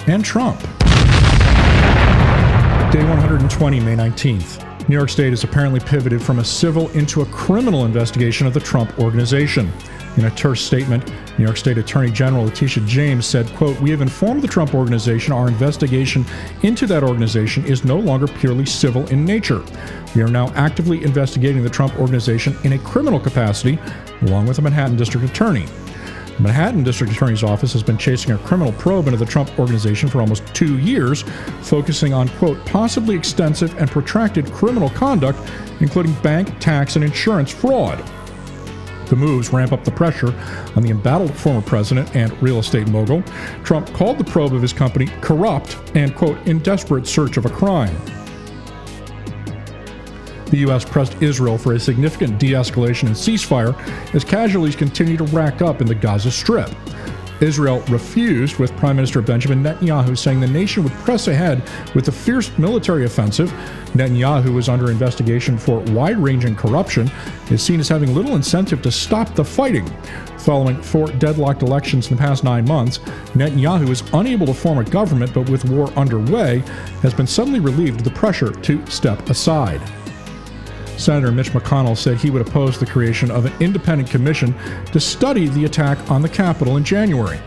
and 0.06 0.24
Trump. 0.24 0.60
Day 2.90 3.04
120, 3.04 3.78
May 3.78 3.94
19th. 3.94 4.88
New 4.88 4.96
York 4.96 5.10
State 5.10 5.30
has 5.30 5.44
apparently 5.44 5.78
pivoted 5.78 6.20
from 6.20 6.40
a 6.40 6.44
civil 6.44 6.88
into 6.88 7.22
a 7.22 7.26
criminal 7.26 7.84
investigation 7.84 8.48
of 8.48 8.52
the 8.52 8.58
Trump 8.58 8.98
organization. 8.98 9.70
In 10.16 10.24
a 10.24 10.30
terse 10.32 10.60
statement, 10.60 11.08
New 11.38 11.44
York 11.44 11.56
State 11.56 11.78
Attorney 11.78 12.10
General 12.10 12.46
Letitia 12.46 12.82
James 12.86 13.26
said, 13.26 13.46
quote, 13.54 13.80
We 13.80 13.90
have 13.90 14.00
informed 14.00 14.42
the 14.42 14.48
Trump 14.48 14.74
organization 14.74 15.32
our 15.32 15.46
investigation 15.46 16.24
into 16.64 16.84
that 16.88 17.04
organization 17.04 17.64
is 17.64 17.84
no 17.84 17.96
longer 17.96 18.26
purely 18.26 18.66
civil 18.66 19.06
in 19.06 19.24
nature. 19.24 19.62
We 20.16 20.22
are 20.22 20.28
now 20.28 20.48
actively 20.54 21.04
investigating 21.04 21.62
the 21.62 21.70
Trump 21.70 21.96
organization 22.00 22.56
in 22.64 22.72
a 22.72 22.78
criminal 22.80 23.20
capacity, 23.20 23.78
along 24.22 24.46
with 24.46 24.56
the 24.56 24.62
Manhattan 24.62 24.96
District 24.96 25.24
Attorney. 25.24 25.66
Manhattan 26.40 26.82
District 26.82 27.12
Attorney's 27.12 27.42
Office 27.42 27.74
has 27.74 27.82
been 27.82 27.98
chasing 27.98 28.32
a 28.32 28.38
criminal 28.38 28.72
probe 28.72 29.06
into 29.06 29.18
the 29.18 29.26
Trump 29.26 29.58
organization 29.58 30.08
for 30.08 30.22
almost 30.22 30.42
two 30.54 30.78
years, 30.78 31.22
focusing 31.60 32.14
on, 32.14 32.28
quote, 32.30 32.64
possibly 32.64 33.14
extensive 33.14 33.76
and 33.78 33.90
protracted 33.90 34.50
criminal 34.50 34.88
conduct, 34.90 35.38
including 35.80 36.14
bank, 36.22 36.58
tax, 36.58 36.96
and 36.96 37.04
insurance 37.04 37.52
fraud. 37.52 38.02
The 39.08 39.16
moves 39.16 39.52
ramp 39.52 39.72
up 39.72 39.84
the 39.84 39.90
pressure 39.90 40.32
on 40.76 40.82
the 40.82 40.90
embattled 40.90 41.34
former 41.34 41.60
president 41.60 42.16
and 42.16 42.40
real 42.42 42.60
estate 42.60 42.88
mogul. 42.88 43.22
Trump 43.62 43.92
called 43.92 44.16
the 44.16 44.24
probe 44.24 44.54
of 44.54 44.62
his 44.62 44.72
company 44.72 45.08
corrupt 45.20 45.76
and, 45.94 46.14
quote, 46.16 46.38
in 46.46 46.60
desperate 46.60 47.06
search 47.06 47.36
of 47.36 47.44
a 47.44 47.50
crime. 47.50 47.94
The 50.50 50.58
U.S. 50.58 50.84
pressed 50.84 51.20
Israel 51.22 51.56
for 51.56 51.74
a 51.74 51.80
significant 51.80 52.38
de 52.38 52.52
escalation 52.52 53.06
and 53.06 53.16
ceasefire 53.16 53.74
as 54.14 54.24
casualties 54.24 54.76
continue 54.76 55.16
to 55.16 55.24
rack 55.24 55.62
up 55.62 55.80
in 55.80 55.86
the 55.86 55.94
Gaza 55.94 56.30
Strip. 56.30 56.70
Israel 57.40 57.80
refused, 57.88 58.56
with 58.58 58.76
Prime 58.76 58.96
Minister 58.96 59.22
Benjamin 59.22 59.62
Netanyahu 59.62 60.16
saying 60.16 60.40
the 60.40 60.46
nation 60.46 60.84
would 60.84 60.92
press 60.92 61.28
ahead 61.28 61.62
with 61.94 62.08
a 62.08 62.12
fierce 62.12 62.56
military 62.58 63.06
offensive. 63.06 63.50
Netanyahu 63.94 64.58
is 64.58 64.68
under 64.68 64.90
investigation 64.90 65.56
for 65.56 65.80
wide 65.92 66.18
ranging 66.18 66.54
corruption, 66.54 67.10
is 67.50 67.62
seen 67.62 67.80
as 67.80 67.88
having 67.88 68.14
little 68.14 68.36
incentive 68.36 68.82
to 68.82 68.92
stop 68.92 69.34
the 69.34 69.44
fighting. 69.44 69.90
Following 70.38 70.80
four 70.82 71.06
deadlocked 71.12 71.62
elections 71.62 72.10
in 72.10 72.16
the 72.16 72.20
past 72.20 72.44
nine 72.44 72.66
months, 72.66 72.98
Netanyahu 73.34 73.88
is 73.88 74.02
unable 74.12 74.46
to 74.46 74.54
form 74.54 74.78
a 74.78 74.84
government, 74.84 75.32
but 75.32 75.48
with 75.48 75.64
war 75.64 75.88
underway, 75.92 76.58
has 77.02 77.14
been 77.14 77.26
suddenly 77.26 77.60
relieved 77.60 78.00
of 78.00 78.04
the 78.04 78.10
pressure 78.10 78.52
to 78.52 78.86
step 78.86 79.30
aside. 79.30 79.80
Senator 81.00 81.32
Mitch 81.32 81.52
McConnell 81.52 81.96
said 81.96 82.18
he 82.18 82.30
would 82.30 82.46
oppose 82.46 82.78
the 82.78 82.84
creation 82.84 83.30
of 83.30 83.46
an 83.46 83.52
independent 83.58 84.10
commission 84.10 84.54
to 84.92 85.00
study 85.00 85.48
the 85.48 85.64
attack 85.64 86.10
on 86.10 86.20
the 86.20 86.28
Capitol 86.28 86.76
in 86.76 86.84
January. 86.84 87.40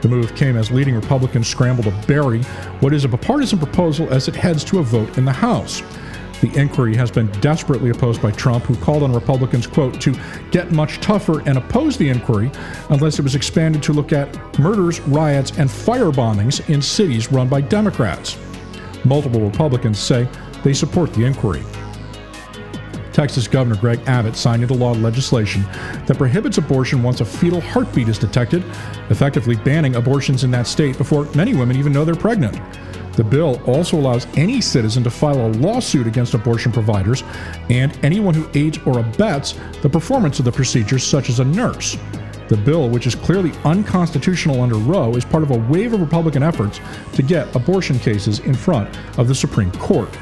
The 0.00 0.08
move 0.08 0.34
came 0.34 0.56
as 0.56 0.70
leading 0.70 0.94
Republicans 0.94 1.46
scramble 1.46 1.84
to 1.84 1.90
bury 2.06 2.42
what 2.80 2.94
is 2.94 3.04
a 3.04 3.08
bipartisan 3.08 3.58
proposal 3.58 4.10
as 4.12 4.28
it 4.28 4.34
heads 4.34 4.64
to 4.64 4.78
a 4.78 4.82
vote 4.82 5.18
in 5.18 5.26
the 5.26 5.32
House. 5.32 5.82
The 6.40 6.50
inquiry 6.54 6.96
has 6.96 7.10
been 7.10 7.30
desperately 7.40 7.90
opposed 7.90 8.22
by 8.22 8.30
Trump, 8.30 8.64
who 8.64 8.76
called 8.76 9.02
on 9.02 9.12
Republicans, 9.12 9.66
quote, 9.66 10.00
to 10.00 10.14
get 10.50 10.72
much 10.72 11.00
tougher 11.00 11.40
and 11.40 11.58
oppose 11.58 11.96
the 11.96 12.08
inquiry 12.08 12.50
unless 12.90 13.18
it 13.18 13.22
was 13.22 13.34
expanded 13.34 13.82
to 13.84 13.92
look 13.92 14.12
at 14.12 14.58
murders, 14.58 15.00
riots, 15.00 15.58
and 15.58 15.70
fire 15.70 16.10
bombings 16.10 16.68
in 16.70 16.80
cities 16.80 17.30
run 17.30 17.48
by 17.48 17.60
Democrats. 17.60 18.38
Multiple 19.04 19.40
Republicans 19.40 19.98
say 19.98 20.28
they 20.62 20.72
support 20.72 21.12
the 21.14 21.24
inquiry. 21.24 21.62
Texas 23.16 23.48
Governor 23.48 23.80
Greg 23.80 23.98
Abbott 24.06 24.36
signed 24.36 24.60
into 24.60 24.74
law 24.74 24.92
legislation 24.92 25.62
that 26.04 26.18
prohibits 26.18 26.58
abortion 26.58 27.02
once 27.02 27.22
a 27.22 27.24
fetal 27.24 27.62
heartbeat 27.62 28.10
is 28.10 28.18
detected, 28.18 28.62
effectively 29.08 29.56
banning 29.56 29.96
abortions 29.96 30.44
in 30.44 30.50
that 30.50 30.66
state 30.66 30.98
before 30.98 31.24
many 31.34 31.54
women 31.54 31.78
even 31.78 31.94
know 31.94 32.04
they're 32.04 32.14
pregnant. 32.14 32.60
The 33.14 33.24
bill 33.24 33.58
also 33.64 33.96
allows 33.96 34.26
any 34.36 34.60
citizen 34.60 35.02
to 35.04 35.08
file 35.08 35.46
a 35.46 35.48
lawsuit 35.48 36.06
against 36.06 36.34
abortion 36.34 36.72
providers 36.72 37.24
and 37.70 37.98
anyone 38.04 38.34
who 38.34 38.50
aids 38.52 38.78
or 38.84 38.98
abets 38.98 39.54
the 39.80 39.88
performance 39.88 40.38
of 40.38 40.44
the 40.44 40.52
procedures, 40.52 41.02
such 41.02 41.30
as 41.30 41.40
a 41.40 41.44
nurse. 41.46 41.96
The 42.48 42.58
bill, 42.58 42.90
which 42.90 43.06
is 43.06 43.14
clearly 43.14 43.52
unconstitutional 43.64 44.60
under 44.60 44.76
Roe, 44.76 45.14
is 45.14 45.24
part 45.24 45.42
of 45.42 45.52
a 45.52 45.58
wave 45.70 45.94
of 45.94 46.02
Republican 46.02 46.42
efforts 46.42 46.80
to 47.14 47.22
get 47.22 47.56
abortion 47.56 47.98
cases 47.98 48.40
in 48.40 48.52
front 48.52 48.94
of 49.16 49.26
the 49.26 49.34
Supreme 49.34 49.72
Court. 49.72 50.14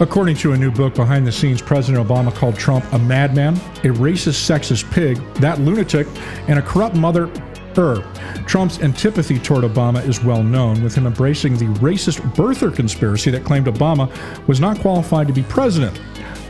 According 0.00 0.36
to 0.36 0.52
a 0.52 0.56
new 0.56 0.70
book, 0.70 0.94
Behind 0.94 1.26
the 1.26 1.32
Scenes, 1.32 1.60
President 1.60 2.06
Obama 2.06 2.32
called 2.32 2.54
Trump 2.54 2.84
a 2.92 2.98
madman, 3.00 3.56
a 3.82 3.92
racist, 3.94 4.46
sexist 4.48 4.88
pig, 4.92 5.16
that 5.34 5.58
lunatic, 5.60 6.06
and 6.46 6.58
a 6.58 6.62
corrupt 6.62 6.94
mother. 6.94 7.28
Er. 7.76 8.04
Trump's 8.46 8.80
antipathy 8.80 9.38
toward 9.38 9.62
Obama 9.62 10.04
is 10.04 10.22
well 10.22 10.42
known, 10.42 10.82
with 10.82 10.94
him 10.94 11.06
embracing 11.06 11.56
the 11.56 11.66
racist 11.80 12.20
birther 12.34 12.74
conspiracy 12.74 13.30
that 13.30 13.44
claimed 13.44 13.66
Obama 13.66 14.08
was 14.48 14.58
not 14.60 14.78
qualified 14.80 15.28
to 15.28 15.32
be 15.32 15.44
president. 15.44 16.00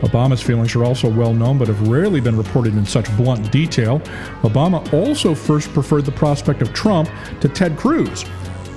Obama's 0.01 0.43
feelings 0.43 0.75
are 0.75 0.85
also 0.85 1.11
well 1.11 1.35
known 1.35 1.59
but 1.59 1.69
have 1.69 1.89
rarely 1.89 2.21
been 2.21 2.37
reported 2.37 2.75
in 2.75 2.87
such 2.87 3.15
blunt 3.17 3.51
detail. 3.51 4.01
Obama 4.43 4.91
also 4.93 5.35
first 5.35 5.71
preferred 5.75 6.07
the 6.07 6.13
prospect 6.13 6.63
of 6.63 6.73
Trump 6.73 7.11
to 7.41 7.49
Ted 7.49 7.77
Cruz, 7.77 8.25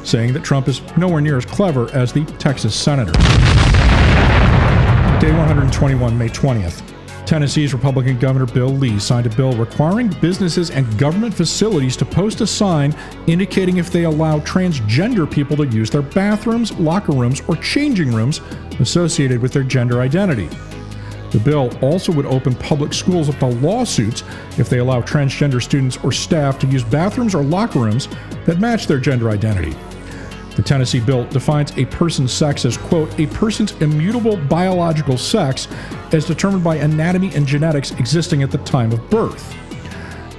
saying 0.03 0.33
that 0.33 0.43
Trump 0.43 0.67
is 0.67 0.81
nowhere 0.97 1.21
near 1.21 1.37
as 1.37 1.45
clever 1.45 1.89
as 1.93 2.11
the 2.11 2.25
Texas 2.37 2.75
senator. 2.75 3.13
Day 5.21 5.29
121, 5.29 6.17
May 6.17 6.29
20th. 6.29 6.81
Tennessee's 7.27 7.75
Republican 7.75 8.17
Governor 8.17 8.47
Bill 8.47 8.69
Lee 8.69 8.97
signed 8.97 9.27
a 9.27 9.29
bill 9.29 9.53
requiring 9.53 10.07
businesses 10.19 10.71
and 10.71 10.97
government 10.97 11.31
facilities 11.31 11.95
to 11.97 12.05
post 12.05 12.41
a 12.41 12.47
sign 12.47 12.95
indicating 13.27 13.77
if 13.77 13.91
they 13.91 14.05
allow 14.05 14.39
transgender 14.39 15.31
people 15.31 15.55
to 15.57 15.67
use 15.67 15.91
their 15.91 16.01
bathrooms, 16.01 16.71
locker 16.79 17.11
rooms, 17.11 17.43
or 17.47 17.55
changing 17.57 18.11
rooms 18.11 18.41
associated 18.79 19.43
with 19.43 19.53
their 19.53 19.61
gender 19.61 20.01
identity. 20.01 20.49
The 21.29 21.39
bill 21.39 21.69
also 21.83 22.11
would 22.13 22.25
open 22.25 22.55
public 22.55 22.91
schools 22.91 23.29
up 23.29 23.37
to 23.37 23.45
lawsuits 23.45 24.23
if 24.57 24.69
they 24.69 24.79
allow 24.79 25.01
transgender 25.01 25.61
students 25.61 25.97
or 26.03 26.11
staff 26.11 26.57
to 26.61 26.65
use 26.67 26.83
bathrooms 26.83 27.35
or 27.35 27.43
locker 27.43 27.77
rooms 27.77 28.07
that 28.47 28.57
match 28.57 28.87
their 28.87 28.99
gender 28.99 29.29
identity. 29.29 29.75
The 30.55 30.61
Tennessee 30.61 30.99
bill 30.99 31.25
defines 31.25 31.77
a 31.77 31.85
person's 31.85 32.33
sex 32.33 32.65
as, 32.65 32.77
quote, 32.77 33.17
a 33.19 33.27
person's 33.27 33.71
immutable 33.81 34.35
biological 34.35 35.17
sex 35.17 35.67
as 36.11 36.25
determined 36.25 36.63
by 36.63 36.75
anatomy 36.75 37.33
and 37.35 37.47
genetics 37.47 37.91
existing 37.91 38.43
at 38.43 38.51
the 38.51 38.57
time 38.59 38.91
of 38.91 39.09
birth. 39.09 39.55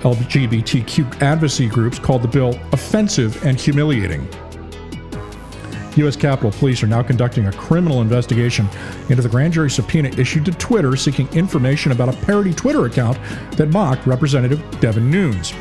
LGBTQ 0.03 1.23
advocacy 1.23 1.69
groups 1.69 1.99
called 1.99 2.23
the 2.23 2.29
bill 2.29 2.59
offensive 2.73 3.43
and 3.45 3.59
humiliating. 3.59 4.29
U.S. 5.97 6.17
Capitol 6.17 6.51
Police 6.51 6.83
are 6.83 6.87
now 6.87 7.03
conducting 7.03 7.47
a 7.47 7.53
criminal 7.53 8.01
investigation 8.01 8.67
into 9.11 9.23
the 9.23 9.29
grand 9.29 9.53
jury 9.53 9.71
subpoena 9.71 10.09
issued 10.19 10.45
to 10.47 10.53
Twitter 10.53 10.97
seeking 10.97 11.29
information 11.29 11.93
about 11.93 12.09
a 12.09 12.25
parody 12.25 12.53
Twitter 12.53 12.87
account 12.87 13.19
that 13.53 13.69
mocked 13.69 14.07
Representative 14.07 14.63
Devin 14.81 15.11
Nunes. 15.11 15.53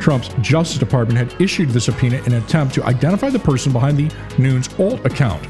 Trump's 0.00 0.28
Justice 0.40 0.78
Department 0.78 1.18
had 1.18 1.40
issued 1.40 1.70
the 1.70 1.80
subpoena 1.80 2.16
in 2.18 2.32
an 2.32 2.42
attempt 2.42 2.74
to 2.74 2.84
identify 2.84 3.30
the 3.30 3.38
person 3.38 3.70
behind 3.72 3.98
the 3.98 4.10
Nunes 4.38 4.68
alt 4.78 5.04
account. 5.04 5.46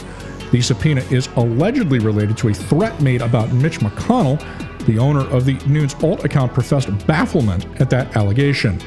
The 0.51 0.61
subpoena 0.61 1.03
is 1.13 1.29
allegedly 1.37 2.01
related 2.01 2.37
to 2.39 2.49
a 2.49 2.55
threat 2.55 3.01
made 3.01 3.23
about 3.23 3.53
Mitch 3.53 3.79
McConnell. 3.79 4.39
The 4.87 4.99
owner 4.99 5.21
of 5.21 5.45
the 5.45 5.55
Nunes 5.67 5.95
alt 6.03 6.25
account 6.25 6.53
professed 6.53 6.89
bafflement 7.07 7.67
at 7.81 7.89
that 7.91 8.17
allegation. 8.17 8.81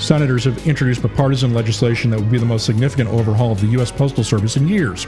Senators 0.00 0.44
have 0.44 0.66
introduced 0.66 1.02
bipartisan 1.02 1.52
legislation 1.52 2.10
that 2.10 2.20
would 2.20 2.30
be 2.30 2.38
the 2.38 2.46
most 2.46 2.64
significant 2.64 3.10
overhaul 3.10 3.52
of 3.52 3.60
the 3.60 3.66
U.S. 3.68 3.90
Postal 3.90 4.22
Service 4.22 4.56
in 4.56 4.68
years. 4.68 5.06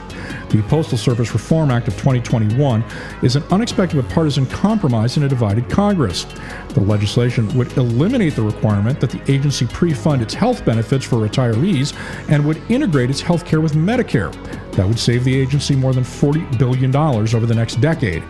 The 0.50 0.62
Postal 0.68 0.98
Service 0.98 1.32
Reform 1.32 1.70
Act 1.70 1.86
of 1.86 1.94
2021 1.94 2.84
is 3.22 3.36
an 3.36 3.44
unexpected 3.52 4.02
bipartisan 4.02 4.46
compromise 4.46 5.16
in 5.16 5.22
a 5.22 5.28
divided 5.28 5.70
Congress. 5.70 6.24
The 6.70 6.80
legislation 6.80 7.56
would 7.56 7.76
eliminate 7.76 8.34
the 8.34 8.42
requirement 8.42 9.00
that 9.00 9.10
the 9.10 9.22
agency 9.30 9.66
pre 9.66 9.94
fund 9.94 10.22
its 10.22 10.34
health 10.34 10.64
benefits 10.64 11.04
for 11.04 11.16
retirees 11.16 11.94
and 12.28 12.44
would 12.44 12.60
integrate 12.68 13.10
its 13.10 13.20
health 13.20 13.44
care 13.44 13.60
with 13.60 13.74
Medicare. 13.74 14.32
That 14.72 14.86
would 14.86 14.98
save 14.98 15.22
the 15.24 15.34
agency 15.34 15.76
more 15.76 15.92
than 15.92 16.04
$40 16.04 16.58
billion 16.58 16.94
over 16.94 17.46
the 17.46 17.54
next 17.54 17.80
decade. 17.80 18.24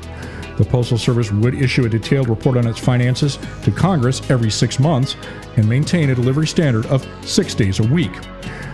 The 0.60 0.66
Postal 0.66 0.98
Service 0.98 1.32
would 1.32 1.54
issue 1.54 1.86
a 1.86 1.88
detailed 1.88 2.28
report 2.28 2.58
on 2.58 2.66
its 2.66 2.78
finances 2.78 3.38
to 3.62 3.70
Congress 3.70 4.20
every 4.30 4.50
six 4.50 4.78
months 4.78 5.16
and 5.56 5.66
maintain 5.66 6.10
a 6.10 6.14
delivery 6.14 6.46
standard 6.46 6.84
of 6.86 7.08
six 7.26 7.54
days 7.54 7.80
a 7.80 7.84
week. 7.84 8.12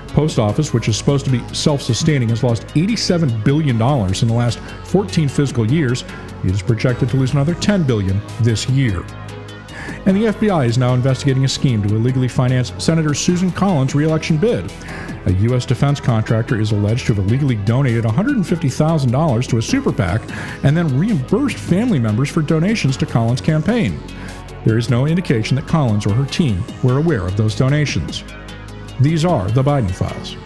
Post 0.08 0.40
Office, 0.40 0.74
which 0.74 0.88
is 0.88 0.96
supposed 0.96 1.24
to 1.26 1.30
be 1.30 1.40
self 1.54 1.80
sustaining, 1.80 2.30
has 2.30 2.42
lost 2.42 2.66
$87 2.74 3.44
billion 3.44 3.76
in 3.76 4.28
the 4.28 4.34
last 4.34 4.58
14 4.86 5.28
fiscal 5.28 5.70
years. 5.70 6.02
It 6.42 6.50
is 6.50 6.60
projected 6.60 7.08
to 7.10 7.18
lose 7.18 7.34
another 7.34 7.54
10 7.54 7.84
billion 7.84 8.20
this 8.40 8.68
year. 8.70 9.04
And 10.06 10.16
the 10.16 10.32
FBI 10.32 10.66
is 10.66 10.78
now 10.78 10.94
investigating 10.94 11.44
a 11.44 11.48
scheme 11.48 11.82
to 11.82 11.94
illegally 11.94 12.28
finance 12.28 12.72
Senator 12.78 13.14
Susan 13.14 13.50
Collins' 13.50 13.94
reelection 13.94 14.36
bid. 14.36 14.72
A 15.26 15.32
U.S. 15.32 15.66
defense 15.66 15.98
contractor 15.98 16.60
is 16.60 16.70
alleged 16.70 17.06
to 17.06 17.14
have 17.14 17.26
illegally 17.26 17.56
donated 17.56 18.04
$150,000 18.04 19.48
to 19.48 19.58
a 19.58 19.62
super 19.62 19.92
PAC 19.92 20.22
and 20.64 20.76
then 20.76 20.96
reimbursed 20.98 21.56
family 21.56 21.98
members 21.98 22.30
for 22.30 22.42
donations 22.42 22.96
to 22.98 23.06
Collins' 23.06 23.40
campaign. 23.40 23.98
There 24.64 24.78
is 24.78 24.90
no 24.90 25.06
indication 25.06 25.56
that 25.56 25.66
Collins 25.66 26.06
or 26.06 26.14
her 26.14 26.26
team 26.26 26.62
were 26.82 26.98
aware 26.98 27.26
of 27.26 27.36
those 27.36 27.56
donations. 27.56 28.24
These 29.00 29.24
are 29.24 29.48
the 29.50 29.62
Biden 29.62 29.90
files. 29.90 30.36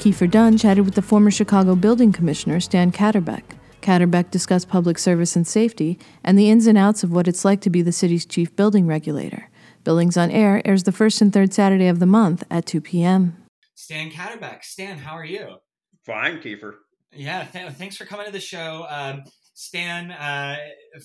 Kiefer 0.00 0.30
Dunn 0.30 0.56
chatted 0.56 0.84
with 0.86 0.94
the 0.94 1.02
former 1.02 1.30
Chicago 1.30 1.76
building 1.76 2.10
commissioner, 2.10 2.58
Stan 2.58 2.90
Kaderbek. 2.90 3.42
Kaderbek 3.80 4.30
discussed 4.30 4.68
public 4.68 4.98
service 4.98 5.36
and 5.36 5.46
safety 5.46 5.98
and 6.22 6.38
the 6.38 6.50
ins 6.50 6.66
and 6.66 6.78
outs 6.78 7.02
of 7.02 7.12
what 7.12 7.28
it's 7.28 7.44
like 7.44 7.60
to 7.62 7.70
be 7.70 7.82
the 7.82 7.92
city's 7.92 8.26
chief 8.26 8.54
building 8.56 8.86
regulator. 8.86 9.48
Buildings 9.84 10.16
on 10.16 10.30
Air 10.30 10.60
airs 10.64 10.84
the 10.84 10.92
first 10.92 11.20
and 11.20 11.32
third 11.32 11.54
Saturday 11.54 11.88
of 11.88 11.98
the 11.98 12.06
month 12.06 12.44
at 12.50 12.66
2 12.66 12.80
p.m. 12.80 13.36
Stan 13.74 14.10
Kaderbek. 14.10 14.62
Stan, 14.62 14.98
how 14.98 15.12
are 15.12 15.24
you? 15.24 15.56
Fine, 16.04 16.40
Kiefer. 16.40 16.74
Yeah, 17.12 17.44
th- 17.44 17.72
thanks 17.72 17.96
for 17.96 18.04
coming 18.04 18.26
to 18.26 18.32
the 18.32 18.40
show. 18.40 18.86
Um, 18.88 19.24
Stan, 19.54 20.10
uh, 20.10 20.56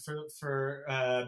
for, 0.04 0.18
for 0.40 0.84
uh, 0.90 1.26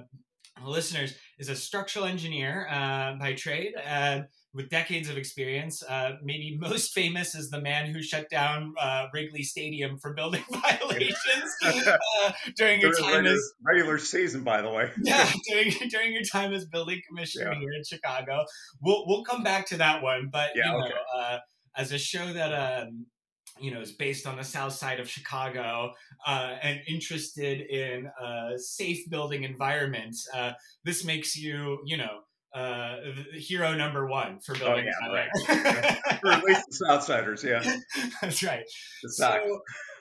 listeners, 0.65 1.15
is 1.39 1.49
a 1.49 1.55
structural 1.55 2.05
engineer 2.05 2.67
uh, 2.69 3.13
by 3.15 3.33
trade 3.33 3.73
uh, 3.85 4.21
with 4.53 4.69
decades 4.69 5.09
of 5.09 5.17
experience. 5.17 5.83
Uh, 5.83 6.13
maybe 6.23 6.57
most 6.61 6.93
famous 6.93 7.35
is 7.35 7.49
the 7.49 7.61
man 7.61 7.91
who 7.93 8.01
shut 8.01 8.29
down 8.29 8.73
uh, 8.79 9.05
Wrigley 9.13 9.43
Stadium 9.43 9.97
for 9.99 10.13
building 10.13 10.43
violations 10.51 11.55
uh, 11.65 12.31
during 12.55 12.81
your 12.81 12.93
time 12.93 13.11
regular, 13.23 13.31
as 13.35 13.51
regular 13.65 13.97
season, 13.99 14.43
by 14.43 14.61
the 14.61 14.69
way. 14.69 14.89
yeah 15.03 15.29
during 15.49 15.71
during 15.89 16.13
your 16.13 16.23
time 16.23 16.53
as 16.53 16.65
building 16.65 17.01
commissioner 17.07 17.51
Yeah. 17.53 17.59
here 17.59 17.71
in 17.73 17.83
Chicago. 17.83 18.45
We'll 18.81 19.03
we'll 19.07 19.23
come 19.23 19.43
back 19.43 19.67
to 19.67 19.77
that 19.77 20.01
one, 20.01 20.29
but 20.31 20.51
Yeah, 20.55 20.65
you 20.65 20.71
know, 20.79 20.85
okay. 20.85 20.93
uh, 21.17 21.37
as 21.75 21.91
a 21.91 21.97
show 21.99 22.33
that 22.33 22.51
um, 22.53 23.05
you 23.59 23.71
know 23.71 23.81
is 23.81 23.91
based 23.91 24.25
on 24.25 24.37
the 24.37 24.43
South 24.43 24.73
Side 24.73 24.99
of 24.99 25.09
Chicago 25.09 25.91
uh, 26.25 26.55
and 26.63 26.79
interested 26.87 27.61
in 27.61 28.09
uh, 28.23 28.57
safe 28.57 29.07
building 29.09 29.43
environments, 29.43 30.27
uh, 30.33 30.53
this 30.83 31.03
makes 31.03 31.35
you 31.35 31.79
you 31.85 31.97
know. 31.97 32.21
Uh, 32.53 32.97
the 33.33 33.39
hero 33.39 33.73
number 33.75 34.07
one 34.07 34.39
for 34.39 34.55
Oh, 34.55 34.59
building. 34.59 34.85
yeah, 34.85 35.07
that 35.07 36.01
right. 36.03 36.19
or 36.23 36.31
at 36.31 36.43
least 36.43 36.63
the 36.69 36.85
Southsiders, 36.87 37.43
yeah. 37.43 37.77
That's 38.21 38.41
right. 38.41 38.63
The 39.03 39.09
Sox. 39.11 39.43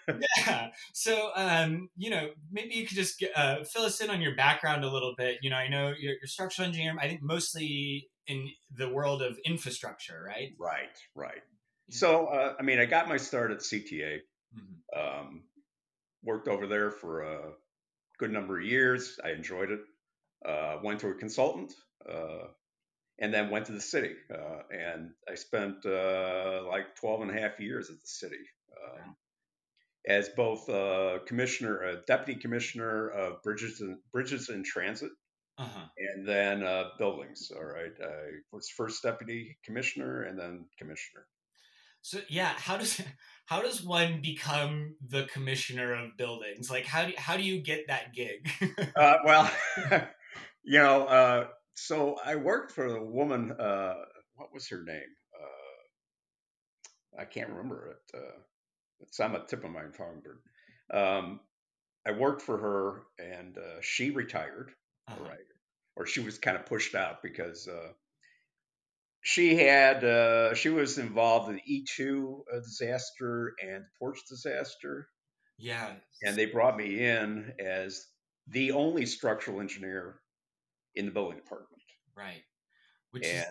So, 0.08 0.18
yeah. 0.38 0.68
So, 0.94 1.30
um, 1.34 1.88
you 1.96 2.10
know, 2.10 2.30
maybe 2.50 2.74
you 2.74 2.86
could 2.86 2.96
just 2.96 3.18
get, 3.18 3.32
uh, 3.36 3.64
fill 3.64 3.82
us 3.82 4.00
in 4.00 4.08
on 4.10 4.20
your 4.22 4.36
background 4.36 4.84
a 4.84 4.90
little 4.90 5.14
bit. 5.18 5.38
You 5.42 5.50
know, 5.50 5.56
I 5.56 5.68
know 5.68 5.88
you're, 5.88 6.14
you're 6.14 6.26
structural 6.26 6.68
engineer. 6.68 6.94
I 7.00 7.08
think 7.08 7.20
mostly 7.22 8.08
in 8.28 8.48
the 8.76 8.88
world 8.88 9.22
of 9.22 9.36
infrastructure, 9.44 10.24
right? 10.26 10.52
Right, 10.58 10.96
right. 11.14 11.42
So, 11.90 12.26
uh, 12.26 12.54
I 12.58 12.62
mean, 12.62 12.78
I 12.78 12.86
got 12.86 13.08
my 13.08 13.16
start 13.16 13.50
at 13.50 13.58
CTA. 13.58 14.18
Mhm. 14.56 14.96
Um, 15.20 15.42
worked 16.22 16.48
over 16.48 16.66
there 16.66 16.90
for 16.90 17.22
a 17.22 17.52
good 18.18 18.30
number 18.32 18.58
of 18.60 18.64
years. 18.64 19.18
I 19.24 19.30
enjoyed 19.30 19.70
it. 19.70 19.80
Uh, 20.44 20.78
went 20.82 21.00
to 21.00 21.08
a 21.08 21.14
consultant, 21.14 21.72
and 23.18 23.32
then 23.32 23.50
went 23.50 23.66
to 23.66 23.72
the 23.72 23.80
city. 23.80 24.14
Uh, 24.30 24.62
and 24.70 25.10
I 25.30 25.34
spent 25.34 25.84
uh, 25.86 26.62
like 26.68 26.96
12 26.96 27.22
and 27.22 27.30
a 27.30 27.40
half 27.40 27.60
years 27.60 27.90
at 27.90 28.00
the 28.00 28.06
city 28.06 28.44
um, 28.82 29.16
as 30.08 30.28
both 30.30 30.68
uh, 30.68 31.18
commissioner, 31.26 31.84
uh, 31.84 31.96
deputy 32.06 32.40
commissioner 32.40 33.08
of 33.08 33.42
bridges 33.42 33.80
and 33.80 33.98
bridges 34.12 34.48
and 34.48 34.64
transit, 34.64 35.10
Uh-huh. 35.58 35.86
and 35.98 36.28
then 36.28 36.62
uh, 36.62 36.90
buildings. 36.98 37.50
All 37.56 37.64
right, 37.64 37.92
I 38.02 38.40
was 38.52 38.68
first 38.68 39.02
deputy 39.02 39.56
commissioner 39.64 40.22
and 40.22 40.38
then 40.38 40.66
commissioner. 40.78 41.26
So, 42.02 42.20
yeah, 42.28 42.52
how 42.56 42.76
does 42.76 43.00
how 43.46 43.62
does 43.62 43.82
one 43.82 44.20
become 44.22 44.96
the 45.08 45.24
commissioner 45.24 45.94
of 45.94 46.16
buildings? 46.16 46.70
Like, 46.70 46.84
how 46.86 47.06
do 47.06 47.12
how 47.16 47.36
do 47.36 47.42
you 47.42 47.60
get 47.62 47.88
that 47.88 48.14
gig? 48.14 48.48
Uh, 48.96 49.16
well, 49.24 49.50
you 50.62 50.78
know, 50.78 51.06
uh, 51.06 51.48
so 51.76 52.16
I 52.24 52.36
worked 52.36 52.72
for 52.72 52.86
a 52.86 53.04
woman. 53.04 53.52
Uh, 53.52 53.94
what 54.34 54.52
was 54.52 54.68
her 54.68 54.82
name? 54.82 55.14
Uh, 55.34 57.22
I 57.22 57.24
can't 57.24 57.50
remember 57.50 57.92
it. 57.92 58.18
Uh, 58.18 58.38
it's 59.00 59.20
on 59.20 59.32
the 59.32 59.40
tip 59.40 59.64
of 59.64 59.70
my 59.70 59.82
tongue, 59.96 60.22
but 60.90 60.98
um, 60.98 61.40
I 62.06 62.12
worked 62.12 62.42
for 62.42 62.58
her, 62.58 63.02
and 63.18 63.56
uh, 63.58 63.80
she 63.80 64.10
retired. 64.10 64.72
Uh-huh. 65.08 65.22
Right, 65.22 65.38
or 65.94 66.06
she 66.06 66.20
was 66.20 66.38
kind 66.38 66.56
of 66.56 66.66
pushed 66.66 66.96
out 66.96 67.22
because 67.22 67.68
uh, 67.68 67.92
she 69.22 69.56
had 69.56 70.02
uh, 70.02 70.54
she 70.54 70.68
was 70.68 70.98
involved 70.98 71.48
in 71.48 71.56
the 71.56 71.62
E 71.72 71.84
two 71.84 72.44
disaster 72.64 73.54
and 73.62 73.84
porch 73.98 74.18
disaster 74.28 75.08
yeah. 75.58 75.92
and 76.22 76.36
they 76.36 76.46
brought 76.46 76.76
me 76.76 77.00
in 77.00 77.52
as 77.58 78.06
the 78.48 78.72
only 78.72 79.06
structural 79.06 79.60
engineer 79.60 80.20
in 80.96 81.06
the 81.06 81.12
building 81.12 81.36
department. 81.36 81.82
Right. 82.16 82.42
Which 83.10 83.26
is 83.26 83.44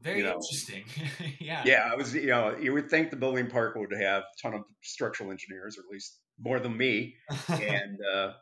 very 0.00 0.18
you 0.18 0.24
know, 0.24 0.34
interesting. 0.34 0.84
yeah. 1.40 1.62
yeah, 1.64 1.88
I 1.92 1.94
was, 1.94 2.14
you 2.14 2.26
know, 2.26 2.56
you 2.56 2.72
would 2.72 2.88
think 2.88 3.10
the 3.10 3.16
building 3.16 3.48
park 3.48 3.76
would 3.76 3.92
have 3.92 4.22
a 4.22 4.42
ton 4.42 4.54
of 4.54 4.62
structural 4.82 5.30
engineers, 5.30 5.76
or 5.76 5.82
at 5.82 5.92
least 5.92 6.18
more 6.38 6.60
than 6.60 6.76
me. 6.76 7.14
and 7.48 7.98
uh, 8.14 8.32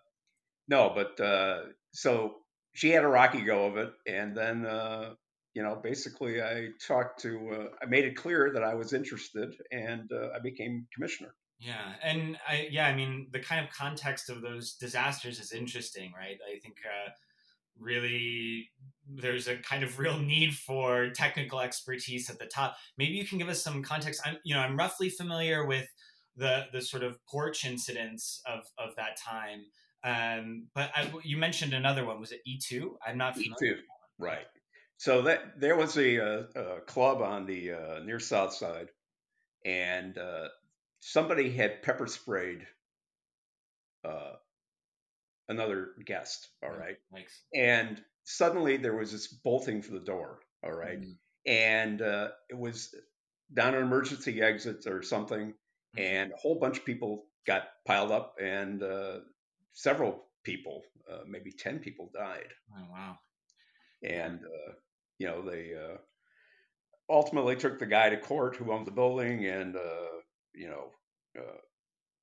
no, 0.68 0.92
but 0.94 1.20
uh, 1.20 1.62
so 1.92 2.36
she 2.74 2.90
had 2.90 3.04
a 3.04 3.08
rocky 3.08 3.42
go 3.42 3.66
of 3.66 3.76
it, 3.76 3.92
and 4.06 4.36
then 4.36 4.66
uh, 4.66 5.14
you 5.54 5.62
know, 5.62 5.80
basically, 5.82 6.40
I 6.40 6.68
talked 6.86 7.20
to, 7.22 7.50
uh, 7.52 7.64
I 7.82 7.86
made 7.86 8.04
it 8.04 8.14
clear 8.14 8.52
that 8.54 8.62
I 8.62 8.74
was 8.74 8.92
interested, 8.92 9.56
and 9.72 10.10
uh, 10.12 10.28
I 10.34 10.38
became 10.38 10.86
commissioner. 10.94 11.34
Yeah, 11.58 11.94
and 12.04 12.38
I 12.46 12.68
yeah, 12.70 12.86
I 12.86 12.94
mean 12.94 13.28
the 13.32 13.40
kind 13.40 13.64
of 13.64 13.72
context 13.72 14.30
of 14.30 14.42
those 14.42 14.74
disasters 14.74 15.40
is 15.40 15.50
interesting, 15.50 16.12
right? 16.16 16.38
I 16.48 16.60
think 16.60 16.76
uh, 16.86 17.10
really 17.80 18.70
there's 19.10 19.48
a 19.48 19.56
kind 19.56 19.82
of 19.82 19.98
real 19.98 20.18
need 20.18 20.54
for 20.54 21.08
technical 21.10 21.60
expertise 21.60 22.28
at 22.28 22.38
the 22.38 22.46
top. 22.46 22.76
Maybe 22.98 23.12
you 23.12 23.26
can 23.26 23.38
give 23.38 23.48
us 23.48 23.62
some 23.62 23.82
context. 23.82 24.20
I'm 24.24 24.36
you 24.44 24.54
know 24.54 24.60
I'm 24.60 24.76
roughly 24.76 25.08
familiar 25.08 25.66
with 25.66 25.88
the 26.36 26.66
the 26.72 26.80
sort 26.80 27.02
of 27.02 27.16
porch 27.26 27.64
incidents 27.64 28.42
of 28.46 28.64
of 28.78 28.94
that 28.96 29.16
time, 29.16 29.64
um, 30.04 30.66
but 30.74 30.90
I, 30.94 31.10
you 31.24 31.36
mentioned 31.36 31.72
another 31.72 32.04
one. 32.04 32.20
Was 32.20 32.32
it 32.32 32.40
E 32.46 32.58
two? 32.58 32.98
I'm 33.06 33.18
not 33.18 33.34
familiar. 33.34 33.56
too. 33.58 33.76
Right. 34.18 34.46
So 34.98 35.22
that 35.22 35.60
there 35.60 35.76
was 35.76 35.96
a, 35.96 36.16
a 36.16 36.80
club 36.86 37.22
on 37.22 37.46
the 37.46 37.72
uh, 37.72 37.98
near 38.04 38.18
south 38.18 38.52
side, 38.52 38.88
and 39.64 40.18
uh, 40.18 40.48
somebody 41.00 41.50
had 41.50 41.82
pepper 41.82 42.08
sprayed 42.08 42.66
uh, 44.04 44.32
another 45.48 45.94
guest. 46.04 46.50
All 46.62 46.70
right, 46.70 46.96
Thanks. 47.12 47.42
and 47.54 48.02
suddenly 48.24 48.76
there 48.76 48.96
was 48.96 49.12
this 49.12 49.28
bolting 49.28 49.82
for 49.82 49.92
the 49.92 50.00
door. 50.00 50.40
All 50.64 50.72
right? 50.72 51.00
Mhm. 51.00 51.16
and 51.46 52.02
uh, 52.02 52.30
it 52.50 52.58
was 52.58 52.94
down 53.54 53.74
an 53.74 53.82
emergency 53.82 54.42
exit 54.42 54.86
or 54.86 55.02
something, 55.02 55.54
and 55.96 56.32
a 56.32 56.36
whole 56.36 56.58
bunch 56.58 56.78
of 56.78 56.84
people 56.84 57.26
got 57.46 57.68
piled 57.86 58.10
up, 58.12 58.34
and 58.40 58.82
uh, 58.82 59.20
several 59.72 60.26
people, 60.44 60.84
uh, 61.10 61.20
maybe 61.26 61.52
ten 61.52 61.78
people, 61.78 62.10
died 62.12 62.52
Oh 62.76 62.86
wow. 62.90 63.18
and 64.02 64.40
uh, 64.44 64.72
you 65.18 65.26
know 65.28 65.42
they 65.48 65.74
uh, 65.76 65.98
ultimately 67.08 67.56
took 67.56 67.78
the 67.78 67.86
guy 67.86 68.10
to 68.10 68.18
court 68.18 68.56
who 68.56 68.72
owned 68.72 68.86
the 68.86 68.90
building, 68.90 69.46
and 69.46 69.76
uh, 69.76 70.20
you 70.54 70.68
know 70.68 70.90
uh, 71.38 71.58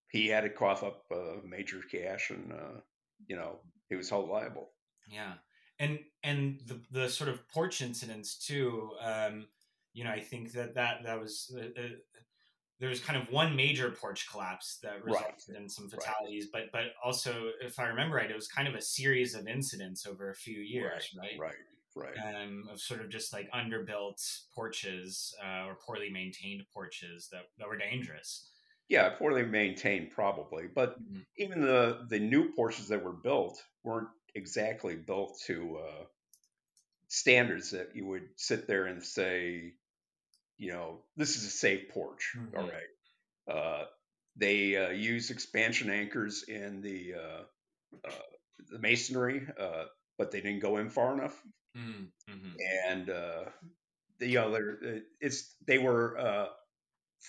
he 0.10 0.28
had 0.28 0.42
to 0.42 0.50
cough 0.50 0.84
up 0.84 1.06
uh, 1.12 1.38
major 1.44 1.82
cash, 1.92 2.30
and 2.30 2.52
uh, 2.54 2.80
you 3.28 3.36
know 3.36 3.60
he 3.90 3.96
was 3.96 4.10
held 4.10 4.30
liable. 4.30 4.72
Yeah, 5.08 5.36
and 5.80 6.00
and 6.24 6.60
the 6.66 6.82
the 6.92 7.10
sort 7.10 7.30
of 7.30 7.48
porch 7.50 7.82
incidents 7.82 8.38
too. 8.38 8.92
Um, 9.00 9.48
you 9.94 10.04
know, 10.04 10.12
I 10.12 10.20
think 10.20 10.52
that 10.54 10.76
that 10.76 11.04
that 11.04 11.20
was 11.20 11.56
uh, 11.56 11.80
uh, 11.80 11.90
there 12.80 12.90
was 12.90 13.00
kind 13.02 13.22
of 13.22 13.32
one 13.32 13.56
major 13.56 13.92
porch 13.92 14.30
collapse 14.30 14.80
that 14.84 15.04
Right. 15.06 15.36
resulted 15.36 15.56
in 15.56 15.70
some 15.70 15.90
fatalities, 15.90 16.50
but 16.52 16.72
but 16.74 16.88
also, 17.04 17.52
if 17.62 17.80
I 17.80 17.88
remember 17.88 18.18
right, 18.18 18.32
it 18.32 18.36
was 18.36 18.48
kind 18.48 18.68
of 18.68 18.76
a 18.76 18.82
series 18.82 19.36
of 19.36 19.48
incidents 19.48 20.06
over 20.06 20.30
a 20.30 20.36
few 20.36 20.60
years, 20.60 21.14
right? 21.18 21.40
Right, 21.40 21.56
right. 21.96 22.18
Um, 22.24 22.68
of 22.72 22.80
sort 22.82 23.02
of 23.02 23.10
just 23.10 23.34
like 23.34 23.50
underbuilt 23.52 24.22
porches 24.54 25.36
uh, 25.44 25.66
or 25.66 25.76
poorly 25.76 26.10
maintained 26.10 26.66
porches 26.74 27.30
that, 27.32 27.46
that 27.58 27.68
were 27.68 27.78
dangerous. 27.78 28.52
Yeah, 28.90 29.10
poorly 29.12 29.44
maintained 29.46 30.10
probably, 30.12 30.68
but 30.68 30.98
Mhm. 30.98 31.26
even 31.38 31.62
the 31.62 32.06
the 32.10 32.20
new 32.20 32.52
porches 32.54 32.88
that 32.88 33.04
were 33.04 33.14
built 33.14 33.64
weren't 33.84 34.10
exactly 34.34 34.96
built 34.96 35.40
to 35.46 35.78
uh, 35.78 36.06
standards 37.08 37.72
that 37.72 37.96
you 37.96 38.06
would 38.06 38.30
sit 38.38 38.68
there 38.68 38.86
and 38.86 39.04
say, 39.04 39.74
you 40.58 40.72
know, 40.72 41.04
this 41.18 41.38
is 41.38 41.46
a 41.46 41.50
safe 41.50 41.90
porch. 41.90 42.36
Mhm. 42.36 42.56
All 42.56 42.70
right. 42.72 42.88
Uh, 43.56 43.86
they 44.36 44.78
uh, 44.78 44.90
use 44.92 45.32
expansion 45.32 45.90
anchors 45.92 46.44
in 46.50 46.82
the 46.82 47.16
uh, 47.16 47.44
uh, 48.06 48.24
the 48.70 48.80
masonry, 48.80 49.48
uh, 49.60 49.86
but 50.18 50.32
they 50.32 50.42
didn't 50.42 50.62
go 50.62 50.78
in 50.78 50.90
far 50.90 51.14
enough, 51.14 51.44
Mm, 51.76 52.12
mhm. 52.28 52.62
and 52.82 53.10
uh, 53.10 53.46
the, 54.20 54.28
you 54.28 54.36
know, 54.36 54.52
they're, 54.52 55.02
it's 55.20 55.56
they 55.66 55.78
were 55.78 56.18
uh, 56.18 56.48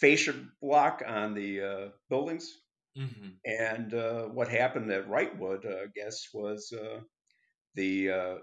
fascia 0.01 0.35
block 0.61 1.03
on 1.07 1.35
the 1.35 1.63
uh, 1.63 1.89
buildings. 2.09 2.53
Mhm. 2.95 3.41
And 3.47 3.95
uh, 3.95 4.27
what 4.29 4.49
happened 4.49 4.91
at 4.93 5.09
Wrightwood, 5.09 5.65
uh, 5.67 5.85
I 5.85 5.87
guess, 5.95 6.29
was 6.35 6.73
uh, 6.73 7.01
the 7.75 8.11
uh, 8.11 8.39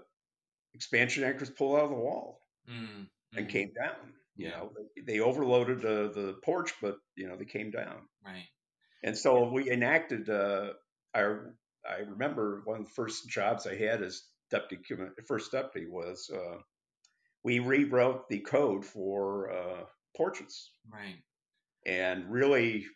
expansion 0.74 1.24
anchors 1.24 1.50
pulled 1.50 1.78
out 1.78 1.84
of 1.86 1.90
the 1.90 1.96
wall 1.96 2.40
Mm, 2.68 3.08
and 3.36 3.48
came 3.48 3.72
down. 3.74 4.14
You 4.36 4.48
Yeah. 4.48 4.50
know, 4.50 4.72
they, 4.96 5.02
they 5.02 5.20
overloaded 5.20 5.82
the, 5.82 6.10
the 6.14 6.40
porch, 6.44 6.74
but 6.82 6.98
you 7.16 7.28
know 7.28 7.36
they 7.36 7.44
came 7.46 7.70
down. 7.70 8.08
Right. 8.24 8.48
And 9.04 9.16
so 9.16 9.50
we 9.52 9.70
enacted. 9.70 10.28
Uh, 10.28 10.74
I 11.14 11.20
I 11.88 11.98
remember 11.98 12.62
one 12.64 12.80
of 12.80 12.86
the 12.86 12.90
first 12.92 13.28
jobs 13.28 13.66
I 13.66 13.76
had 13.76 14.02
as 14.02 14.22
deputy 14.50 14.82
first 15.26 15.52
deputy 15.52 15.86
was 15.88 16.28
uh, 16.30 16.58
we 17.44 17.60
rewrote 17.60 18.28
the 18.28 18.40
code 18.40 18.84
for 18.84 19.50
uh, 19.52 19.86
porches 20.16 20.72
Right. 20.90 21.22
And 21.86 22.30
really 22.30 22.86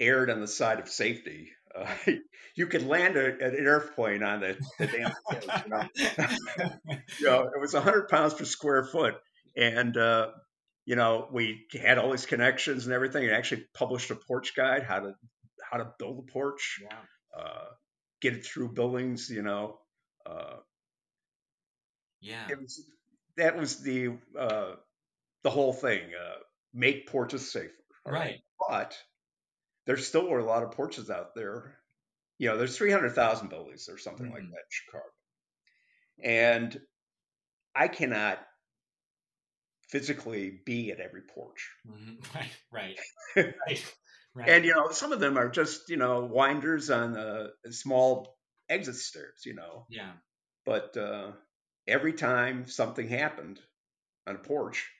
erred 0.00 0.30
on 0.30 0.40
the 0.40 0.48
side 0.48 0.80
of 0.80 0.88
safety 0.88 1.50
Uh, 1.74 1.86
you 2.56 2.66
could 2.66 2.86
land 2.86 3.16
a, 3.16 3.26
an 3.26 3.54
airplane 3.54 4.22
on 4.22 4.40
the, 4.40 4.56
the 4.78 4.86
damn 4.86 5.12
thing. 5.30 5.50
You 5.64 5.70
know? 5.70 5.88
you 7.20 7.26
know, 7.26 7.42
it 7.54 7.60
was 7.60 7.74
100 7.74 8.08
pounds 8.08 8.34
per 8.34 8.44
square 8.44 8.84
foot, 8.84 9.14
and 9.56 9.96
uh, 9.96 10.28
you 10.84 10.96
know 10.96 11.28
we 11.30 11.66
had 11.80 11.98
all 11.98 12.10
these 12.10 12.26
connections 12.26 12.86
and 12.86 12.94
everything. 12.94 13.24
And 13.24 13.32
actually 13.32 13.66
published 13.74 14.10
a 14.10 14.16
porch 14.16 14.54
guide 14.56 14.82
how 14.82 15.00
to 15.00 15.14
how 15.70 15.78
to 15.78 15.92
build 15.98 16.24
a 16.26 16.32
porch, 16.32 16.80
yeah. 16.82 16.96
uh, 17.38 17.66
get 18.20 18.34
it 18.34 18.44
through 18.44 18.72
buildings. 18.72 19.28
You 19.30 19.42
know, 19.42 19.78
uh, 20.26 20.56
yeah, 22.20 22.48
it 22.50 22.60
was 22.60 22.82
that 23.36 23.56
was 23.56 23.80
the 23.82 24.18
uh, 24.38 24.72
the 25.44 25.50
whole 25.50 25.72
thing. 25.72 26.00
Uh, 26.00 26.38
make 26.74 27.06
porches 27.06 27.50
safer, 27.50 27.68
all 27.68 27.77
right? 28.10 28.40
But 28.68 29.02
there 29.86 29.96
still 29.98 30.28
a 30.40 30.44
lot 30.44 30.62
of 30.64 30.72
porches 30.72 31.10
out 31.10 31.34
there. 31.34 31.78
You 32.38 32.48
know, 32.50 32.58
there's 32.58 32.76
300,000 32.76 33.48
buildings 33.50 33.88
or 33.88 33.98
something 33.98 34.26
Mm-hmm. 34.26 34.32
like 34.32 34.48
that 34.50 34.58
in 34.58 34.70
Chicago. 34.70 35.04
And 36.22 36.80
I 37.74 37.88
cannot 37.88 38.46
physically 39.88 40.50
be 40.64 40.92
at 40.92 41.00
every 41.00 41.22
porch. 41.22 41.68
Mhm. 41.86 42.18
Right, 42.34 42.50
right, 42.70 42.98
right, 43.36 43.94
right. 44.34 44.48
And, 44.48 44.64
you 44.64 44.74
know, 44.74 44.90
some 44.90 45.12
of 45.12 45.20
them 45.20 45.36
are 45.36 45.48
just, 45.48 45.88
you 45.88 45.96
know, 45.96 46.24
winders 46.24 46.90
on 46.90 47.16
uh, 47.16 47.48
small 47.70 48.38
exit 48.68 48.96
stairs, 48.96 49.42
you 49.44 49.54
know. 49.54 49.88
yeah, 49.88 50.12
But 50.64 50.96
uh, 50.96 51.32
every 51.86 52.14
time 52.14 52.66
something 52.68 53.08
happened 53.08 53.60
on 54.26 54.36
a 54.36 54.40
porch, 54.40 54.90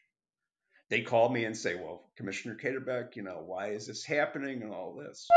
they 0.91 1.03
call 1.03 1.29
me 1.29 1.45
and 1.45 1.57
say, 1.57 1.75
well, 1.75 2.05
Commissioner 2.17 2.57
Kaderbek, 2.57 3.15
you 3.15 3.23
know, 3.23 3.43
why 3.45 3.69
is 3.69 3.87
this 3.87 4.05
happening 4.05 4.63
and 4.63 4.73
all 4.73 4.95
this? 4.95 5.29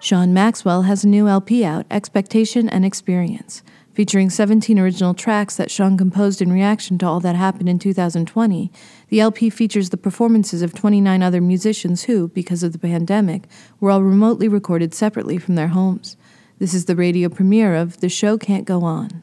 Sean 0.00 0.34
Maxwell 0.34 0.82
has 0.82 1.04
a 1.04 1.08
new 1.08 1.28
LP 1.28 1.64
out, 1.64 1.86
Expectation 1.90 2.68
and 2.68 2.84
Experience, 2.84 3.62
featuring 3.92 4.30
17 4.30 4.78
original 4.78 5.14
tracks 5.14 5.56
that 5.56 5.70
Sean 5.70 5.96
composed 5.96 6.42
in 6.42 6.52
reaction 6.52 6.98
to 6.98 7.06
all 7.06 7.20
that 7.20 7.36
happened 7.36 7.68
in 7.68 7.78
2020. 7.78 8.70
The 9.08 9.20
LP 9.20 9.48
features 9.48 9.90
the 9.90 9.96
performances 9.96 10.62
of 10.62 10.74
29 10.74 11.22
other 11.22 11.40
musicians 11.40 12.04
who, 12.04 12.28
because 12.28 12.62
of 12.62 12.72
the 12.72 12.78
pandemic, 12.78 13.44
were 13.80 13.90
all 13.90 14.02
remotely 14.02 14.48
recorded 14.48 14.92
separately 14.92 15.38
from 15.38 15.54
their 15.54 15.68
homes. 15.68 16.16
This 16.58 16.74
is 16.74 16.86
the 16.86 16.96
radio 16.96 17.28
premiere 17.28 17.74
of 17.74 18.00
The 18.00 18.08
Show 18.08 18.38
Can't 18.38 18.64
Go 18.64 18.82
On. 18.82 19.22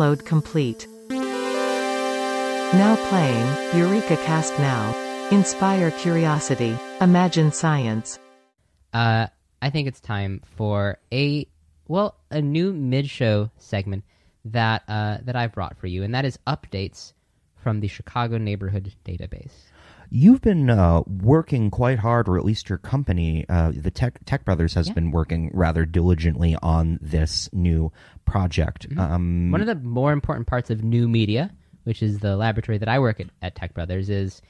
Download 0.00 0.24
complete. 0.24 0.86
Now 2.72 2.96
playing, 3.10 3.76
Eureka 3.76 4.16
Cast 4.24 4.58
Now. 4.58 4.94
Inspire 5.30 5.90
curiosity. 5.90 6.74
Imagine 7.02 7.52
science. 7.52 8.18
Uh, 8.94 9.26
I 9.60 9.68
think 9.68 9.88
it's 9.88 10.00
time 10.00 10.40
for 10.56 10.98
a 11.12 11.46
well, 11.86 12.14
a 12.30 12.40
new 12.40 12.72
mid-show 12.72 13.50
segment 13.58 14.04
that 14.46 14.84
uh, 14.88 15.18
that 15.22 15.36
I've 15.36 15.52
brought 15.52 15.76
for 15.76 15.86
you, 15.86 16.02
and 16.02 16.14
that 16.14 16.24
is 16.24 16.38
updates 16.46 17.12
from 17.62 17.80
the 17.80 17.88
Chicago 17.88 18.38
Neighborhood 18.38 18.94
Database. 19.04 19.69
You've 20.12 20.40
been 20.40 20.68
uh, 20.68 21.02
working 21.06 21.70
quite 21.70 22.00
hard, 22.00 22.28
or 22.28 22.36
at 22.36 22.44
least 22.44 22.68
your 22.68 22.78
company, 22.78 23.46
uh, 23.48 23.72
the 23.74 23.92
Tech 23.92 24.18
Tech 24.26 24.44
Brothers, 24.44 24.74
has 24.74 24.88
Yeah. 24.88 24.94
been 24.94 25.10
working 25.12 25.50
rather 25.54 25.84
diligently 25.86 26.56
on 26.60 26.98
this 27.00 27.48
new 27.52 27.92
project. 28.24 28.88
Um, 28.98 29.50
One 29.52 29.60
of 29.60 29.68
the 29.68 29.76
more 29.76 30.12
important 30.12 30.48
parts 30.48 30.68
of 30.70 30.82
new 30.82 31.08
media, 31.08 31.52
which 31.84 32.02
is 32.02 32.18
the 32.18 32.36
laboratory 32.36 32.78
that 32.78 32.88
I 32.88 32.98
work 32.98 33.20
at 33.20 33.28
at 33.40 33.54
Tech 33.54 33.72
Brothers, 33.72 34.10
is 34.10 34.42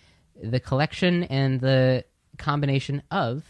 the 0.43 0.61
collection 0.61 1.25
and 1.25 1.61
the 1.61 2.05
combination 2.39 3.03
of 3.11 3.45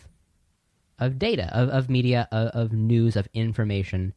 of 0.99 1.19
data, 1.19 1.49
of, 1.57 1.69
of 1.71 1.89
media, 1.89 2.29
of, 2.33 2.49
of 2.49 2.73
news, 2.75 3.17
of 3.17 3.27
information, 3.33 4.13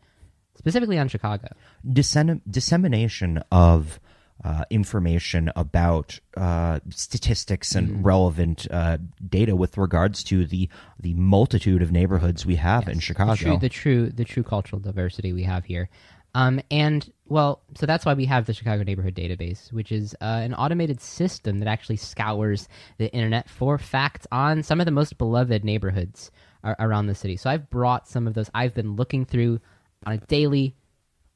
specifically 0.58 0.98
on 0.98 1.08
Chicago. 1.08 1.48
dissem- 1.88 2.42
dissemination 2.50 3.42
of 3.52 4.00
uh, 4.44 4.66
information 4.70 5.52
about 5.56 6.20
uh, 6.36 6.80
statistics 6.90 7.76
and 7.76 7.90
Mm-hmm. 7.90 8.04
relevant 8.04 8.68
uh, 8.72 8.98
data 9.30 9.56
with 9.56 9.78
regards 9.78 10.24
to 10.26 10.46
the 10.46 10.70
the 11.00 11.14
multitude 11.14 11.82
of 11.82 11.92
neighborhoods 11.92 12.46
we 12.46 12.56
have 12.56 12.88
in 12.88 13.00
Chicago. 13.00 13.34
the 13.34 13.38
true, 13.38 13.58
the 13.58 13.70
true 13.70 14.10
the 14.10 14.26
true 14.26 14.44
cultural 14.44 14.80
diversity 14.80 15.34
we 15.34 15.44
have 15.44 15.66
here. 15.66 15.90
Um, 16.36 16.62
and 16.72 17.12
well, 17.28 17.62
so 17.76 17.86
that's 17.86 18.06
why 18.06 18.16
we 18.16 18.26
have 18.26 18.48
the 18.48 18.54
Chicago 18.54 18.82
Neighborhood 18.84 19.14
Database, 19.14 19.72
which 19.72 19.92
is 19.92 20.16
uh, 20.20 20.26
an 20.26 20.56
automated 20.56 21.00
system 21.00 21.60
that 21.60 21.68
actually 21.70 21.98
scours 21.98 22.68
the 22.98 23.12
internet 23.14 23.48
for 23.50 23.78
facts 23.78 24.26
on 24.32 24.64
some 24.64 24.80
of 24.80 24.86
the 24.86 24.92
most 24.92 25.20
beloved 25.20 25.64
neighborhoods 25.64 26.32
ar- 26.64 26.76
around 26.80 27.06
the 27.06 27.14
city. 27.14 27.38
So 27.38 27.52
I've 27.52 27.70
brought 27.70 28.08
some 28.08 28.26
of 28.28 28.34
those. 28.34 28.50
I've 28.56 28.74
been 28.74 28.96
looking 28.96 29.26
through 29.26 29.60
on 30.08 30.14
a 30.14 30.18
daily, 30.18 30.76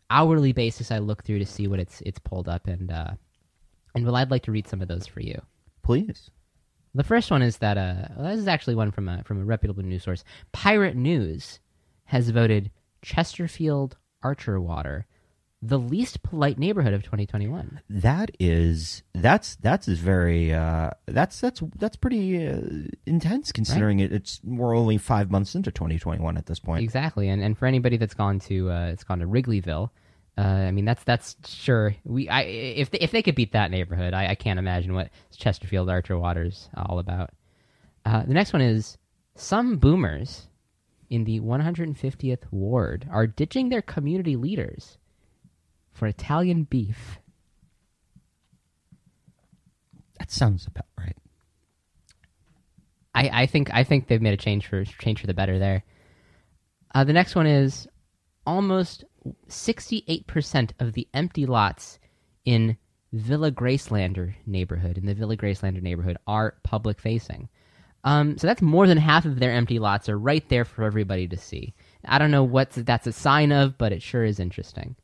hourly 0.09 0.53
basis. 0.53 0.91
I 0.91 0.99
look 0.99 1.23
through 1.23 1.39
to 1.39 1.45
see 1.45 1.67
what 1.67 1.79
it's 1.79 2.01
it's 2.01 2.19
pulled 2.19 2.47
up, 2.47 2.67
and 2.67 2.91
uh, 2.91 3.11
and 3.95 4.05
well, 4.05 4.15
I'd 4.15 4.31
like 4.31 4.43
to 4.43 4.51
read 4.51 4.67
some 4.67 4.81
of 4.81 4.87
those 4.87 5.07
for 5.07 5.19
you. 5.19 5.41
Please. 5.83 6.29
The 6.93 7.03
first 7.03 7.29
one 7.29 7.41
is 7.41 7.57
that 7.57 7.77
uh, 7.77 8.07
well, 8.15 8.31
this 8.31 8.39
is 8.39 8.47
actually 8.47 8.75
one 8.75 8.91
from 8.91 9.07
a 9.07 9.23
from 9.23 9.41
a 9.41 9.45
reputable 9.45 9.83
news 9.83 10.03
source. 10.03 10.23
Pirate 10.51 10.95
News 10.95 11.59
has 12.05 12.29
voted 12.29 12.71
Chesterfield 13.01 13.97
Archerwater, 14.23 15.03
the 15.61 15.79
least 15.79 16.21
polite 16.21 16.59
neighborhood 16.59 16.93
of 16.93 17.03
2021. 17.03 17.81
That 17.89 18.31
is 18.39 19.03
that's 19.13 19.55
that's 19.55 19.87
is 19.87 19.99
very 19.99 20.53
uh, 20.53 20.91
that's 21.07 21.39
that's 21.41 21.61
that's 21.77 21.95
pretty 21.95 22.47
uh, 22.47 22.61
intense 23.05 23.51
considering 23.51 23.99
it, 23.99 24.11
it's 24.11 24.39
we're 24.43 24.75
only 24.75 24.97
five 24.97 25.31
months 25.31 25.55
into 25.55 25.71
2021 25.71 26.37
at 26.37 26.45
this 26.45 26.59
point. 26.59 26.83
Exactly, 26.83 27.29
and 27.29 27.41
and 27.41 27.57
for 27.57 27.65
anybody 27.65 27.97
that's 27.97 28.13
gone 28.13 28.39
to 28.41 28.69
uh, 28.69 28.87
it's 28.87 29.03
gone 29.03 29.19
to 29.19 29.25
Wrigleyville, 29.25 29.89
uh, 30.37 30.41
I 30.41 30.71
mean 30.71 30.85
that's 30.85 31.03
that's 31.03 31.35
sure 31.45 31.95
we 32.03 32.29
I 32.29 32.41
if 32.43 32.91
they, 32.91 32.99
if 32.99 33.11
they 33.11 33.23
could 33.23 33.35
beat 33.35 33.53
that 33.53 33.71
neighborhood, 33.71 34.13
I, 34.13 34.29
I 34.29 34.35
can't 34.35 34.59
imagine 34.59 34.93
what 34.93 35.09
Chesterfield 35.35 35.89
Archer 35.89 36.17
Waters 36.17 36.69
all 36.75 36.99
about. 36.99 37.31
Uh, 38.05 38.23
the 38.23 38.33
next 38.33 38.53
one 38.53 38.61
is 38.61 38.97
some 39.35 39.77
boomers 39.77 40.47
in 41.09 41.23
the 41.23 41.39
150th 41.39 42.43
ward 42.51 43.07
are 43.09 43.27
ditching 43.27 43.69
their 43.69 43.81
community 43.81 44.35
leaders 44.35 44.97
for 45.97 46.07
Italian 46.07 46.63
beef. 46.63 47.19
That 50.19 50.31
sounds 50.31 50.67
about 50.67 50.85
right. 50.97 51.17
I, 53.13 53.41
I 53.43 53.45
think 53.47 53.73
I 53.73 53.83
think 53.83 54.07
they've 54.07 54.21
made 54.21 54.33
a 54.33 54.37
change 54.37 54.67
for 54.67 54.85
change 54.85 55.21
for 55.21 55.27
the 55.27 55.33
better 55.33 55.57
there. 55.57 55.83
Uh, 56.93 57.03
the 57.03 57.13
next 57.13 57.35
one 57.35 57.47
is 57.47 57.87
almost 58.45 59.03
68% 59.49 60.71
of 60.79 60.93
the 60.93 61.07
empty 61.13 61.45
lots 61.45 61.99
in 62.45 62.77
Villa 63.11 63.51
Gracelander 63.51 64.35
neighborhood 64.45 64.97
in 64.97 65.05
the 65.05 65.13
Villa 65.13 65.35
Gracelander 65.35 65.81
neighborhood 65.81 66.17
are 66.27 66.55
public 66.63 66.99
facing. 66.99 67.49
Um, 68.03 68.37
so 68.37 68.47
that's 68.47 68.61
more 68.61 68.87
than 68.87 68.97
half 68.97 69.25
of 69.25 69.39
their 69.39 69.51
empty 69.51 69.79
lots 69.79 70.07
are 70.07 70.17
right 70.17 70.47
there 70.47 70.63
for 70.63 70.83
everybody 70.83 71.27
to 71.27 71.37
see. 71.37 71.73
I 72.05 72.19
don't 72.19 72.31
know 72.31 72.43
what 72.43 72.71
that's 72.71 73.07
a 73.07 73.11
sign 73.11 73.51
of, 73.51 73.77
but 73.77 73.91
it 73.91 74.01
sure 74.01 74.23
is 74.23 74.39
interesting. 74.39 74.95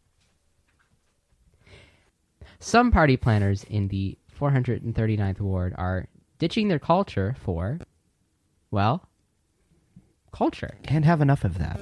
Some 2.64 2.92
party 2.92 3.18
planners 3.18 3.66
in 3.66 3.90
the 3.90 4.18
439th 4.40 5.42
ward 5.42 5.76
are 5.78 6.08
ditching 6.40 6.70
their 6.70 6.80
culture 6.80 7.36
for, 7.44 7.78
well, 8.72 9.06
culture. 10.32 10.78
Can't 10.82 11.04
have 11.04 11.20
enough 11.20 11.44
of 11.44 11.58
that. 11.58 11.82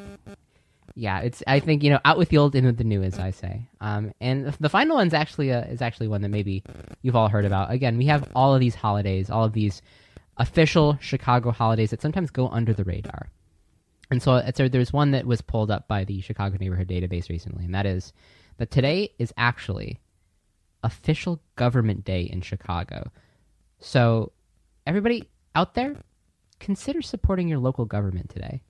Yeah, 0.96 1.20
it's. 1.20 1.44
I 1.46 1.60
think 1.60 1.84
you 1.84 1.92
know, 1.92 2.00
out 2.04 2.18
with 2.18 2.30
the 2.30 2.40
old, 2.40 2.56
in 2.56 2.66
with 2.66 2.78
the 2.78 2.84
new, 2.84 3.04
as 3.04 3.20
I 3.20 3.30
say. 3.30 3.70
Um, 3.80 4.12
and 4.20 4.48
the 4.60 4.70
final 4.70 4.96
one's 4.96 5.14
actually 5.14 5.52
a, 5.52 5.66
is 5.68 5.84
actually 5.84 6.08
one 6.08 6.24
that 6.24 6.30
maybe 6.30 6.64
you've 7.04 7.16
all 7.16 7.30
heard 7.30 7.46
about. 7.46 7.72
Again, 7.72 8.00
we 8.00 8.08
have 8.08 8.28
all 8.36 8.56
of 8.56 8.60
these 8.60 8.74
holidays, 8.74 9.30
all 9.30 9.46
of 9.46 9.54
these 9.54 9.84
official 10.38 10.98
Chicago 11.00 11.52
holidays 11.52 11.92
that 11.92 12.02
sometimes 12.02 12.32
go 12.32 12.48
under 12.50 12.74
the 12.74 12.84
radar. 12.84 13.30
And 14.10 14.22
so, 14.22 14.44
so 14.56 14.68
there's 14.68 14.92
one 14.92 15.12
that 15.12 15.28
was 15.28 15.42
pulled 15.42 15.70
up 15.70 15.88
by 15.88 16.06
the 16.06 16.22
Chicago 16.22 16.58
Neighborhood 16.60 16.88
Database 16.88 17.30
recently, 17.30 17.66
and 17.66 17.76
that 17.76 17.86
is 17.86 18.14
that 18.58 18.72
today 18.72 19.14
is 19.20 19.32
actually 19.38 20.01
official 20.84 21.42
government 21.56 22.04
day 22.04 22.22
in 22.24 22.42
Chicago. 22.42 23.12
So, 23.80 24.32
everybody 24.86 25.30
out 25.56 25.74
there, 25.74 25.96
consider 26.60 27.02
supporting 27.02 27.48
your 27.48 27.60
local 27.60 27.86
government 27.86 28.30
today. 28.30 28.62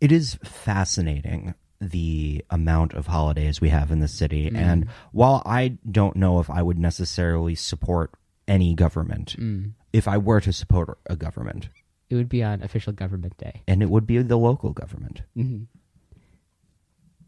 It 0.00 0.12
is 0.12 0.34
fascinating 0.44 1.54
the 1.80 2.44
amount 2.50 2.94
of 2.94 3.06
holidays 3.06 3.60
we 3.60 3.68
have 3.68 3.90
in 3.90 4.00
the 4.00 4.08
city. 4.08 4.50
Mm. 4.50 4.56
And 4.56 4.86
while 5.12 5.42
I 5.46 5.78
don't 5.90 6.16
know 6.16 6.40
if 6.40 6.50
I 6.50 6.62
would 6.62 6.78
necessarily 6.78 7.54
support 7.54 8.12
any 8.46 8.74
government, 8.74 9.36
Mm. 9.38 9.72
if 9.92 10.08
I 10.08 10.18
were 10.18 10.40
to 10.40 10.52
support 10.52 10.98
a 11.06 11.16
government, 11.16 11.68
It 12.10 12.14
would 12.16 12.28
be 12.28 12.42
on 12.42 12.62
official 12.62 12.92
government 12.92 13.36
day. 13.38 13.62
and 13.66 13.82
it 13.82 13.90
would 13.90 14.06
be 14.06 14.18
the 14.22 14.38
local 14.38 14.72
government. 14.72 15.22
hmm 15.34 15.64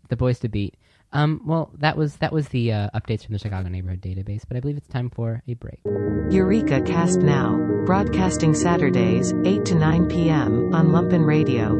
The 0.08 0.16
boys 0.16 0.38
to 0.40 0.48
beat. 0.48 0.76
Um, 1.12 1.42
well, 1.44 1.70
that 1.78 1.96
was 1.96 2.16
that 2.16 2.32
was 2.32 2.48
the 2.48 2.72
uh, 2.72 2.90
updates 2.94 3.24
from 3.24 3.32
the 3.32 3.38
Chicago 3.38 3.68
Neighborhood 3.68 4.00
Database, 4.00 4.42
but 4.46 4.56
I 4.56 4.60
believe 4.60 4.76
it's 4.76 4.86
time 4.86 5.10
for 5.10 5.42
a 5.48 5.54
break. 5.54 5.80
Eureka 6.30 6.80
Cast 6.82 7.20
Now, 7.20 7.56
broadcasting 7.84 8.54
Saturdays, 8.54 9.32
8 9.44 9.64
to 9.64 9.74
9 9.74 10.08
p.m. 10.08 10.72
on 10.72 10.88
Lumpen 10.88 11.26
Radio. 11.26 11.74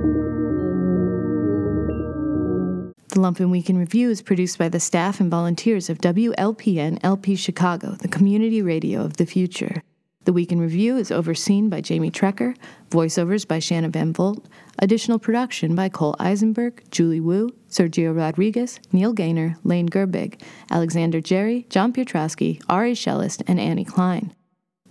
The 3.11 3.17
Lumpen 3.17 3.51
Week 3.51 3.69
in 3.69 3.77
Review 3.77 4.11
is 4.11 4.23
produced 4.23 4.57
by 4.59 4.69
the 4.69 4.79
staff 4.79 5.21
and 5.21 5.31
volunteers 5.31 5.91
of 5.91 5.99
WLPN 5.99 7.01
LP 7.03 7.35
Chicago, 7.35 7.93
the 7.93 8.09
community 8.09 8.63
radio 8.63 9.03
of 9.03 9.17
the 9.17 9.27
future. 9.27 9.83
The 10.25 10.35
Week 10.35 10.53
in 10.53 10.61
Review 10.61 10.99
is 10.99 11.11
overseen 11.11 11.71
by 11.71 11.81
Jamie 11.81 12.11
Trecker, 12.11 12.55
voiceovers 12.91 13.49
by 13.49 13.59
Shanna 13.59 13.89
Van 13.89 14.13
Volt, 14.13 14.47
additional 14.79 15.19
production 15.19 15.75
by 15.75 15.89
Cole 15.89 16.15
Eisenberg, 16.19 16.83
Julie 16.91 17.21
Wu, 17.21 17.49
Sergio 17.71 18.15
Rodriguez, 18.15 18.79
Neil 18.93 19.15
Gaynor, 19.15 19.57
Lane 19.65 19.89
Gerbig, 19.89 20.43
Alexander 20.71 21.23
Jerry, 21.23 21.67
John 21.71 21.91
Pietrowski, 21.95 22.63
Ari 22.69 22.93
Shellist, 22.93 23.43
and 23.47 23.59
Annie 23.59 23.87
Klein. 23.87 24.35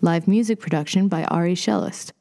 Live 0.02 0.28
music 0.28 0.60
production 0.60 1.08
by 1.08 1.24
Ari 1.26 1.54
Shellist. 1.54 2.12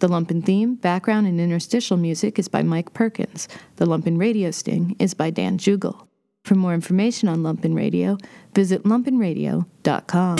The 0.00 0.08
Lumpen 0.08 0.44
theme, 0.44 0.74
background, 0.74 1.28
and 1.28 1.40
interstitial 1.40 1.96
music 1.96 2.40
is 2.40 2.48
by 2.48 2.64
Mike 2.64 2.92
Perkins. 2.92 3.46
The 3.76 3.86
Lumpen 3.86 4.18
radio 4.18 4.50
sting 4.50 4.96
is 4.98 5.14
by 5.14 5.30
Dan 5.30 5.58
Jugel. 5.58 6.08
For 6.44 6.56
more 6.56 6.74
information 6.74 7.28
on 7.28 7.44
Lumpen 7.44 7.76
Radio, 7.76 8.18
visit 8.52 8.82
lumpenradio.com. 8.82 10.38